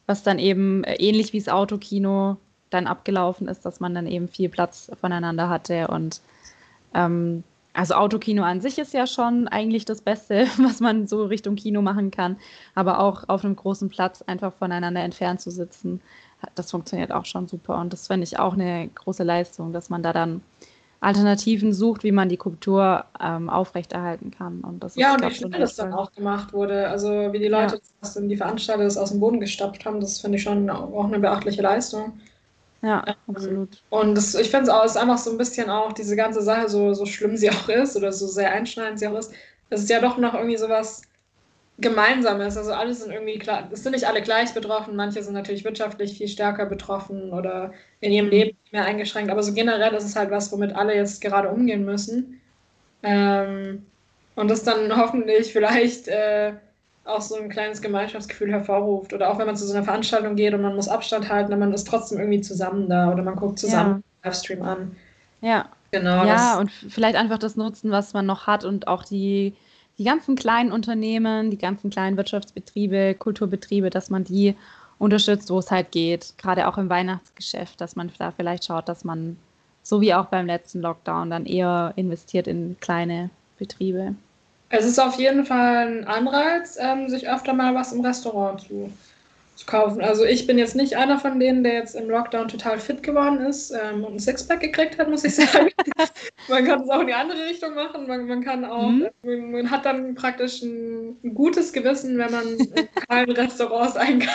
was 0.09 0.23
dann 0.23 0.39
eben 0.39 0.83
äh, 0.83 0.95
ähnlich 0.95 1.33
wie 1.33 1.39
das 1.39 1.49
Autokino 1.49 2.37
dann 2.71 2.87
abgelaufen 2.87 3.47
ist, 3.47 3.63
dass 3.63 3.79
man 3.79 3.93
dann 3.93 4.07
eben 4.07 4.27
viel 4.27 4.49
Platz 4.49 4.91
voneinander 4.99 5.49
hatte 5.49 5.87
und 5.87 6.21
ähm, 6.95 7.43
also 7.73 7.93
Autokino 7.93 8.41
an 8.43 8.59
sich 8.59 8.79
ist 8.79 8.93
ja 8.93 9.05
schon 9.05 9.47
eigentlich 9.47 9.85
das 9.85 10.01
Beste, 10.01 10.47
was 10.57 10.79
man 10.79 11.07
so 11.07 11.25
Richtung 11.25 11.55
Kino 11.55 11.83
machen 11.83 12.09
kann, 12.09 12.37
aber 12.73 12.99
auch 12.99 13.29
auf 13.29 13.45
einem 13.45 13.55
großen 13.55 13.89
Platz 13.89 14.23
einfach 14.23 14.51
voneinander 14.53 15.01
entfernt 15.01 15.41
zu 15.41 15.51
sitzen, 15.51 16.01
das 16.55 16.71
funktioniert 16.71 17.11
auch 17.11 17.25
schon 17.25 17.47
super 17.47 17.77
und 17.77 17.93
das 17.93 18.07
finde 18.07 18.23
ich 18.23 18.39
auch 18.39 18.53
eine 18.53 18.87
große 18.87 19.23
Leistung, 19.23 19.73
dass 19.73 19.91
man 19.91 20.01
da 20.01 20.11
dann 20.11 20.41
Alternativen 21.01 21.73
sucht, 21.73 22.03
wie 22.03 22.11
man 22.11 22.27
die 22.27 22.37
Kultur 22.37 23.05
ähm, 23.21 23.49
aufrechterhalten 23.49 24.31
kann. 24.31 24.61
Und 24.61 24.83
das 24.83 24.95
ja, 24.95 25.15
ist, 25.15 25.21
und 25.21 25.29
wie 25.29 25.35
schnell 25.35 25.59
das 25.59 25.75
dann 25.75 25.93
auch 25.93 26.11
gemacht 26.11 26.51
wurde. 26.51 26.89
Also 26.89 27.09
wie 27.31 27.39
die 27.39 27.47
Leute, 27.47 27.75
ja. 27.75 27.81
das, 28.01 28.19
die 28.21 28.37
Veranstalter 28.37 28.83
das 28.83 28.97
aus 28.97 29.11
dem 29.11 29.19
Boden 29.19 29.39
gestapft 29.39 29.85
haben, 29.85 30.01
das 30.01 30.19
finde 30.19 30.37
ich 30.37 30.43
schon 30.43 30.69
auch 30.69 31.05
eine 31.05 31.19
beachtliche 31.19 31.61
Leistung. 31.61 32.19
Ja, 32.81 33.03
ähm, 33.07 33.13
absolut. 33.27 33.83
Und 33.89 34.15
das, 34.15 34.35
ich 34.35 34.49
finde 34.49 34.63
es 34.63 34.69
auch, 34.69 34.83
ist 34.83 34.97
einfach 34.97 35.17
so 35.17 35.31
ein 35.31 35.37
bisschen 35.37 35.69
auch 35.69 35.93
diese 35.93 36.15
ganze 36.15 36.41
Sache, 36.41 36.69
so, 36.69 36.93
so 36.93 37.05
schlimm 37.05 37.37
sie 37.37 37.49
auch 37.49 37.69
ist 37.69 37.95
oder 37.95 38.11
so 38.11 38.27
sehr 38.27 38.51
einschneidend 38.51 38.99
sie 38.99 39.07
auch 39.07 39.17
ist, 39.17 39.33
es 39.69 39.81
ist 39.81 39.89
ja 39.89 40.01
doch 40.01 40.17
noch 40.17 40.33
irgendwie 40.33 40.57
sowas 40.57 41.03
Gemeinsames. 41.81 42.57
Also 42.57 42.73
alle 42.73 42.93
sind 42.93 43.11
irgendwie 43.11 43.39
klar, 43.39 43.69
es 43.71 43.83
sind 43.83 43.93
nicht 43.93 44.07
alle 44.07 44.21
gleich 44.21 44.53
betroffen, 44.53 44.95
manche 44.95 45.23
sind 45.23 45.33
natürlich 45.33 45.63
wirtschaftlich 45.63 46.17
viel 46.17 46.27
stärker 46.27 46.65
betroffen 46.65 47.31
oder 47.31 47.73
in 48.01 48.11
ihrem 48.11 48.29
Leben 48.29 48.57
mehr 48.71 48.85
eingeschränkt, 48.85 49.31
aber 49.31 49.43
so 49.43 49.53
generell 49.53 49.93
ist 49.93 50.03
es 50.03 50.15
halt 50.15 50.31
was, 50.31 50.51
womit 50.51 50.75
alle 50.75 50.95
jetzt 50.95 51.21
gerade 51.21 51.49
umgehen 51.49 51.85
müssen. 51.85 52.41
Ähm, 53.03 53.85
und 54.35 54.49
das 54.49 54.63
dann 54.63 54.95
hoffentlich 54.97 55.53
vielleicht 55.53 56.07
äh, 56.07 56.53
auch 57.05 57.21
so 57.21 57.35
ein 57.35 57.49
kleines 57.49 57.81
Gemeinschaftsgefühl 57.81 58.51
hervorruft. 58.51 59.13
Oder 59.13 59.31
auch 59.31 59.39
wenn 59.39 59.47
man 59.47 59.55
zu 59.55 59.65
so 59.65 59.73
einer 59.73 59.83
Veranstaltung 59.83 60.35
geht 60.35 60.53
und 60.53 60.61
man 60.61 60.75
muss 60.75 60.87
Abstand 60.87 61.29
halten, 61.29 61.51
aber 61.51 61.59
man 61.59 61.73
ist 61.73 61.87
trotzdem 61.87 62.19
irgendwie 62.19 62.41
zusammen 62.41 62.87
da 62.87 63.11
oder 63.11 63.23
man 63.23 63.35
guckt 63.35 63.59
zusammen 63.59 64.03
ja. 64.23 64.29
Livestream 64.29 64.61
an. 64.61 64.95
Ja. 65.41 65.69
Genau. 65.91 66.23
Ja, 66.23 66.59
und 66.59 66.69
vielleicht 66.69 67.15
einfach 67.15 67.39
das 67.39 67.55
nutzen, 67.55 67.89
was 67.89 68.13
man 68.13 68.27
noch 68.27 68.45
hat 68.45 68.63
und 68.63 68.87
auch 68.87 69.03
die, 69.03 69.55
die 69.99 70.05
ganzen 70.05 70.35
kleinen 70.35 70.71
Unternehmen, 70.71 71.51
die 71.51 71.57
ganzen 71.57 71.89
kleinen 71.89 72.15
Wirtschaftsbetriebe, 72.15 73.15
Kulturbetriebe, 73.15 73.89
dass 73.89 74.09
man 74.09 74.23
die 74.23 74.55
unterstützt, 74.97 75.49
wo 75.49 75.59
es 75.59 75.69
halt 75.69 75.91
geht. 75.91 76.33
Gerade 76.37 76.67
auch 76.67 76.77
im 76.77 76.89
Weihnachtsgeschäft, 76.89 77.79
dass 77.81 77.97
man 77.97 78.09
da 78.17 78.31
vielleicht 78.31 78.65
schaut, 78.65 78.87
dass 78.87 79.03
man, 79.03 79.37
so 79.83 79.99
wie 79.99 80.13
auch 80.13 80.25
beim 80.25 80.45
letzten 80.45 80.81
Lockdown, 80.81 81.29
dann 81.29 81.45
eher 81.45 81.93
investiert 81.97 82.47
in 82.47 82.77
kleine 82.79 83.29
Betriebe. 83.57 84.15
Es 84.69 84.85
ist 84.85 84.99
auf 84.99 85.19
jeden 85.19 85.45
Fall 85.45 85.87
ein 85.87 86.07
Anreiz, 86.07 86.77
ähm, 86.79 87.09
sich 87.09 87.27
öfter 87.27 87.53
mal 87.53 87.75
was 87.75 87.91
im 87.91 88.01
Restaurant 88.01 88.61
zu, 88.61 88.89
zu, 89.59 89.65
kaufen. 89.65 90.01
Also 90.01 90.23
ich 90.25 90.47
bin 90.47 90.57
jetzt 90.57 90.75
nicht 90.75 90.95
einer 90.95 91.19
von 91.19 91.39
denen, 91.39 91.63
der 91.63 91.73
jetzt 91.73 91.95
im 91.95 92.09
Lockdown 92.09 92.47
total 92.47 92.79
fit 92.79 93.03
geworden 93.03 93.41
ist 93.41 93.71
ähm, 93.71 94.03
und 94.03 94.15
ein 94.15 94.19
Sixpack 94.19 94.61
gekriegt 94.61 94.97
hat, 94.97 95.09
muss 95.09 95.23
ich 95.23 95.35
sagen. 95.35 95.69
man 96.49 96.65
kann 96.65 96.81
es 96.81 96.89
auch 96.89 97.01
in 97.01 97.07
die 97.07 97.13
andere 97.13 97.45
Richtung 97.45 97.75
machen. 97.75 98.07
Man, 98.07 98.25
man 98.27 98.43
kann 98.43 98.65
auch, 98.65 98.89
mhm. 98.89 99.07
man, 99.23 99.51
man, 99.51 99.71
hat 99.71 99.85
dann 99.85 100.15
praktisch 100.15 100.61
ein, 100.61 101.17
ein, 101.23 101.35
gutes 101.35 101.73
Gewissen, 101.73 102.17
wenn 102.17 102.31
man 102.31 102.47
in 102.47 102.89
kleinen 103.07 103.31
Restaurants 103.31 103.95
einkauft. 103.95 104.33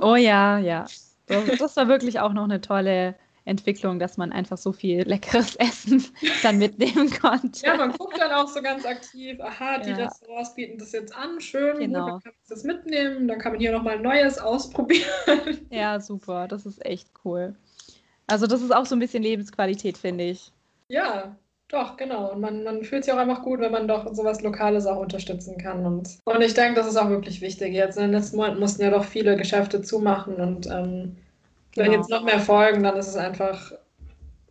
Oh 0.00 0.16
ja, 0.16 0.58
ja. 0.58 0.86
Das, 1.26 1.58
das 1.58 1.76
war 1.76 1.88
wirklich 1.88 2.20
auch 2.20 2.32
noch 2.32 2.44
eine 2.44 2.60
tolle 2.60 3.14
Entwicklung, 3.46 3.98
dass 3.98 4.16
man 4.16 4.32
einfach 4.32 4.58
so 4.58 4.72
viel 4.72 5.02
leckeres 5.02 5.56
Essen 5.60 6.04
dann 6.42 6.58
mitnehmen 6.58 7.10
konnte. 7.10 7.64
Ja, 7.64 7.76
man 7.76 7.92
guckt 7.92 8.18
dann 8.20 8.32
auch 8.32 8.48
so 8.48 8.60
ganz 8.60 8.84
aktiv, 8.84 9.40
aha, 9.40 9.78
die 9.78 9.90
ja. 9.90 9.96
Restaurants 9.96 10.54
bieten 10.54 10.78
das 10.78 10.92
jetzt 10.92 11.14
an, 11.14 11.40
schön, 11.40 11.78
genau. 11.78 12.00
gut, 12.00 12.08
dann 12.08 12.20
kann 12.20 12.32
man 12.32 12.48
das 12.48 12.64
mitnehmen, 12.64 13.28
dann 13.28 13.38
kann 13.38 13.52
man 13.52 13.60
hier 13.60 13.72
nochmal 13.72 13.98
Neues 14.00 14.38
ausprobieren. 14.38 15.06
Ja, 15.70 16.00
super, 16.00 16.48
das 16.48 16.66
ist 16.66 16.84
echt 16.84 17.08
cool. 17.24 17.54
Also 18.26 18.46
das 18.46 18.62
ist 18.62 18.74
auch 18.74 18.86
so 18.86 18.96
ein 18.96 18.98
bisschen 18.98 19.22
Lebensqualität, 19.22 19.96
finde 19.96 20.24
ich. 20.24 20.52
Ja, 20.88 21.36
Doch, 21.68 21.96
genau. 21.96 22.32
Und 22.32 22.40
man, 22.40 22.62
man 22.64 22.84
fühlt 22.84 23.04
sich 23.04 23.12
auch 23.12 23.18
einfach 23.18 23.42
gut, 23.42 23.60
wenn 23.60 23.72
man 23.72 23.88
doch 23.88 24.12
sowas 24.14 24.40
Lokales 24.42 24.86
auch 24.86 24.98
unterstützen 24.98 25.58
kann. 25.58 25.84
Und, 25.84 26.18
und 26.24 26.40
ich 26.40 26.54
denke, 26.54 26.74
das 26.74 26.86
ist 26.86 26.96
auch 26.96 27.08
wirklich 27.08 27.40
wichtig. 27.40 27.72
Jetzt 27.74 27.96
in 27.96 28.02
den 28.02 28.12
letzten 28.12 28.36
Monaten 28.36 28.60
mussten 28.60 28.82
ja 28.82 28.90
doch 28.90 29.04
viele 29.04 29.36
Geschäfte 29.36 29.82
zumachen 29.82 30.36
und 30.36 30.66
ähm, 30.66 31.16
genau. 31.76 31.92
wenn 31.92 32.00
jetzt 32.00 32.10
noch 32.10 32.24
mehr 32.24 32.40
folgen, 32.40 32.82
dann 32.82 32.96
ist 32.96 33.08
es 33.08 33.16
einfach 33.16 33.72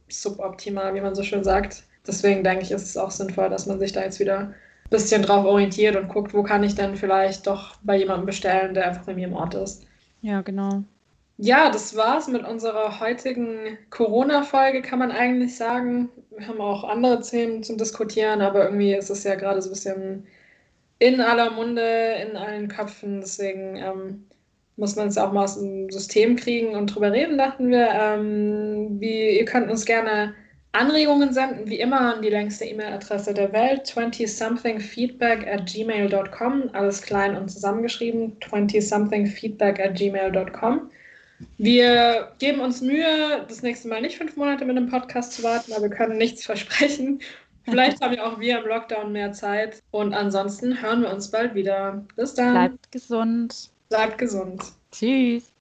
suboptimal, 0.10 0.94
wie 0.96 1.02
man 1.02 1.16
so 1.16 1.24
schön 1.24 1.44
sagt. 1.44 1.84
Deswegen 2.08 2.44
denke 2.44 2.64
ich, 2.64 2.72
ist 2.72 2.84
es 2.84 2.98
auch 2.98 3.12
sinnvoll, 3.12 3.50
dass 3.50 3.66
man 3.66 3.80
sich 3.80 3.92
da 3.92 4.02
jetzt 4.02 4.20
wieder 4.20 4.40
ein 4.40 4.56
bisschen 4.90 5.24
drauf 5.24 5.46
orientiert 5.46 5.96
und 5.96 6.08
guckt, 6.08 6.34
wo 6.34 6.44
kann 6.44 6.64
ich 6.64 6.76
denn 6.76 6.96
vielleicht 6.96 7.48
doch 7.48 7.76
bei 7.84 7.98
jemandem 7.98 8.28
bestellen, 8.28 8.74
der 8.74 8.88
einfach 8.88 9.06
bei 9.06 9.16
mir 9.16 9.28
im 9.28 9.34
Ort 9.34 9.56
ist. 9.56 9.86
Ja, 10.22 10.42
genau. 10.42 10.84
Ja, 11.38 11.70
das 11.70 11.96
war's 11.98 12.28
mit 12.28 12.48
unserer 12.48 13.00
heutigen 13.00 13.78
Corona-Folge, 13.90 14.82
kann 14.82 15.00
man 15.00 15.12
eigentlich 15.12 15.58
sagen. 15.58 16.10
Wir 16.38 16.48
haben 16.48 16.62
auch 16.62 16.86
andere 16.86 17.20
Themen 17.22 17.62
zum 17.62 17.78
Diskutieren, 17.78 18.42
aber 18.42 18.66
irgendwie 18.66 18.94
ist 18.94 19.10
es 19.10 19.24
ja 19.24 19.36
gerade 19.36 19.62
so 19.62 19.70
ein 19.70 19.74
bisschen 19.74 20.28
in 21.00 21.20
aller 21.20 21.52
Munde, 21.52 22.16
in 22.26 22.38
allen 22.38 22.70
Köpfen. 22.70 23.20
Deswegen 23.20 23.76
ähm, 23.76 24.28
muss 24.78 24.96
man 24.96 25.08
es 25.08 25.18
auch 25.18 25.32
mal 25.32 25.44
aus 25.44 25.60
dem 25.60 25.90
System 25.90 26.36
kriegen 26.36 26.76
und 26.76 26.94
drüber 26.94 27.12
reden, 27.12 27.38
dachten 27.38 27.70
wir. 27.70 27.90
Ähm, 27.92 29.00
wie, 29.00 29.38
ihr 29.38 29.46
könnt 29.46 29.70
uns 29.70 29.86
gerne 29.86 30.34
Anregungen 30.74 31.34
senden, 31.34 31.70
wie 31.70 31.80
immer 31.80 32.16
an 32.16 32.22
die 32.22 32.30
längste 32.30 32.66
E-Mail-Adresse 32.66 33.34
der 33.34 33.54
Welt, 33.54 33.86
20somethingfeedback 33.86 35.48
at 35.48 35.66
gmail.com, 35.66 36.70
alles 36.74 37.02
klein 37.02 37.38
und 37.38 37.50
zusammengeschrieben, 37.50 38.38
20somethingfeedback 38.42 39.80
at 39.80 39.96
gmail.com. 39.96 40.92
Wir 41.58 42.32
geben 42.40 42.60
uns 42.60 42.82
Mühe, 42.82 43.46
das 43.48 43.62
nächste 43.62 43.88
Mal 43.88 44.02
nicht 44.02 44.18
fünf 44.18 44.36
Monate 44.36 44.66
mit 44.66 44.78
einem 44.78 44.90
Podcast 44.90 45.34
zu 45.34 45.44
warten, 45.44 45.72
aber 45.74 45.84
wir 45.84 45.90
können 45.90 46.18
nichts 46.18 46.46
versprechen. 46.46 47.20
Vielleicht 47.64 48.02
haben 48.02 48.14
ja 48.14 48.26
auch 48.26 48.40
wir 48.40 48.60
im 48.60 48.68
Lockdown 48.68 49.12
mehr 49.12 49.32
Zeit. 49.32 49.82
Und 49.92 50.14
ansonsten 50.14 50.82
hören 50.82 51.02
wir 51.02 51.12
uns 51.12 51.32
bald 51.32 51.56
wieder. 51.56 52.06
Bis 52.16 52.36
dann. 52.36 52.54
Bleibt 52.54 52.92
gesund. 52.92 53.72
Bleibt 53.96 54.18
gesund. 54.18 54.62
Tschüss. 54.92 55.55